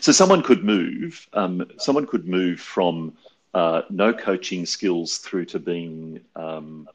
So 0.00 0.12
someone 0.12 0.42
could 0.42 0.62
move, 0.62 1.26
um, 1.32 1.66
someone 1.78 2.06
could 2.06 2.28
move 2.28 2.60
from 2.60 3.16
uh, 3.54 3.82
no 3.90 4.12
coaching 4.12 4.66
skills 4.66 5.18
through 5.18 5.46
to 5.46 5.58
being 5.58 6.20
um, 6.36 6.88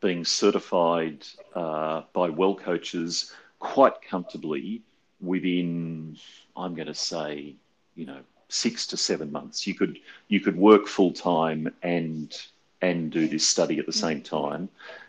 being 0.00 0.24
certified 0.24 1.24
uh, 1.54 2.02
by 2.12 2.28
WellCoaches 2.28 3.32
quite 3.60 4.02
comfortably 4.02 4.82
within, 5.20 6.16
I'm 6.56 6.74
going 6.74 6.88
to 6.88 6.94
say, 6.94 7.54
you 7.94 8.06
know, 8.06 8.18
six 8.52 8.86
to 8.88 8.96
seven 8.96 9.32
months. 9.32 9.66
You 9.66 9.74
could 9.74 9.98
you 10.28 10.40
could 10.40 10.56
work 10.56 10.86
full 10.86 11.12
time 11.12 11.72
and 11.82 12.36
and 12.80 13.10
do 13.10 13.26
this 13.26 13.48
study 13.48 13.78
at 13.78 13.86
the 13.86 13.92
same 13.92 14.20
time, 14.20 14.68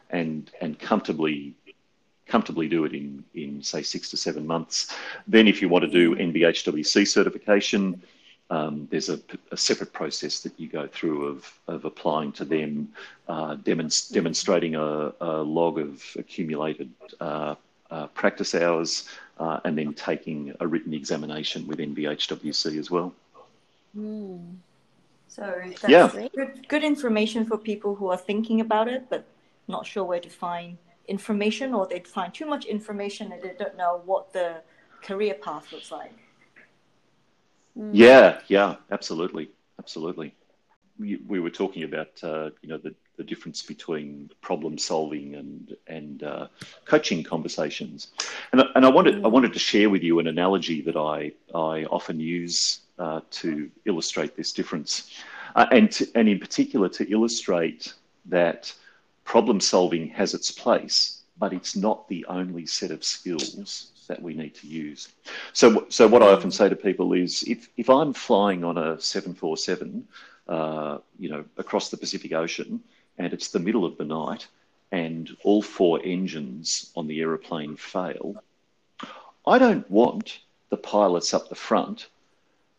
and 0.09 0.49
and 0.61 0.79
comfortably 0.79 1.53
comfortably 2.25 2.67
do 2.67 2.85
it 2.85 2.93
in 2.93 3.23
in 3.33 3.61
say 3.61 3.81
six 3.81 4.09
to 4.11 4.17
seven 4.17 4.47
months. 4.47 4.95
Then, 5.27 5.47
if 5.47 5.61
you 5.61 5.69
want 5.69 5.83
to 5.83 5.91
do 5.91 6.15
NBHWC 6.15 7.07
certification, 7.07 8.01
um, 8.49 8.87
there's 8.91 9.09
a, 9.09 9.19
a, 9.51 9.57
separate 9.57 9.93
process 9.93 10.41
that 10.41 10.59
you 10.59 10.67
go 10.67 10.85
through 10.87 11.25
of, 11.27 11.59
of 11.67 11.85
applying 11.85 12.31
to 12.33 12.45
them, 12.45 12.89
uh, 13.27 13.55
demonst- 13.55 14.11
demonstrating 14.11 14.75
a, 14.75 15.13
a, 15.21 15.41
log 15.41 15.79
of 15.79 16.03
accumulated 16.19 16.91
uh, 17.19 17.55
uh, 17.89 18.07
practice 18.07 18.53
hours, 18.53 19.07
uh, 19.39 19.59
and 19.63 19.77
then 19.77 19.93
taking 19.93 20.53
a 20.59 20.67
written 20.67 20.93
examination 20.93 21.65
with 21.65 21.79
NBHWC 21.79 22.77
as 22.77 22.91
well. 22.91 23.13
Mm. 23.97 24.57
So 25.27 25.61
that's 25.81 25.83
yeah. 25.89 26.27
good, 26.35 26.67
good 26.67 26.83
information 26.83 27.45
for 27.45 27.57
people 27.57 27.95
who 27.95 28.09
are 28.09 28.17
thinking 28.17 28.61
about 28.61 28.87
it, 28.87 29.09
but 29.09 29.25
not 29.67 29.85
sure 29.85 30.03
where 30.03 30.19
to 30.19 30.29
find 30.29 30.77
information, 31.07 31.73
or 31.73 31.87
they'd 31.87 32.07
find 32.07 32.33
too 32.33 32.45
much 32.45 32.65
information 32.65 33.31
and 33.31 33.41
they 33.41 33.53
don't 33.57 33.75
know 33.75 34.01
what 34.05 34.31
the 34.33 34.61
career 35.01 35.33
path 35.33 35.71
looks 35.71 35.91
like. 35.91 36.13
Mm. 37.77 37.91
Yeah, 37.93 38.39
yeah, 38.47 38.75
absolutely, 38.91 39.49
absolutely. 39.79 40.35
We, 40.99 41.17
we 41.27 41.39
were 41.39 41.49
talking 41.49 41.83
about 41.83 42.23
uh, 42.23 42.51
you 42.61 42.69
know 42.69 42.77
the, 42.77 42.93
the 43.17 43.23
difference 43.23 43.63
between 43.63 44.29
problem 44.41 44.77
solving 44.77 45.33
and 45.35 45.75
and 45.87 46.21
uh, 46.21 46.47
coaching 46.85 47.23
conversations, 47.23 48.09
and 48.51 48.61
and 48.75 48.85
I 48.85 48.89
wanted 48.89 49.15
mm. 49.15 49.25
I 49.25 49.29
wanted 49.29 49.53
to 49.53 49.59
share 49.59 49.89
with 49.89 50.03
you 50.03 50.19
an 50.19 50.27
analogy 50.27 50.81
that 50.81 50.95
I 50.95 51.31
I 51.55 51.85
often 51.85 52.19
use 52.19 52.82
uh, 53.03 53.19
to 53.29 53.69
illustrate 53.83 54.37
this 54.37 54.53
difference. 54.53 55.11
Uh, 55.55 55.65
and, 55.71 55.91
to, 55.91 56.07
and 56.15 56.29
in 56.29 56.39
particular, 56.39 56.87
to 56.87 57.03
illustrate 57.11 57.93
that 58.25 58.73
problem 59.25 59.59
solving 59.59 60.07
has 60.07 60.33
its 60.33 60.51
place, 60.51 61.23
but 61.37 61.51
it's 61.51 61.75
not 61.75 62.07
the 62.07 62.25
only 62.27 62.65
set 62.65 62.91
of 62.91 63.03
skills 63.03 63.91
that 64.07 64.21
we 64.21 64.33
need 64.33 64.55
to 64.55 64.67
use. 64.67 65.09
So, 65.51 65.85
so 65.89 66.07
what 66.07 66.23
I 66.23 66.27
often 66.27 66.49
say 66.49 66.69
to 66.69 66.75
people 66.77 67.11
is, 67.11 67.43
if, 67.43 67.67
if 67.75 67.89
I'm 67.89 68.13
flying 68.13 68.63
on 68.63 68.77
a 68.77 68.99
747, 68.99 70.07
uh, 70.47 70.97
you 71.19 71.29
know, 71.29 71.43
across 71.57 71.89
the 71.89 71.97
Pacific 71.97 72.31
Ocean, 72.31 72.81
and 73.17 73.33
it's 73.33 73.49
the 73.49 73.59
middle 73.59 73.85
of 73.85 73.97
the 73.97 74.05
night, 74.05 74.47
and 74.93 75.35
all 75.43 75.61
four 75.61 75.99
engines 76.03 76.91
on 76.95 77.07
the 77.07 77.19
aeroplane 77.19 77.75
fail, 77.75 78.41
I 79.45 79.57
don't 79.57 79.89
want 79.91 80.39
the 80.69 80.77
pilots 80.77 81.33
up 81.33 81.49
the 81.49 81.55
front 81.55 82.07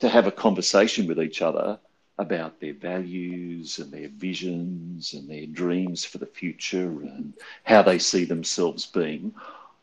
to 0.00 0.08
have 0.08 0.26
a 0.26 0.32
conversation 0.32 1.06
with 1.06 1.20
each 1.20 1.42
other 1.42 1.78
about 2.18 2.60
their 2.60 2.74
values 2.74 3.78
and 3.78 3.90
their 3.90 4.08
visions 4.08 5.14
and 5.14 5.28
their 5.28 5.46
dreams 5.46 6.04
for 6.04 6.18
the 6.18 6.26
future 6.26 6.86
and 6.86 7.34
how 7.64 7.82
they 7.82 7.98
see 7.98 8.24
themselves 8.24 8.86
being. 8.86 9.34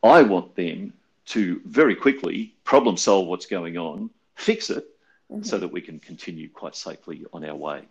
I 0.03 0.21
want 0.21 0.55
them 0.55 0.93
to 1.27 1.61
very 1.65 1.95
quickly 1.95 2.53
problem 2.63 2.97
solve 2.97 3.27
what's 3.27 3.45
going 3.45 3.77
on, 3.77 4.09
fix 4.35 4.69
it, 4.69 4.85
mm-hmm. 5.31 5.43
so 5.43 5.57
that 5.57 5.71
we 5.71 5.81
can 5.81 5.99
continue 5.99 6.49
quite 6.49 6.75
safely 6.75 7.25
on 7.33 7.45
our 7.45 7.55
way. 7.55 7.83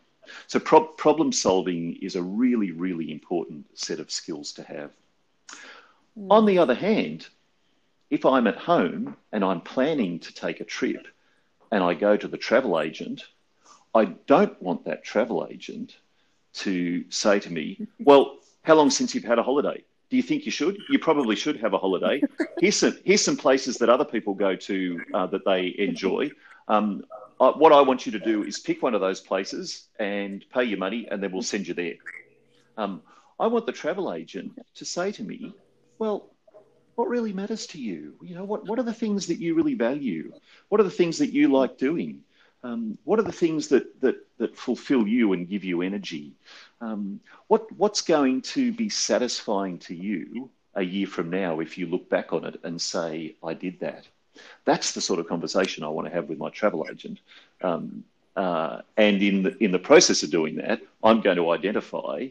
So, 0.46 0.60
pro- 0.60 0.84
problem 0.84 1.32
solving 1.32 1.96
is 1.96 2.14
a 2.16 2.22
really, 2.22 2.70
really 2.70 3.10
important 3.10 3.66
set 3.74 4.00
of 4.00 4.10
skills 4.10 4.52
to 4.52 4.62
have. 4.62 4.90
Mm. 6.18 6.30
On 6.30 6.46
the 6.46 6.58
other 6.58 6.74
hand, 6.74 7.26
if 8.10 8.24
I'm 8.26 8.46
at 8.46 8.56
home 8.56 9.16
and 9.32 9.44
I'm 9.44 9.60
planning 9.60 10.18
to 10.20 10.34
take 10.34 10.60
a 10.60 10.64
trip, 10.64 11.06
and 11.70 11.82
I 11.82 11.94
go 11.94 12.16
to 12.16 12.28
the 12.28 12.36
travel 12.36 12.80
agent, 12.80 13.24
I 13.94 14.04
don't 14.04 14.60
want 14.62 14.84
that 14.84 15.04
travel 15.04 15.46
agent 15.50 15.96
to 16.52 17.04
say 17.10 17.38
to 17.40 17.52
me, 17.52 17.86
Well, 17.98 18.38
how 18.62 18.74
long 18.74 18.90
since 18.90 19.14
you've 19.14 19.24
had 19.24 19.38
a 19.38 19.42
holiday? 19.42 19.84
Do 20.10 20.16
you 20.16 20.22
think 20.22 20.44
you 20.44 20.50
should? 20.50 20.76
You 20.88 20.98
probably 20.98 21.36
should 21.36 21.56
have 21.60 21.72
a 21.72 21.78
holiday. 21.78 22.22
Here's 22.60 22.76
some, 22.76 22.98
here's 23.04 23.24
some 23.24 23.36
places 23.36 23.78
that 23.78 23.88
other 23.88 24.04
people 24.04 24.34
go 24.34 24.56
to 24.56 25.00
uh, 25.14 25.26
that 25.28 25.44
they 25.44 25.74
enjoy. 25.78 26.30
Um, 26.66 27.04
I, 27.40 27.50
what 27.50 27.72
I 27.72 27.80
want 27.80 28.06
you 28.06 28.12
to 28.12 28.18
do 28.18 28.42
is 28.42 28.58
pick 28.58 28.82
one 28.82 28.94
of 28.94 29.00
those 29.00 29.20
places 29.20 29.86
and 29.98 30.44
pay 30.52 30.64
your 30.64 30.78
money, 30.78 31.06
and 31.10 31.22
then 31.22 31.30
we'll 31.32 31.42
send 31.42 31.68
you 31.68 31.74
there. 31.74 31.94
Um, 32.76 33.02
I 33.38 33.46
want 33.46 33.66
the 33.66 33.72
travel 33.72 34.12
agent 34.12 34.58
to 34.74 34.84
say 34.84 35.12
to 35.12 35.22
me, 35.22 35.54
Well, 35.98 36.30
what 37.00 37.08
really 37.08 37.32
matters 37.32 37.66
to 37.66 37.80
you? 37.80 38.12
You 38.20 38.34
know, 38.34 38.44
what, 38.44 38.66
what 38.66 38.78
are 38.78 38.82
the 38.82 38.92
things 38.92 39.26
that 39.28 39.38
you 39.38 39.54
really 39.54 39.72
value? 39.72 40.34
What 40.68 40.82
are 40.82 40.84
the 40.84 40.90
things 40.90 41.16
that 41.16 41.32
you 41.32 41.48
like 41.48 41.78
doing? 41.78 42.20
Um, 42.62 42.98
what 43.04 43.18
are 43.18 43.22
the 43.22 43.32
things 43.32 43.68
that, 43.68 43.98
that, 44.02 44.16
that 44.36 44.54
fulfill 44.54 45.08
you 45.08 45.32
and 45.32 45.48
give 45.48 45.64
you 45.64 45.80
energy? 45.80 46.32
Um, 46.82 47.20
what, 47.48 47.72
what's 47.72 48.02
going 48.02 48.42
to 48.54 48.70
be 48.70 48.90
satisfying 48.90 49.78
to 49.78 49.94
you 49.94 50.50
a 50.74 50.82
year 50.82 51.06
from 51.06 51.30
now 51.30 51.60
if 51.60 51.78
you 51.78 51.86
look 51.86 52.10
back 52.10 52.34
on 52.34 52.44
it 52.44 52.60
and 52.64 52.78
say, 52.78 53.34
I 53.42 53.54
did 53.54 53.80
that? 53.80 54.06
That's 54.66 54.92
the 54.92 55.00
sort 55.00 55.20
of 55.20 55.26
conversation 55.26 55.82
I 55.84 55.88
want 55.88 56.06
to 56.06 56.12
have 56.12 56.28
with 56.28 56.36
my 56.36 56.50
travel 56.50 56.86
agent. 56.90 57.18
Um, 57.62 58.04
uh, 58.36 58.82
and 58.98 59.22
in 59.22 59.42
the, 59.44 59.64
in 59.64 59.72
the 59.72 59.78
process 59.78 60.22
of 60.22 60.30
doing 60.30 60.56
that, 60.56 60.82
I'm 61.02 61.22
going 61.22 61.38
to 61.38 61.50
identify 61.50 62.26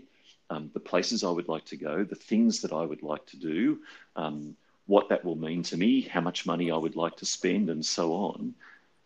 um, 0.50 0.70
the 0.74 0.80
places 0.80 1.24
I 1.24 1.30
would 1.30 1.48
like 1.48 1.66
to 1.66 1.78
go, 1.78 2.04
the 2.04 2.16
things 2.16 2.62
that 2.62 2.74
I 2.74 2.84
would 2.84 3.04
like 3.04 3.26
to 3.28 3.38
do, 3.38 3.80
um, 4.16 4.56
what 4.88 5.10
that 5.10 5.24
will 5.24 5.36
mean 5.36 5.64
to 5.64 5.78
me, 5.78 6.02
how 6.02 6.22
much 6.22 6.46
money 6.46 6.72
I 6.72 6.78
would 6.78 6.96
like 6.96 7.16
to 7.18 7.26
spend, 7.26 7.70
and 7.70 7.86
so 7.86 8.14
on. 8.14 8.56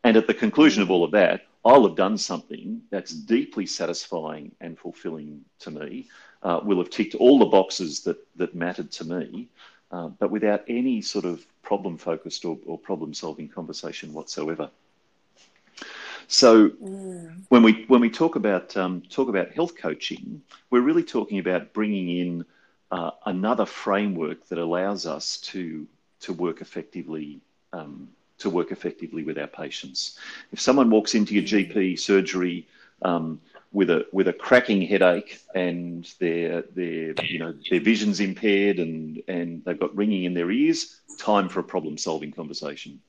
And 0.03 0.17
at 0.17 0.27
the 0.27 0.33
conclusion 0.33 0.81
of 0.81 0.91
all 0.91 1.03
of 1.03 1.11
that, 1.11 1.45
I'll 1.65 1.87
have 1.87 1.95
done 1.95 2.17
something 2.17 2.81
that's 2.89 3.13
deeply 3.13 3.65
satisfying 3.65 4.51
and 4.59 4.77
fulfilling 4.77 5.45
to 5.59 5.71
me. 5.71 6.09
Uh, 6.41 6.59
will 6.63 6.77
have 6.77 6.89
ticked 6.89 7.15
all 7.15 7.39
the 7.39 7.45
boxes 7.45 8.01
that 8.01 8.17
that 8.35 8.53
mattered 8.53 8.91
to 8.91 9.05
me, 9.05 9.47
uh, 9.91 10.07
but 10.07 10.29
without 10.29 10.63
any 10.67 11.01
sort 11.01 11.23
of 11.23 11.45
problem 11.61 11.97
focused 11.97 12.43
or, 12.43 12.57
or 12.65 12.77
problem 12.77 13.13
solving 13.13 13.47
conversation 13.47 14.13
whatsoever. 14.13 14.69
So 16.33 16.69
mm. 16.69 17.43
when 17.49 17.61
we 17.61 17.85
when 17.87 18.01
we 18.01 18.09
talk 18.09 18.35
about 18.35 18.75
um, 18.75 19.03
talk 19.09 19.29
about 19.29 19.51
health 19.51 19.77
coaching, 19.77 20.41
we're 20.71 20.81
really 20.81 21.03
talking 21.03 21.37
about 21.37 21.73
bringing 21.73 22.09
in 22.09 22.45
uh, 22.91 23.11
another 23.27 23.67
framework 23.67 24.47
that 24.47 24.57
allows 24.57 25.05
us 25.05 25.37
to 25.37 25.85
to 26.21 26.33
work 26.33 26.61
effectively 26.61 27.39
um, 27.71 28.09
to 28.39 28.49
work 28.49 28.71
effectively 28.71 29.23
with 29.23 29.37
our 29.37 29.47
patients. 29.47 30.17
If 30.51 30.59
someone 30.59 30.89
walks 30.89 31.13
into 31.13 31.35
your 31.35 31.43
GP 31.43 31.75
mm. 31.75 31.99
surgery 31.99 32.67
um, 33.03 33.39
with 33.71 33.91
a 33.91 34.07
with 34.11 34.27
a 34.27 34.33
cracking 34.33 34.81
headache 34.81 35.39
and 35.53 36.11
their 36.19 36.63
their 36.63 37.13
you 37.25 37.37
know 37.37 37.53
their 37.69 37.79
vision's 37.79 38.19
impaired 38.19 38.79
and 38.79 39.21
and 39.27 39.63
they've 39.65 39.79
got 39.79 39.95
ringing 39.95 40.23
in 40.23 40.33
their 40.33 40.49
ears, 40.49 40.99
time 41.19 41.47
for 41.47 41.59
a 41.59 41.63
problem 41.63 41.95
solving 41.95 42.31
conversation. 42.31 42.99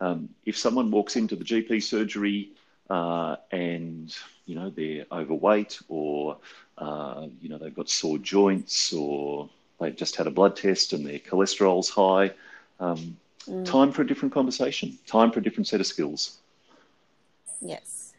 Um, 0.00 0.28
if 0.44 0.58
someone 0.58 0.90
walks 0.90 1.14
into 1.14 1.36
the 1.36 1.44
GP 1.44 1.80
surgery 1.80 2.50
uh, 2.90 3.36
and 3.50 4.14
you 4.46 4.54
know 4.54 4.70
they're 4.70 5.06
overweight 5.10 5.80
or 5.88 6.38
uh, 6.78 7.26
you 7.40 7.48
know 7.48 7.58
they've 7.58 7.74
got 7.74 7.88
sore 7.88 8.18
joints 8.18 8.92
or 8.92 9.48
they've 9.80 9.96
just 9.96 10.16
had 10.16 10.26
a 10.26 10.30
blood 10.30 10.56
test 10.56 10.92
and 10.92 11.06
their 11.06 11.18
cholesterol's 11.18 11.88
high, 11.88 12.30
um, 12.80 13.16
mm. 13.46 13.64
time 13.64 13.92
for 13.92 14.02
a 14.02 14.06
different 14.06 14.32
conversation, 14.32 14.98
time 15.06 15.30
for 15.30 15.40
a 15.40 15.42
different 15.42 15.66
set 15.66 15.80
of 15.80 15.86
skills. 15.86 16.38
Yes, 17.60 18.12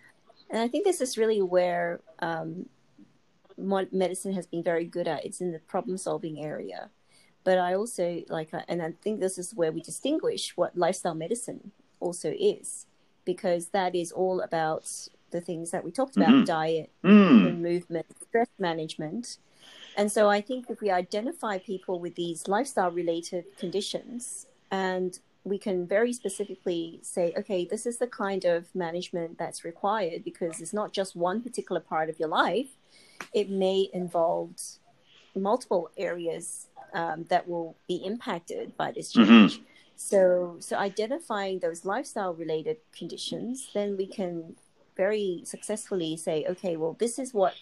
and 0.50 0.60
I 0.60 0.68
think 0.68 0.86
this 0.86 1.02
is 1.02 1.18
really 1.18 1.42
where 1.42 2.00
um, 2.20 2.68
medicine 3.58 4.34
has 4.34 4.48
been 4.48 4.64
very 4.64 4.86
good 4.86 5.08
at. 5.08 5.26
It's 5.26 5.42
in 5.42 5.52
the 5.52 5.60
problem 5.60 5.98
solving 5.98 6.44
area 6.44 6.90
but 7.46 7.60
I 7.60 7.76
also 7.76 8.24
like, 8.28 8.50
and 8.68 8.82
I 8.82 8.92
think 9.04 9.20
this 9.22 9.38
is 9.38 9.54
where 9.54 9.72
we 9.72 9.80
distinguish 9.80 10.58
what 10.58 10.76
lifestyle 10.76 11.14
medicine 11.14 11.72
also 12.00 12.34
is, 12.38 12.88
because 13.26 13.68
that 13.68 13.96
is 13.96 14.12
all 14.12 14.42
about 14.42 14.90
the 15.32 15.42
things 15.42 15.72
that 15.72 15.84
we 15.84 15.92
talked 15.92 16.16
about: 16.16 16.30
mm-hmm. 16.30 16.44
diet, 16.46 16.92
mm. 17.04 17.60
movement, 17.60 18.06
stress 18.22 18.50
management. 18.60 19.38
And 19.98 20.12
so 20.12 20.30
I 20.30 20.42
think 20.42 20.70
if 20.70 20.82
we 20.82 20.92
identify 20.92 21.58
people 21.58 22.00
with 22.00 22.16
these 22.16 22.48
lifestyle 22.48 22.92
related 22.92 23.46
conditions 23.58 24.46
and 24.70 25.18
we 25.46 25.58
can 25.58 25.88
very 25.88 26.12
specifically 26.12 27.00
say, 27.02 27.34
okay, 27.38 27.66
this 27.66 27.86
is 27.86 28.00
the 28.00 28.08
kind 28.08 28.46
of 28.46 28.74
management 28.76 29.38
that's 29.38 29.64
required 29.64 30.24
because 30.24 30.60
it's 30.60 30.74
not 30.74 30.92
just 30.92 31.16
one 31.16 31.42
particular 31.42 31.80
part 31.80 32.10
of 32.10 32.20
your 32.20 32.28
life. 32.28 32.70
It 33.32 33.50
may 33.50 33.88
involve 33.94 34.56
multiple 35.36 35.92
areas 35.98 36.68
um, 36.94 37.26
that 37.30 37.48
will 37.48 37.78
be 37.88 37.98
impacted 37.98 38.76
by 38.76 38.92
this 38.92 39.14
mm-hmm. 39.14 39.30
change. 39.30 39.54
Mm-hmm. 39.56 39.66
So, 39.98 40.58
so 40.60 40.76
identifying 40.78 41.60
those 41.60 41.86
lifestyle 41.86 42.34
related 42.34 42.78
conditions, 42.96 43.70
then 43.74 43.98
we 43.98 44.08
can 44.08 44.56
very 44.96 45.42
successfully 45.46 46.18
say, 46.18 46.46
okay, 46.50 46.76
well, 46.76 46.96
this 47.00 47.18
is 47.20 47.34
what 47.34 47.54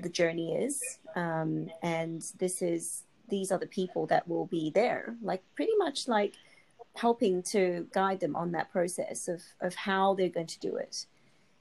the 0.00 0.08
journey 0.08 0.56
is, 0.56 0.98
um, 1.16 1.70
and 1.82 2.24
this 2.38 2.62
is 2.62 3.02
these 3.28 3.52
are 3.52 3.58
the 3.58 3.66
people 3.66 4.06
that 4.06 4.26
will 4.28 4.46
be 4.46 4.70
there, 4.70 5.14
like 5.22 5.42
pretty 5.54 5.74
much 5.76 6.08
like 6.08 6.34
helping 6.96 7.42
to 7.42 7.86
guide 7.92 8.20
them 8.20 8.36
on 8.36 8.52
that 8.52 8.70
process 8.70 9.28
of 9.28 9.42
of 9.60 9.74
how 9.74 10.14
they're 10.14 10.28
going 10.28 10.46
to 10.46 10.60
do 10.60 10.76
it. 10.76 11.06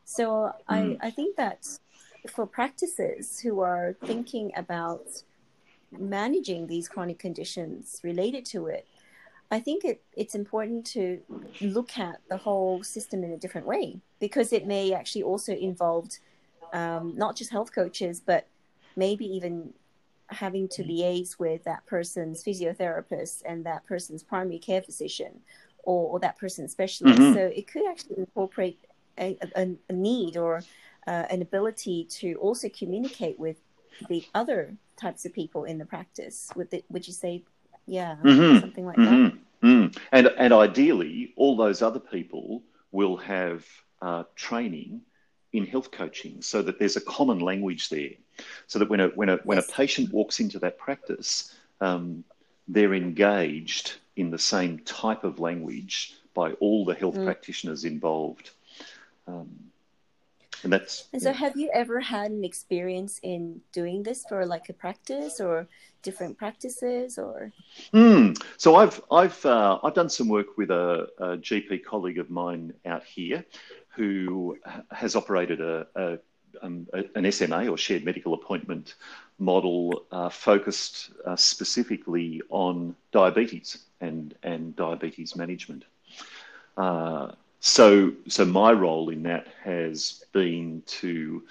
So 0.06 0.54
mm. 0.70 0.98
I 1.02 1.08
I 1.08 1.12
think 1.12 1.36
that 1.36 1.68
for 2.30 2.46
practices 2.46 3.40
who 3.40 3.62
are 3.62 3.96
thinking 4.06 4.52
about 4.56 5.06
managing 5.98 6.68
these 6.68 6.88
chronic 6.88 7.20
conditions 7.20 8.00
related 8.04 8.46
to 8.46 8.68
it, 8.68 8.88
I 9.52 9.60
think 9.60 9.84
it, 9.84 10.02
it's 10.16 10.34
important 10.34 10.86
to 10.88 11.20
look 11.60 11.98
at 12.00 12.22
the 12.30 12.38
whole 12.38 12.84
system 12.84 13.24
in 13.24 13.32
a 13.32 13.38
different 13.38 13.68
way 13.68 14.00
because 14.20 14.54
it 14.54 14.66
may 14.66 14.94
actually 14.94 15.24
also 15.24 15.54
involve 15.54 16.08
um, 16.74 17.14
not 17.18 17.36
just 17.36 17.52
health 17.52 17.74
coaches, 17.76 18.22
but 18.26 18.48
maybe 18.96 19.26
even 19.26 19.74
having 20.28 20.70
to 20.70 20.84
liaise 20.84 21.38
with 21.38 21.64
that 21.66 21.86
person's 21.86 22.44
physiotherapist 22.44 23.42
and 23.46 23.66
that 23.66 23.86
person's 23.86 24.24
primary 24.24 24.58
care 24.58 24.82
physician 24.82 25.42
or, 25.84 26.12
or 26.12 26.20
that 26.20 26.38
person's 26.38 26.72
specialist. 26.72 27.20
Mm-hmm. 27.20 27.34
So 27.34 27.42
it 27.42 27.68
could 27.68 27.86
actually 27.90 28.20
incorporate 28.20 28.80
a, 29.20 29.38
a, 29.56 29.70
a 29.90 29.94
need 29.94 30.38
or 30.38 30.64
uh, 31.08 31.26
an 31.30 31.42
ability 31.42 32.06
to 32.06 32.36
also 32.36 32.70
communicate 32.70 33.38
with 33.38 33.58
the 34.08 34.24
other 34.34 34.76
types 34.96 35.26
of 35.26 35.34
people 35.34 35.66
in 35.66 35.78
the 35.78 35.86
practice. 35.86 36.50
Would 36.56 36.72
the, 36.72 36.84
would 36.90 37.06
you 37.06 37.14
say, 37.14 37.44
yeah, 37.86 38.16
mm-hmm. 38.24 38.60
something 38.60 38.86
like 38.86 38.98
mm-hmm. 38.98 39.24
that? 39.24 39.34
Mm. 39.64 39.98
And 40.12 40.28
and 40.38 40.54
ideally, 40.54 41.34
all 41.36 41.56
those 41.56 41.82
other 41.82 42.00
people 42.00 42.64
will 42.92 43.18
have 43.18 43.66
uh, 44.02 44.24
training 44.36 45.02
in 45.54 45.66
health 45.66 45.92
coaching, 45.92 46.42
so 46.42 46.62
that 46.62 46.80
there's 46.80 46.96
a 46.96 47.02
common 47.02 47.40
language 47.40 47.90
there, 47.90 48.12
so 48.68 48.80
that 48.80 48.90
when 48.90 49.00
a 49.00 49.08
when 49.10 49.30
a 49.30 49.38
when 49.44 49.58
a 49.58 49.64
patient 49.64 50.12
walks 50.12 50.40
into 50.40 50.60
that 50.60 50.78
practice, 50.78 51.56
um, 51.80 52.24
they're 52.68 52.94
engaged 52.94 53.94
in 54.16 54.32
the 54.32 54.40
same 54.40 54.80
type 54.80 55.24
of 55.24 55.40
language 55.40 56.16
by 56.34 56.54
all 56.54 56.86
the 56.86 56.94
health 56.94 57.16
mm. 57.16 57.26
practitioners 57.26 57.86
involved. 57.86 58.52
Um, 59.28 59.71
and 60.64 60.74
that's 60.74 61.08
and 61.14 61.22
so 61.22 61.30
yeah. 61.30 61.36
have 61.36 61.58
you 61.58 61.70
ever 61.74 62.00
had 62.00 62.32
an 62.32 62.44
experience 62.44 63.20
in 63.24 63.62
doing 63.72 64.04
this 64.04 64.26
for 64.28 64.46
like 64.46 64.70
a 64.70 64.74
practice 64.74 65.40
or 65.40 65.68
different 66.04 66.38
practices 66.38 67.18
or 67.18 67.52
mm. 67.94 68.36
so 68.58 68.76
i've 68.76 69.02
i've 69.12 69.46
uh, 69.46 69.80
i've 69.84 69.94
done 69.94 70.10
some 70.10 70.28
work 70.28 70.58
with 70.58 70.72
a, 70.72 71.08
a, 71.20 71.26
gp 71.38 71.84
colleague 71.84 72.18
of 72.18 72.30
mine 72.30 72.74
out 72.86 73.04
here 73.04 73.46
who 73.90 74.58
has 74.92 75.16
operated 75.16 75.62
a, 75.62 75.86
a 75.96 76.18
um, 76.62 76.88
an 77.16 77.32
SMA 77.32 77.68
or 77.68 77.78
shared 77.78 78.04
medical 78.04 78.34
appointment 78.34 78.96
model 79.40 80.06
uh, 80.12 80.30
focused 80.30 81.12
uh, 81.26 81.36
specifically 81.36 82.42
on 82.50 82.96
diabetes 83.12 83.86
and, 84.00 84.36
and 84.44 84.76
diabetes 84.76 85.36
management. 85.36 85.86
Uh, 86.78 87.32
so, 87.62 88.12
so 88.28 88.44
my 88.44 88.72
role 88.72 89.10
in 89.10 89.24
that 89.24 89.48
has 89.64 90.26
been 90.34 90.82
to 90.88 91.44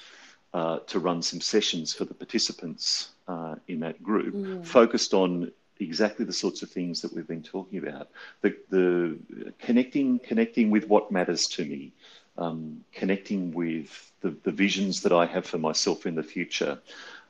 uh, 0.52 0.80
to 0.80 0.98
run 0.98 1.22
some 1.22 1.40
sessions 1.40 1.94
for 1.94 2.04
the 2.04 2.14
participants 2.14 3.10
uh, 3.28 3.54
in 3.68 3.78
that 3.78 4.02
group, 4.02 4.34
mm. 4.34 4.66
focused 4.66 5.14
on 5.14 5.52
exactly 5.78 6.24
the 6.24 6.32
sorts 6.32 6.62
of 6.62 6.68
things 6.68 7.00
that 7.00 7.14
we've 7.14 7.28
been 7.28 7.44
talking 7.44 7.78
about. 7.78 8.08
The, 8.42 8.56
the 8.70 9.18
connecting 9.60 10.18
connecting 10.18 10.68
with 10.68 10.88
what 10.88 11.12
matters 11.12 11.46
to 11.48 11.64
me, 11.64 11.92
um, 12.36 12.84
connecting 12.92 13.52
with 13.52 14.10
the, 14.20 14.34
the 14.42 14.50
visions 14.50 15.02
that 15.02 15.12
I 15.12 15.26
have 15.26 15.46
for 15.46 15.58
myself 15.58 16.06
in 16.06 16.16
the 16.16 16.24
future, 16.24 16.80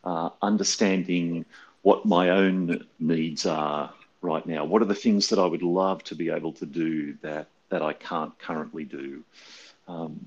uh, 0.04 0.30
understanding 0.40 1.44
what 1.82 2.06
my 2.06 2.30
own 2.30 2.86
needs 2.98 3.44
are 3.44 3.92
right 4.22 4.46
now. 4.46 4.64
What 4.64 4.80
are 4.80 4.86
the 4.86 4.94
things 4.94 5.28
that 5.28 5.38
I 5.38 5.44
would 5.44 5.62
love 5.62 6.02
to 6.04 6.14
be 6.14 6.30
able 6.30 6.52
to 6.54 6.64
do 6.64 7.12
that 7.20 7.48
that 7.70 7.82
I 7.82 7.92
can't 7.92 8.38
currently 8.38 8.84
do. 8.84 9.24
Um, 9.88 10.26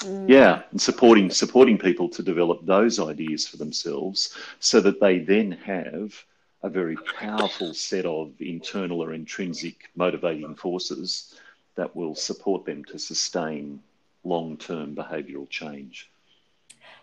mm. 0.00 0.28
Yeah, 0.28 0.62
and 0.70 0.80
supporting 0.80 1.30
supporting 1.30 1.78
people 1.78 2.08
to 2.10 2.22
develop 2.22 2.64
those 2.64 3.00
ideas 3.00 3.46
for 3.48 3.56
themselves, 3.56 4.36
so 4.60 4.80
that 4.80 5.00
they 5.00 5.18
then 5.20 5.52
have 5.52 6.14
a 6.62 6.68
very 6.68 6.96
powerful 6.96 7.72
set 7.74 8.06
of 8.06 8.32
internal 8.40 9.02
or 9.02 9.12
intrinsic 9.12 9.88
motivating 9.94 10.54
forces 10.54 11.34
that 11.76 11.94
will 11.94 12.14
support 12.14 12.64
them 12.64 12.84
to 12.84 12.98
sustain 12.98 13.80
long 14.24 14.56
term 14.56 14.94
behavioural 14.94 15.48
change. 15.48 16.10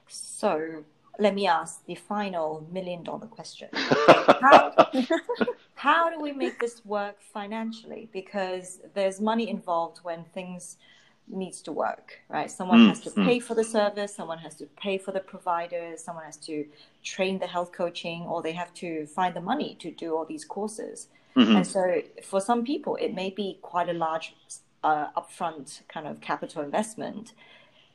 So, 0.07 0.83
let 1.19 1.35
me 1.35 1.47
ask 1.47 1.85
the 1.85 1.95
final 1.95 2.67
million 2.71 3.03
dollar 3.03 3.27
question. 3.27 3.69
How, 3.75 4.73
how 5.75 6.09
do 6.09 6.19
we 6.19 6.31
make 6.31 6.59
this 6.59 6.83
work 6.85 7.21
financially? 7.21 8.09
Because 8.11 8.79
there's 8.93 9.21
money 9.21 9.49
involved 9.49 9.99
when 10.03 10.23
things 10.33 10.77
needs 11.27 11.61
to 11.61 11.71
work, 11.71 12.19
right? 12.29 12.49
Someone 12.51 12.79
mm, 12.79 12.89
has 12.89 13.01
to 13.01 13.09
mm. 13.11 13.25
pay 13.25 13.39
for 13.39 13.55
the 13.55 13.63
service, 13.63 14.13
someone 14.13 14.39
has 14.39 14.55
to 14.55 14.65
pay 14.65 14.97
for 14.97 15.11
the 15.11 15.19
providers, 15.19 16.03
someone 16.03 16.25
has 16.25 16.37
to 16.37 16.65
train 17.03 17.39
the 17.39 17.47
health 17.47 17.71
coaching, 17.71 18.23
or 18.23 18.41
they 18.41 18.51
have 18.51 18.73
to 18.75 19.05
find 19.07 19.33
the 19.35 19.41
money 19.41 19.75
to 19.79 19.91
do 19.91 20.15
all 20.15 20.25
these 20.25 20.45
courses. 20.45 21.07
Mm-hmm. 21.35 21.55
And 21.55 21.67
so, 21.67 22.01
for 22.23 22.39
some 22.39 22.63
people, 22.63 22.95
it 22.97 23.13
may 23.13 23.29
be 23.29 23.57
quite 23.61 23.89
a 23.89 23.93
large 23.93 24.35
uh, 24.83 25.07
upfront 25.17 25.81
kind 25.87 26.07
of 26.07 26.21
capital 26.21 26.61
investment. 26.61 27.33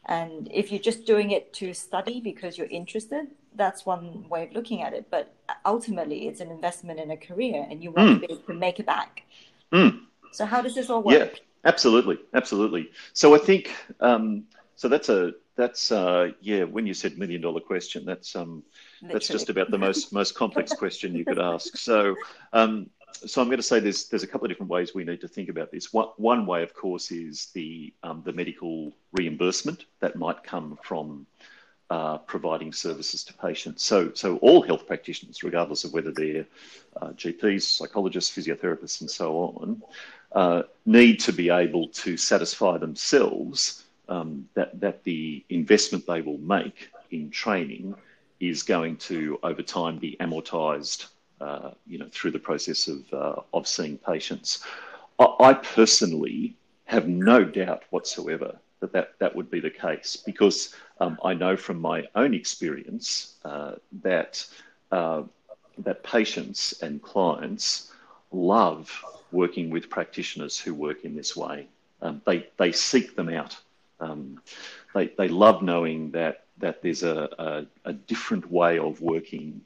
And 0.08 0.48
if 0.50 0.72
you're 0.72 0.80
just 0.80 1.04
doing 1.04 1.32
it 1.32 1.52
to 1.54 1.74
study 1.74 2.20
because 2.20 2.56
you're 2.56 2.68
interested, 2.68 3.28
that's 3.54 3.84
one 3.84 4.26
way 4.28 4.44
of 4.44 4.52
looking 4.52 4.80
at 4.82 4.94
it. 4.94 5.06
But 5.10 5.34
ultimately, 5.66 6.28
it's 6.28 6.40
an 6.40 6.50
investment 6.50 6.98
in 6.98 7.10
a 7.10 7.16
career, 7.16 7.66
and 7.70 7.82
you 7.82 7.90
want 7.90 8.08
mm. 8.08 8.14
to 8.14 8.26
be 8.26 8.32
able 8.32 8.42
to 8.44 8.54
make 8.54 8.80
it 8.80 8.86
back. 8.86 9.22
Mm. 9.70 10.00
So, 10.32 10.46
how 10.46 10.62
does 10.62 10.74
this 10.74 10.88
all 10.88 11.02
work? 11.02 11.18
Yeah, 11.18 11.28
absolutely, 11.66 12.18
absolutely. 12.32 12.90
So, 13.12 13.34
I 13.34 13.38
think 13.38 13.74
um, 14.00 14.44
so. 14.76 14.88
That's 14.88 15.10
a 15.10 15.34
that's 15.56 15.92
uh, 15.92 16.30
yeah. 16.40 16.64
When 16.64 16.86
you 16.86 16.94
said 16.94 17.18
million 17.18 17.42
dollar 17.42 17.60
question, 17.60 18.06
that's 18.06 18.34
um, 18.34 18.62
Literally. 19.02 19.12
that's 19.12 19.28
just 19.28 19.50
about 19.50 19.70
the 19.70 19.78
most 19.78 20.10
most 20.10 20.34
complex 20.42 20.72
question 20.72 21.14
you 21.14 21.26
could 21.26 21.38
ask. 21.38 21.76
So, 21.76 22.16
um, 22.54 22.88
so 23.12 23.40
I'm 23.40 23.48
going 23.48 23.58
to 23.58 23.62
say 23.62 23.80
there's 23.80 24.08
there's 24.08 24.22
a 24.22 24.26
couple 24.26 24.46
of 24.46 24.50
different 24.50 24.70
ways 24.70 24.94
we 24.94 25.04
need 25.04 25.20
to 25.22 25.28
think 25.28 25.48
about 25.48 25.70
this. 25.70 25.92
One, 25.92 26.08
one 26.16 26.46
way, 26.46 26.62
of 26.62 26.74
course, 26.74 27.10
is 27.10 27.46
the 27.54 27.92
um, 28.02 28.22
the 28.24 28.32
medical 28.32 28.92
reimbursement 29.12 29.86
that 30.00 30.16
might 30.16 30.42
come 30.44 30.78
from 30.82 31.26
uh, 31.90 32.18
providing 32.18 32.72
services 32.72 33.24
to 33.24 33.34
patients. 33.34 33.82
So, 33.82 34.12
so 34.12 34.36
all 34.38 34.62
health 34.62 34.86
practitioners, 34.86 35.42
regardless 35.42 35.84
of 35.84 35.92
whether 35.92 36.12
they're 36.12 36.46
uh, 37.00 37.08
GPs, 37.08 37.62
psychologists, 37.62 38.36
physiotherapists, 38.36 39.00
and 39.00 39.10
so 39.10 39.36
on, 39.36 39.82
uh, 40.32 40.62
need 40.84 41.20
to 41.20 41.32
be 41.32 41.48
able 41.48 41.88
to 41.88 42.16
satisfy 42.16 42.76
themselves 42.76 43.84
um, 44.08 44.48
that 44.54 44.78
that 44.80 45.04
the 45.04 45.44
investment 45.48 46.06
they 46.06 46.20
will 46.20 46.38
make 46.38 46.90
in 47.10 47.30
training 47.30 47.94
is 48.40 48.62
going 48.62 48.96
to, 48.96 49.38
over 49.42 49.62
time, 49.62 49.98
be 49.98 50.16
amortised. 50.20 51.06
Uh, 51.40 51.70
you 51.86 51.98
know, 51.98 52.08
through 52.10 52.32
the 52.32 52.38
process 52.38 52.88
of 52.88 53.12
uh, 53.12 53.40
of 53.54 53.66
seeing 53.66 53.96
patients, 53.98 54.64
I, 55.18 55.26
I 55.40 55.54
personally 55.54 56.56
have 56.84 57.06
no 57.06 57.44
doubt 57.44 57.84
whatsoever 57.90 58.56
that 58.80 58.92
that, 58.92 59.12
that 59.18 59.34
would 59.36 59.50
be 59.50 59.60
the 59.60 59.70
case 59.70 60.16
because 60.16 60.74
um, 61.00 61.18
I 61.24 61.34
know 61.34 61.56
from 61.56 61.80
my 61.80 62.04
own 62.14 62.34
experience 62.34 63.34
uh, 63.44 63.72
that 64.02 64.44
uh, 64.90 65.22
that 65.78 66.02
patients 66.02 66.74
and 66.82 67.02
clients 67.02 67.92
love 68.32 68.90
working 69.32 69.70
with 69.70 69.88
practitioners 69.90 70.58
who 70.58 70.74
work 70.74 71.04
in 71.04 71.14
this 71.14 71.36
way. 71.36 71.68
Um, 72.02 72.22
they 72.26 72.48
they 72.56 72.72
seek 72.72 73.16
them 73.16 73.28
out. 73.28 73.56
Um, 74.00 74.40
they 74.94 75.08
they 75.18 75.28
love 75.28 75.62
knowing 75.62 76.10
that 76.12 76.44
that 76.58 76.82
there's 76.82 77.02
a, 77.02 77.28
a, 77.38 77.66
a 77.90 77.92
different 77.92 78.50
way 78.50 78.78
of 78.78 79.00
working 79.00 79.60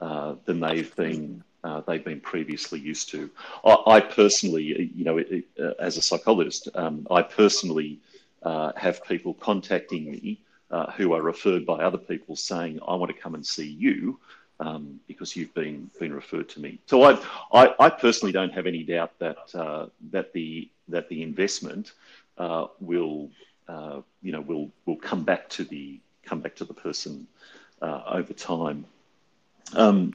than 0.00 0.60
they've 0.60 0.94
been 0.96 1.42
uh, 1.64 1.80
they've 1.80 2.04
been 2.04 2.20
previously 2.20 2.78
used 2.78 3.08
to. 3.10 3.28
I, 3.64 3.76
I 3.86 4.00
personally, 4.00 4.90
you 4.94 5.04
know, 5.04 5.18
it, 5.18 5.44
uh, 5.60 5.72
as 5.80 5.96
a 5.96 6.02
psychologist, 6.02 6.68
um, 6.74 7.06
I 7.10 7.22
personally 7.22 7.98
uh, 8.42 8.72
have 8.76 9.04
people 9.04 9.34
contacting 9.34 10.10
me 10.10 10.38
uh, 10.70 10.92
who 10.92 11.12
are 11.12 11.22
referred 11.22 11.66
by 11.66 11.82
other 11.82 11.98
people 11.98 12.36
saying, 12.36 12.78
I 12.86 12.94
want 12.94 13.14
to 13.14 13.20
come 13.20 13.34
and 13.34 13.44
see 13.44 13.66
you 13.66 14.18
um, 14.60 15.00
because 15.08 15.34
you've 15.36 15.54
been 15.54 15.90
been 15.98 16.14
referred 16.14 16.48
to 16.50 16.60
me. 16.60 16.78
So 16.86 17.02
I, 17.02 17.18
I, 17.52 17.74
I 17.78 17.90
personally 17.90 18.32
don't 18.32 18.52
have 18.52 18.66
any 18.66 18.82
doubt 18.82 19.18
that 19.18 19.38
uh, 19.54 19.86
that 20.10 20.32
the 20.32 20.68
that 20.88 21.08
the 21.08 21.22
investment 21.22 21.92
uh, 22.38 22.68
will 22.80 23.30
uh, 23.68 24.00
you 24.22 24.32
know 24.32 24.40
will 24.40 24.70
will 24.86 24.96
come 24.96 25.24
back 25.24 25.48
to 25.50 25.64
the 25.64 26.00
come 26.24 26.40
back 26.40 26.54
to 26.56 26.64
the 26.64 26.74
person 26.74 27.26
uh, 27.82 28.02
over 28.06 28.32
time. 28.32 28.84
Um, 29.74 30.14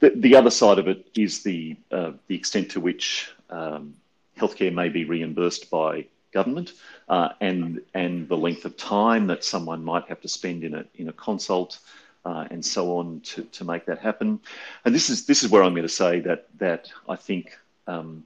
the, 0.00 0.10
the 0.10 0.36
other 0.36 0.50
side 0.50 0.78
of 0.78 0.88
it 0.88 1.06
is 1.14 1.42
the 1.42 1.76
uh, 1.90 2.12
the 2.28 2.34
extent 2.34 2.70
to 2.72 2.80
which 2.80 3.30
um, 3.50 3.94
healthcare 4.38 4.72
may 4.72 4.88
be 4.88 5.04
reimbursed 5.04 5.70
by 5.70 6.06
government 6.32 6.72
uh, 7.08 7.30
and 7.40 7.80
and 7.94 8.28
the 8.28 8.36
length 8.36 8.64
of 8.64 8.76
time 8.76 9.26
that 9.28 9.44
someone 9.44 9.82
might 9.84 10.06
have 10.08 10.20
to 10.20 10.28
spend 10.28 10.64
in 10.64 10.74
a 10.74 10.84
in 10.96 11.08
a 11.08 11.12
consult 11.12 11.78
uh, 12.24 12.46
and 12.50 12.64
so 12.64 12.98
on 12.98 13.20
to, 13.20 13.44
to 13.44 13.64
make 13.64 13.86
that 13.86 13.98
happen. 13.98 14.40
And 14.84 14.94
this 14.94 15.08
is 15.08 15.26
this 15.26 15.42
is 15.42 15.50
where 15.50 15.62
I'm 15.62 15.72
going 15.72 15.82
to 15.82 15.88
say 15.88 16.20
that 16.20 16.46
that 16.58 16.90
I 17.08 17.16
think 17.16 17.56
um, 17.86 18.24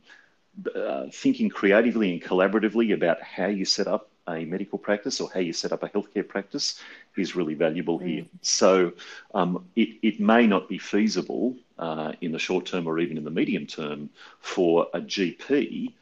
uh, 0.75 1.07
thinking 1.13 1.49
creatively 1.49 2.13
and 2.13 2.23
collaboratively 2.23 2.93
about 2.95 3.23
how 3.23 3.47
you 3.47 3.65
set 3.65 3.87
up 3.87 4.10
a 4.29 4.45
medical 4.45 4.79
practice 4.79 5.21
or 5.21 5.31
how 5.33 5.41
you 5.41 5.53
set 5.53 5.73
up 5.73 5.83
a 5.83 5.89
healthcare 5.89 6.27
practice 6.27 6.81
is 7.17 7.37
really 7.37 7.55
valuable 7.55 7.99
mm. 7.99 8.07
here. 8.07 8.25
So 8.43 8.93
um, 9.35 9.65
it, 9.77 9.97
it 10.03 10.21
may 10.21 10.47
not 10.47 10.69
be 10.69 10.79
feasible 10.79 11.57
uh, 11.79 12.13
in 12.21 12.33
the 12.33 12.39
short 12.39 12.67
term 12.67 12.87
or 12.87 12.99
even 12.99 13.17
in 13.17 13.25
the 13.25 13.31
medium 13.31 13.67
term 13.67 14.11
for 14.41 14.89
a 14.95 15.01
GP 15.01 15.93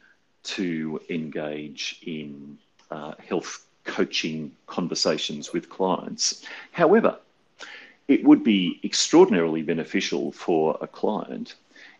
to 0.43 1.01
engage 1.09 1.99
in 2.05 2.57
uh, 2.91 3.13
health 3.25 3.65
coaching 3.83 4.51
conversations 4.67 5.53
with 5.53 5.69
clients. 5.69 6.45
However, 6.71 7.17
it 8.07 8.23
would 8.23 8.43
be 8.43 8.79
extraordinarily 8.83 9.61
beneficial 9.61 10.31
for 10.31 10.77
a 10.81 10.87
client 10.87 11.55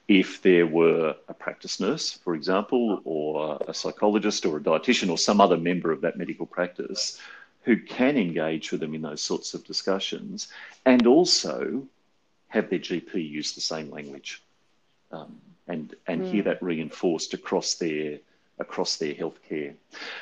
if 0.10 0.42
there 0.42 0.66
were 0.66 1.16
a 1.28 1.34
practice 1.36 1.80
nurse, 1.80 2.12
for 2.12 2.34
example, 2.34 3.00
or 3.06 3.60
a 3.68 3.74
psychologist 3.74 4.44
or 4.44 4.58
a 4.58 4.60
dietitian 4.60 5.12
or 5.12 5.20
some 5.20 5.40
other 5.40 5.56
member 5.56 5.92
of 5.92 6.02
that 6.02 6.18
medical 6.18 6.48
practice 6.48 7.20
who 7.62 7.78
can 7.78 8.18
engage 8.18 8.72
with 8.72 8.82
them 8.82 8.96
in 8.96 9.04
those 9.04 9.22
sorts 9.22 9.54
of 9.54 9.64
discussions 9.66 10.48
and 10.84 11.06
also 11.06 11.84
have 12.48 12.72
their 12.72 12.80
GP 12.80 13.14
use 13.30 13.54
the 13.54 13.62
same 13.62 13.92
language 13.92 14.42
um, 15.12 15.40
and, 15.68 15.94
and 16.08 16.24
mm. 16.24 16.32
hear 16.32 16.42
that 16.42 16.64
reinforced 16.64 17.36
across 17.36 17.76
their 17.76 18.18
across 18.58 18.98
their 18.98 19.14
healthcare, 19.14 19.74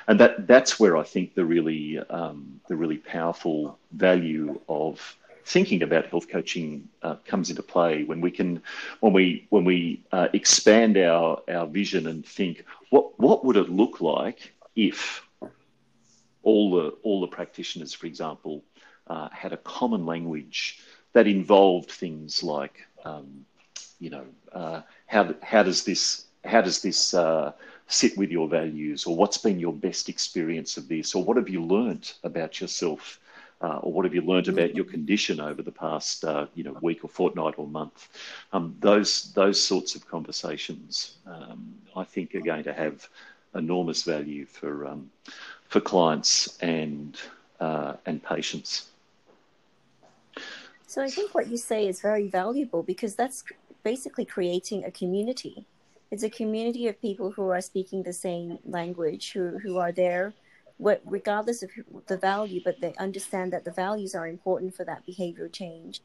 and 0.07 0.19
that 0.19 0.45
that's 0.45 0.79
where 0.79 0.95
I 0.95 1.01
think 1.01 1.33
the 1.33 1.43
really 1.43 1.97
um, 1.97 2.61
the 2.67 2.75
really 2.75 2.97
powerful 2.97 3.79
value 3.91 4.59
of 4.69 5.17
thinking 5.47 5.81
about 5.81 6.05
health 6.07 6.27
coaching 6.29 6.89
uh, 7.03 7.15
comes 7.25 7.49
into 7.49 7.63
play 7.63 8.03
when 8.03 8.21
we 8.21 8.31
can 8.31 8.61
when 8.99 9.13
we 9.13 9.47
when 9.49 9.63
we 9.63 10.03
uh, 10.11 10.27
expand 10.33 10.97
our 10.97 11.41
our 11.49 11.65
vision 11.67 12.07
and 12.07 12.25
think 12.25 12.65
what 12.89 13.17
what 13.19 13.45
would 13.45 13.55
it 13.57 13.69
look 13.69 14.01
like 14.01 14.53
if 14.75 15.23
all 16.43 16.71
the 16.71 16.89
all 17.03 17.21
the 17.21 17.27
practitioners, 17.27 17.93
for 17.93 18.07
example, 18.07 18.63
uh, 19.07 19.29
had 19.31 19.53
a 19.53 19.57
common 19.57 20.05
language 20.05 20.79
that 21.13 21.27
involved 21.27 21.91
things 21.91 22.43
like 22.43 22.85
um, 23.05 23.45
you 23.99 24.09
know 24.09 24.25
uh, 24.53 24.81
how 25.07 25.33
how 25.41 25.63
does 25.63 25.83
this 25.83 26.25
how 26.45 26.61
does 26.61 26.81
this 26.81 27.13
uh, 27.13 27.51
sit 27.87 28.17
with 28.17 28.31
your 28.31 28.47
values 28.47 29.05
or 29.05 29.15
what's 29.15 29.37
been 29.37 29.59
your 29.59 29.73
best 29.73 30.09
experience 30.09 30.77
of 30.77 30.87
this 30.87 31.15
or 31.15 31.23
what 31.23 31.37
have 31.37 31.49
you 31.49 31.63
learnt 31.63 32.15
about 32.23 32.61
yourself 32.61 33.19
uh, 33.61 33.79
or 33.81 33.91
what 33.91 34.05
have 34.05 34.13
you 34.13 34.21
learnt 34.21 34.47
about 34.47 34.75
your 34.75 34.85
condition 34.85 35.39
over 35.39 35.61
the 35.61 35.71
past 35.71 36.23
uh, 36.23 36.45
you 36.55 36.63
know 36.63 36.77
week 36.81 37.03
or 37.03 37.09
fortnight 37.09 37.55
or 37.57 37.67
month. 37.67 38.09
Um, 38.53 38.75
those 38.79 39.33
those 39.33 39.61
sorts 39.61 39.95
of 39.95 40.07
conversations 40.07 41.17
um, 41.25 41.73
I 41.95 42.03
think 42.03 42.35
are 42.35 42.41
going 42.41 42.63
to 42.63 42.73
have 42.73 43.07
enormous 43.55 44.03
value 44.03 44.45
for 44.45 44.87
um, 44.87 45.09
for 45.67 45.81
clients 45.81 46.57
and 46.61 47.17
uh, 47.59 47.93
and 48.05 48.23
patients. 48.23 48.89
So 50.85 51.03
I 51.03 51.09
think 51.09 51.35
what 51.35 51.47
you 51.47 51.57
say 51.57 51.87
is 51.87 52.01
very 52.01 52.27
valuable 52.29 52.81
because 52.81 53.15
that's 53.15 53.43
basically 53.83 54.25
creating 54.25 54.85
a 54.85 54.91
community. 54.91 55.65
It's 56.11 56.23
a 56.23 56.29
community 56.29 56.87
of 56.87 57.01
people 57.01 57.31
who 57.31 57.49
are 57.49 57.59
speaking 57.59 58.03
the 58.03 58.13
same 58.13 58.59
language, 58.65 59.33
who, 59.33 59.57
who 59.59 59.77
are 59.77 59.91
there 59.91 60.33
what, 60.77 61.01
regardless 61.05 61.63
of 61.63 61.71
the 62.07 62.17
value, 62.17 62.61
but 62.63 62.79
they 62.81 62.93
understand 62.95 63.51
that 63.53 63.65
the 63.65 63.71
values 63.71 64.13
are 64.15 64.27
important 64.27 64.75
for 64.75 64.85
that 64.85 65.05
behavioral 65.07 65.51
change. 65.51 66.01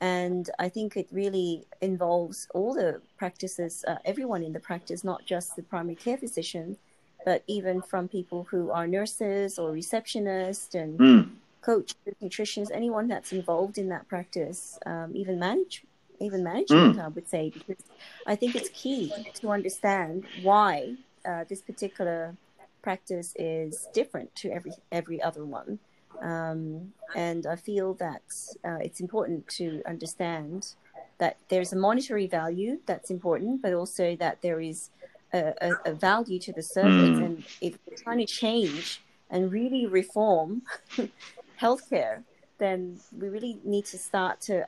And 0.00 0.48
I 0.58 0.68
think 0.68 0.96
it 0.96 1.08
really 1.12 1.66
involves 1.80 2.48
all 2.54 2.74
the 2.74 3.02
practices, 3.18 3.84
uh, 3.86 3.96
everyone 4.04 4.42
in 4.42 4.52
the 4.52 4.60
practice, 4.60 5.04
not 5.04 5.26
just 5.26 5.56
the 5.56 5.62
primary 5.62 5.94
care 5.94 6.16
physician, 6.16 6.78
but 7.24 7.44
even 7.46 7.82
from 7.82 8.08
people 8.08 8.46
who 8.50 8.70
are 8.70 8.86
nurses 8.86 9.58
or 9.58 9.72
receptionists 9.72 10.74
and 10.74 10.98
mm. 10.98 11.30
coaches, 11.60 11.96
nutritionists, 12.22 12.70
anyone 12.72 13.08
that's 13.08 13.32
involved 13.32 13.76
in 13.76 13.90
that 13.90 14.08
practice, 14.08 14.78
um, 14.86 15.12
even 15.14 15.38
manage, 15.38 15.84
even 16.18 16.42
management, 16.42 16.96
mm. 16.96 17.04
I 17.04 17.08
would 17.08 17.28
say, 17.28 17.50
because 17.50 17.84
I 18.26 18.36
think 18.36 18.54
it's 18.56 18.70
key 18.70 19.12
to 19.34 19.50
understand 19.50 20.24
why 20.42 20.94
uh, 21.26 21.44
this 21.46 21.60
particular 21.60 22.34
practice 22.82 23.34
is 23.38 23.88
different 23.92 24.34
to 24.36 24.50
every 24.50 24.72
every 24.90 25.22
other 25.22 25.44
one. 25.44 25.78
Um, 26.22 26.92
and 27.16 27.46
I 27.46 27.56
feel 27.56 27.94
that 27.94 28.22
uh, 28.64 28.78
it's 28.80 29.00
important 29.00 29.48
to 29.56 29.82
understand 29.86 30.74
that 31.18 31.36
there's 31.48 31.72
a 31.72 31.76
monetary 31.76 32.26
value 32.26 32.78
that's 32.86 33.10
important, 33.10 33.62
but 33.62 33.72
also 33.72 34.16
that 34.16 34.42
there 34.42 34.60
is 34.60 34.90
a, 35.32 35.54
a, 35.60 35.90
a 35.90 35.94
value 35.94 36.38
to 36.40 36.52
the 36.52 36.62
service. 36.62 37.18
Mm. 37.18 37.24
And 37.24 37.44
if 37.60 37.78
we're 37.86 37.96
trying 37.96 38.18
to 38.18 38.26
change 38.26 39.02
and 39.30 39.52
really 39.52 39.86
reform 39.86 40.62
healthcare, 41.60 42.22
then 42.58 42.98
we 43.16 43.28
really 43.28 43.58
need 43.64 43.86
to 43.86 43.98
start 43.98 44.40
to 44.42 44.66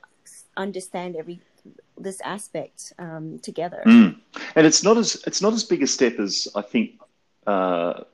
understand 0.57 1.17
every 1.17 1.41
this 1.97 2.21
aspect 2.23 2.93
um, 2.99 3.39
together. 3.39 3.83
Mm. 3.87 4.19
And 4.57 4.67
it's 4.67 4.83
not 4.83 4.97
as 4.97 5.23
it's 5.27 5.41
not 5.41 5.53
as 5.53 5.65
big 5.65 5.83
a 5.83 5.87
step 5.87 6.19
as 6.19 6.49
I 6.55 6.63
think. 6.63 7.01
Uh, 7.47 8.05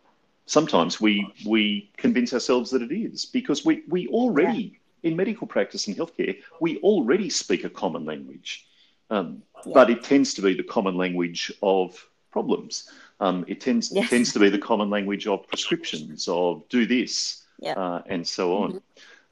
sometimes 0.47 1.01
we 1.01 1.33
we 1.47 1.91
convince 1.97 2.33
ourselves 2.33 2.71
that 2.71 2.83
it 2.83 2.93
is 2.93 3.27
because 3.27 3.65
we 3.65 3.83
we 3.89 4.09
already 4.09 4.79
in 5.03 5.15
medical 5.17 5.47
practice 5.47 5.87
and 5.87 5.97
healthcare, 5.97 6.37
we 6.61 6.79
already 6.79 7.31
speak 7.31 7.65
a 7.65 7.71
common 7.71 8.05
language, 8.05 8.67
um, 9.11 9.43
Yeah. 9.65 9.73
but 9.75 9.91
it 9.91 10.03
tends 10.03 10.35
to 10.35 10.43
be 10.43 10.55
the 10.55 10.65
common 10.65 10.97
language 10.97 11.53
of 11.63 12.05
problems. 12.31 12.91
Um, 13.21 13.45
it 13.49 13.61
tends 13.61 13.93
Yes. 13.93 14.11
tends 14.11 14.33
to 14.33 14.39
be 14.41 14.49
the 14.49 14.59
common 14.59 14.91
language 14.91 15.27
of 15.27 15.47
prescriptions, 15.47 16.27
of 16.29 16.69
do 16.69 16.87
this, 16.87 17.45
Yeah. 17.61 17.75
uh, 17.75 18.03
and 18.07 18.27
so 18.27 18.57
on. 18.63 18.83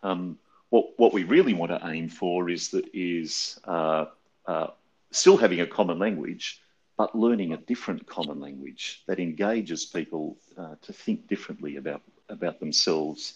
Um, 0.03 0.39
what 0.71 0.99
what 0.99 1.13
we 1.13 1.25
really 1.25 1.55
want 1.55 1.71
to 1.73 1.81
aim 1.89 2.09
for 2.09 2.49
is 2.51 2.71
that 2.71 2.85
is 2.93 3.59
uh, 3.65 4.07
uh, 4.47 4.69
still 5.11 5.37
having 5.37 5.61
a 5.61 5.67
common 5.67 5.99
language, 5.99 6.61
but 6.97 7.15
learning 7.15 7.53
a 7.53 7.59
different 7.59 8.07
common 8.07 8.41
language 8.41 9.03
that 9.07 9.21
engages 9.21 9.85
people 9.85 10.37
uh, 10.59 10.75
to 10.83 10.93
think 10.93 11.29
differently 11.29 11.77
about 11.77 12.03
about 12.29 12.59
themselves 12.61 13.35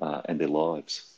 uh, 0.00 0.22
and 0.26 0.40
their 0.40 0.48
lives. 0.48 1.12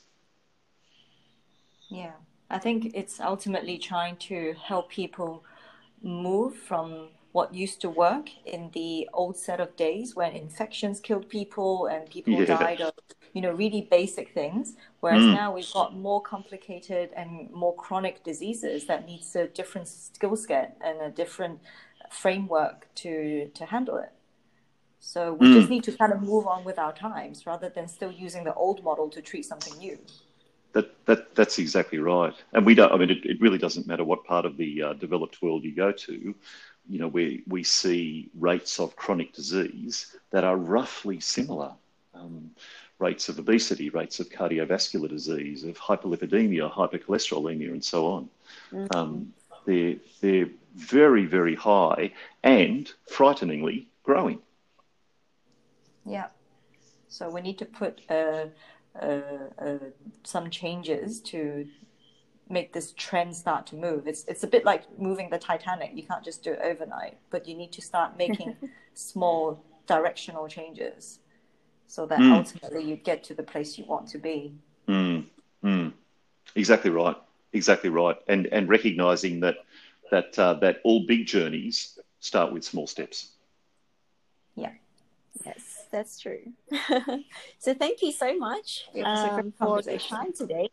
Yeah, 1.89 2.13
I 2.51 2.59
think 2.59 2.93
it's 2.95 3.21
ultimately 3.21 3.79
trying 3.79 4.17
to 4.29 4.55
help 4.63 4.91
people 4.91 5.45
move 6.03 6.55
from 6.57 7.09
what 7.33 7.55
used 7.55 7.81
to 7.81 7.91
work 7.91 8.31
in 8.47 8.71
the 8.75 9.09
old 9.13 9.37
set 9.37 9.61
of 9.61 9.75
days 9.77 10.15
when 10.15 10.33
infections 10.33 11.01
killed 11.01 11.29
people 11.29 11.87
and 11.87 12.09
people 12.11 12.43
Yeah. 12.47 12.47
died 12.47 12.81
of, 12.81 12.95
you 13.35 13.43
know, 13.43 13.53
really 13.53 13.83
basic 13.91 14.33
things. 14.33 14.77
Whereas 15.01 15.25
Mm. 15.25 15.33
now 15.41 15.55
we've 15.55 15.73
got 15.73 15.95
more 16.09 16.23
complicated 16.23 17.11
and 17.17 17.51
more 17.51 17.75
chronic 17.75 18.25
diseases 18.25 18.87
that 18.87 19.05
needs 19.07 19.37
a 19.37 19.49
different 19.49 19.89
skill 19.89 20.37
set 20.37 20.69
and 20.83 21.01
a 21.03 21.11
different 21.11 21.61
framework 22.11 22.89
to 23.03 23.51
to 23.59 23.67
handle 23.67 23.97
it. 23.99 24.13
So 25.01 25.35
we 25.35 25.47
just 25.53 25.69
Mm. 25.69 25.71
need 25.71 25.85
to 25.85 25.93
kind 25.93 26.13
of 26.13 26.23
move 26.23 26.47
on 26.47 26.65
with 26.65 26.79
our 26.79 26.95
times 26.95 27.47
rather 27.47 27.69
than 27.69 27.89
still 27.89 28.13
using 28.13 28.45
the 28.45 28.55
old 28.55 28.83
model 28.83 29.11
to 29.11 29.21
treat 29.21 29.45
something 29.45 29.77
new. 29.79 29.99
That, 30.73 30.89
that 31.07 31.35
that's 31.37 31.59
exactly 31.61 31.99
right, 31.99 32.35
and 32.53 32.67
we 32.67 32.75
don't. 32.75 32.91
I 32.93 32.97
mean, 32.97 33.11
it, 33.11 33.25
it 33.25 33.41
really 33.41 33.59
doesn't 33.59 33.87
matter 33.87 34.03
what 34.03 34.25
part 34.25 34.45
of 34.45 34.57
the 34.57 34.83
uh, 34.83 34.93
developed 34.95 35.41
world 35.43 35.63
you 35.65 35.73
go 35.75 35.93
to. 35.93 36.35
You 36.89 36.99
know, 36.99 37.07
we 37.07 37.45
we 37.47 37.63
see 37.63 38.31
rates 38.35 38.81
of 38.81 38.97
chronic 38.97 39.33
disease 39.33 40.17
that 40.33 40.43
are 40.45 40.57
roughly 40.57 41.21
similar. 41.21 41.73
Um, 42.13 42.51
rates 42.99 43.29
of 43.29 43.39
obesity, 43.39 43.91
rates 43.91 44.21
of 44.21 44.29
cardiovascular 44.29 45.09
disease, 45.09 45.65
of 45.65 45.77
hyperlipidemia, 45.79 46.73
hypercholesterolemia, 46.73 47.71
and 47.71 47.85
so 47.85 48.07
on. 48.07 48.29
Um, 48.95 49.33
they're 49.67 49.97
they're 50.21 50.51
very 50.75 51.27
very 51.27 51.55
high 51.55 52.13
and 52.43 52.93
frighteningly 53.09 53.89
growing. 54.03 54.41
Yeah. 56.05 56.27
So 57.09 57.31
we 57.31 57.41
need 57.41 57.59
to 57.59 57.65
put 57.65 58.01
uh, 58.11 58.47
uh, 59.01 59.21
uh, 59.59 59.79
some 60.25 60.51
changes 60.51 61.21
to 61.21 61.67
make 62.51 62.73
this 62.73 62.93
trend 62.93 63.35
start 63.35 63.67
to 63.69 63.77
move. 63.77 64.07
It's 64.07 64.25
it's 64.27 64.45
a 64.45 64.47
bit 64.47 64.65
like 64.65 64.83
moving 64.99 65.31
the 65.31 65.39
Titanic. 65.39 65.93
You 65.95 66.03
can't 66.03 66.25
just 66.25 66.43
do 66.43 66.53
it 66.53 66.61
overnight, 66.63 67.17
but 67.31 67.49
you 67.49 67.55
need 67.55 67.73
to 67.73 67.83
start 67.83 68.19
making 68.19 68.57
small 68.95 69.65
directional 69.87 70.49
changes 70.49 71.21
so 71.87 72.07
that 72.07 72.21
Mm. 72.21 72.33
ultimately 72.33 72.85
you 72.85 72.97
get 72.97 73.23
to 73.25 73.35
the 73.35 73.43
place 73.43 73.79
you 73.79 73.85
want 73.85 74.09
to 74.09 74.19
be. 74.19 74.55
Mm, 74.89 75.25
mm. 75.63 75.93
Exactly 76.55 76.91
right. 76.91 77.17
Exactly 77.53 77.91
right. 77.91 78.17
And 78.29 78.47
and 78.49 78.69
recognizing 78.69 79.41
that 79.41 79.57
that 80.11 80.39
uh, 80.39 80.55
that 80.55 80.81
all 80.85 81.07
big 81.07 81.27
journeys 81.27 81.99
start 82.21 82.53
with 82.53 82.65
small 82.65 82.87
steps. 82.87 83.31
Yeah. 84.57 84.73
Yes, 85.45 85.87
that's 85.91 86.21
true. 86.21 86.53
so 87.59 87.75
thank 87.75 88.03
you 88.03 88.13
so 88.13 88.37
much 88.39 88.85
It 88.95 89.03
was 89.03 89.25
a 89.25 89.29
great 89.31 89.47
um, 89.47 89.53
for 89.53 89.81
your 89.91 89.99
time 89.99 90.33
today. 90.33 90.71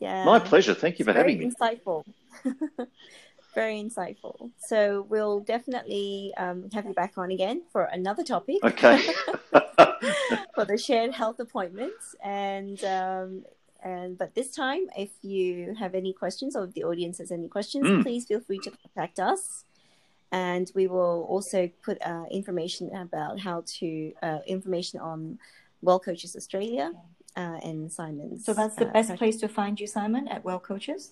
Yeah, 0.00 0.24
My 0.24 0.40
pleasure. 0.40 0.74
Thank 0.74 0.98
you 0.98 1.04
for 1.04 1.12
it's 1.12 1.16
very 1.18 1.32
having 1.34 1.48
me. 1.48 1.54
Insightful. 1.54 2.04
very 3.62 3.76
insightful. 3.86 4.36
So 4.70 4.78
we'll 5.12 5.40
definitely 5.54 6.32
um, 6.44 6.58
have 6.74 6.84
you 6.88 6.94
back 7.02 7.14
on 7.22 7.28
again 7.38 7.58
for 7.72 7.82
another 7.98 8.22
topic. 8.34 8.58
Okay. 8.70 8.98
for 10.54 10.64
the 10.72 10.78
shared 10.86 11.12
health 11.20 11.38
appointments 11.46 12.04
and 12.24 12.78
um, 12.84 13.28
and 13.92 14.10
but 14.20 14.34
this 14.38 14.50
time 14.62 14.82
if 14.96 15.10
you 15.22 15.74
have 15.82 15.92
any 15.94 16.12
questions 16.22 16.56
or 16.56 16.62
if 16.64 16.72
the 16.78 16.84
audience 16.90 17.16
has 17.22 17.30
any 17.38 17.48
questions 17.56 17.84
Mm. 17.86 18.02
please 18.06 18.22
feel 18.30 18.40
free 18.48 18.58
to 18.66 18.70
contact 18.82 19.18
us 19.32 19.42
and 20.32 20.66
we 20.78 20.86
will 20.94 21.18
also 21.34 21.60
put 21.86 21.96
uh, 22.12 22.24
information 22.40 22.84
about 23.04 23.34
how 23.46 23.56
to 23.78 23.88
uh, 24.26 24.38
information 24.56 24.98
on 25.00 25.38
WellCoaches 25.86 26.32
Australia 26.40 26.86
uh, 27.42 27.58
and 27.68 27.92
simon's 27.92 28.44
So 28.48 28.52
that's 28.60 28.76
the 28.82 28.88
uh, 28.88 28.92
best 28.96 29.08
coach- 29.10 29.18
place 29.20 29.36
to 29.44 29.48
find 29.48 29.74
you, 29.80 29.86
Simon, 29.98 30.24
at 30.34 30.40
Well 30.48 30.58
Coaches. 30.70 31.02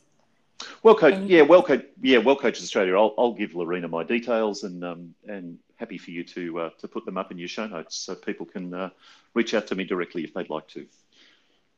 Well, 0.82 0.94
coach. 0.94 1.14
And- 1.14 1.28
Yeah, 1.28 1.42
well, 1.42 1.62
coach. 1.62 1.84
Yeah, 2.00 2.18
well, 2.18 2.36
coaches 2.36 2.64
Australia. 2.64 2.96
I'll, 2.96 3.14
I'll 3.18 3.32
give 3.32 3.52
Laurena 3.52 3.88
my 3.88 4.04
details 4.04 4.64
and 4.64 4.84
um, 4.84 5.14
and 5.26 5.58
happy 5.76 5.98
for 5.98 6.10
you 6.10 6.24
to 6.24 6.60
uh, 6.60 6.70
to 6.78 6.88
put 6.88 7.04
them 7.04 7.18
up 7.18 7.30
in 7.30 7.38
your 7.38 7.48
show 7.48 7.66
notes 7.66 7.96
so 7.96 8.14
people 8.14 8.46
can 8.46 8.72
uh, 8.72 8.90
reach 9.34 9.54
out 9.54 9.66
to 9.68 9.74
me 9.74 9.84
directly 9.84 10.24
if 10.24 10.34
they'd 10.34 10.50
like 10.50 10.68
to. 10.68 10.86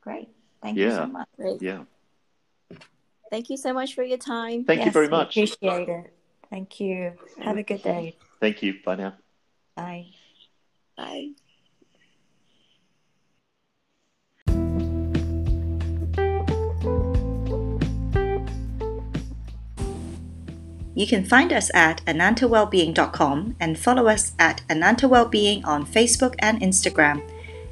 Great. 0.02 0.28
Thank 0.62 0.78
you 0.78 0.90
so 0.90 1.06
much. 1.06 1.28
Great. 1.36 1.62
Yeah. 1.62 1.84
thank 3.30 3.50
you 3.50 3.56
so 3.56 3.72
much 3.72 3.94
for 3.94 4.02
your 4.02 4.18
time 4.18 4.64
Thank 4.64 4.84
you 4.84 4.90
very 4.90 5.08
much. 5.08 5.36
Appreciate 5.36 5.88
it. 5.88 6.12
Thank 6.50 6.80
you. 6.80 7.12
Have 7.42 7.56
a 7.56 7.62
good 7.62 7.82
day. 7.82 8.16
Thank 8.40 8.62
you. 8.62 8.74
Bye 8.84 8.96
now. 8.96 9.14
Bye. 9.74 10.06
bye 10.96 11.30
You 20.96 21.06
can 21.06 21.26
find 21.26 21.52
us 21.52 21.70
at 21.74 22.02
anantawellbeing.com 22.06 23.56
and 23.60 23.78
follow 23.78 24.08
us 24.08 24.32
at 24.38 24.62
Ananta 24.70 25.06
Wellbeing 25.06 25.62
on 25.62 25.84
Facebook 25.84 26.34
and 26.38 26.58
Instagram. 26.62 27.20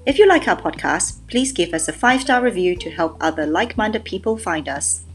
If 0.04 0.18
you 0.18 0.28
like 0.28 0.46
our 0.46 0.60
podcast, 0.60 1.26
please 1.26 1.50
give 1.50 1.72
us 1.72 1.88
a 1.88 1.92
five 1.94 2.20
star 2.20 2.42
review 2.42 2.76
to 2.76 2.90
help 2.90 3.16
other 3.22 3.46
like 3.46 3.78
minded 3.78 4.04
people 4.04 4.36
find 4.36 4.68
us. 4.68 5.06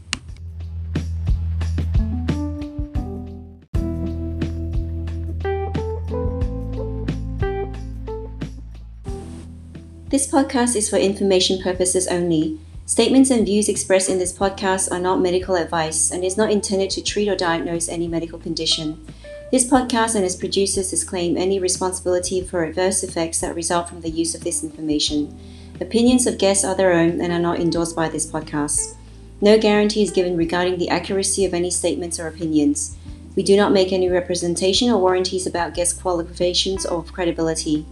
This 10.08 10.26
podcast 10.26 10.74
is 10.74 10.90
for 10.90 10.96
information 10.96 11.62
purposes 11.62 12.08
only. 12.08 12.58
Statements 12.90 13.30
and 13.30 13.46
views 13.46 13.68
expressed 13.68 14.10
in 14.10 14.18
this 14.18 14.32
podcast 14.32 14.90
are 14.90 14.98
not 14.98 15.20
medical 15.20 15.54
advice 15.54 16.10
and 16.10 16.24
is 16.24 16.36
not 16.36 16.50
intended 16.50 16.90
to 16.90 17.00
treat 17.00 17.28
or 17.28 17.36
diagnose 17.36 17.88
any 17.88 18.08
medical 18.08 18.36
condition. 18.36 19.06
This 19.52 19.64
podcast 19.64 20.16
and 20.16 20.24
its 20.24 20.34
producers 20.34 20.90
disclaim 20.90 21.36
any 21.36 21.60
responsibility 21.60 22.40
for 22.40 22.64
adverse 22.64 23.04
effects 23.04 23.38
that 23.42 23.54
result 23.54 23.88
from 23.88 24.00
the 24.00 24.10
use 24.10 24.34
of 24.34 24.42
this 24.42 24.64
information. 24.64 25.38
Opinions 25.80 26.26
of 26.26 26.36
guests 26.36 26.64
are 26.64 26.74
their 26.74 26.92
own 26.92 27.20
and 27.20 27.32
are 27.32 27.38
not 27.38 27.60
endorsed 27.60 27.94
by 27.94 28.08
this 28.08 28.28
podcast. 28.28 28.96
No 29.40 29.56
guarantee 29.56 30.02
is 30.02 30.10
given 30.10 30.36
regarding 30.36 30.78
the 30.78 30.88
accuracy 30.88 31.44
of 31.44 31.54
any 31.54 31.70
statements 31.70 32.18
or 32.18 32.26
opinions. 32.26 32.96
We 33.36 33.44
do 33.44 33.56
not 33.56 33.70
make 33.70 33.92
any 33.92 34.08
representation 34.08 34.90
or 34.90 34.98
warranties 34.98 35.46
about 35.46 35.74
guest 35.74 36.02
qualifications 36.02 36.84
or 36.84 37.04
credibility. 37.04 37.86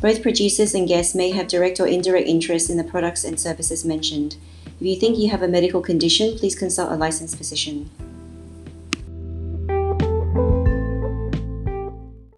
Both 0.00 0.22
producers 0.22 0.74
and 0.74 0.86
guests 0.86 1.14
may 1.14 1.32
have 1.32 1.48
direct 1.48 1.80
or 1.80 1.86
indirect 1.88 2.28
interest 2.28 2.70
in 2.70 2.76
the 2.76 2.84
products 2.84 3.24
and 3.24 3.38
services 3.38 3.84
mentioned. 3.84 4.36
If 4.80 4.86
you 4.86 4.94
think 4.94 5.18
you 5.18 5.28
have 5.30 5.42
a 5.42 5.48
medical 5.48 5.80
condition, 5.80 6.38
please 6.38 6.54
consult 6.54 6.92
a 6.92 6.94
licensed 6.94 7.36
physician. 7.36 7.90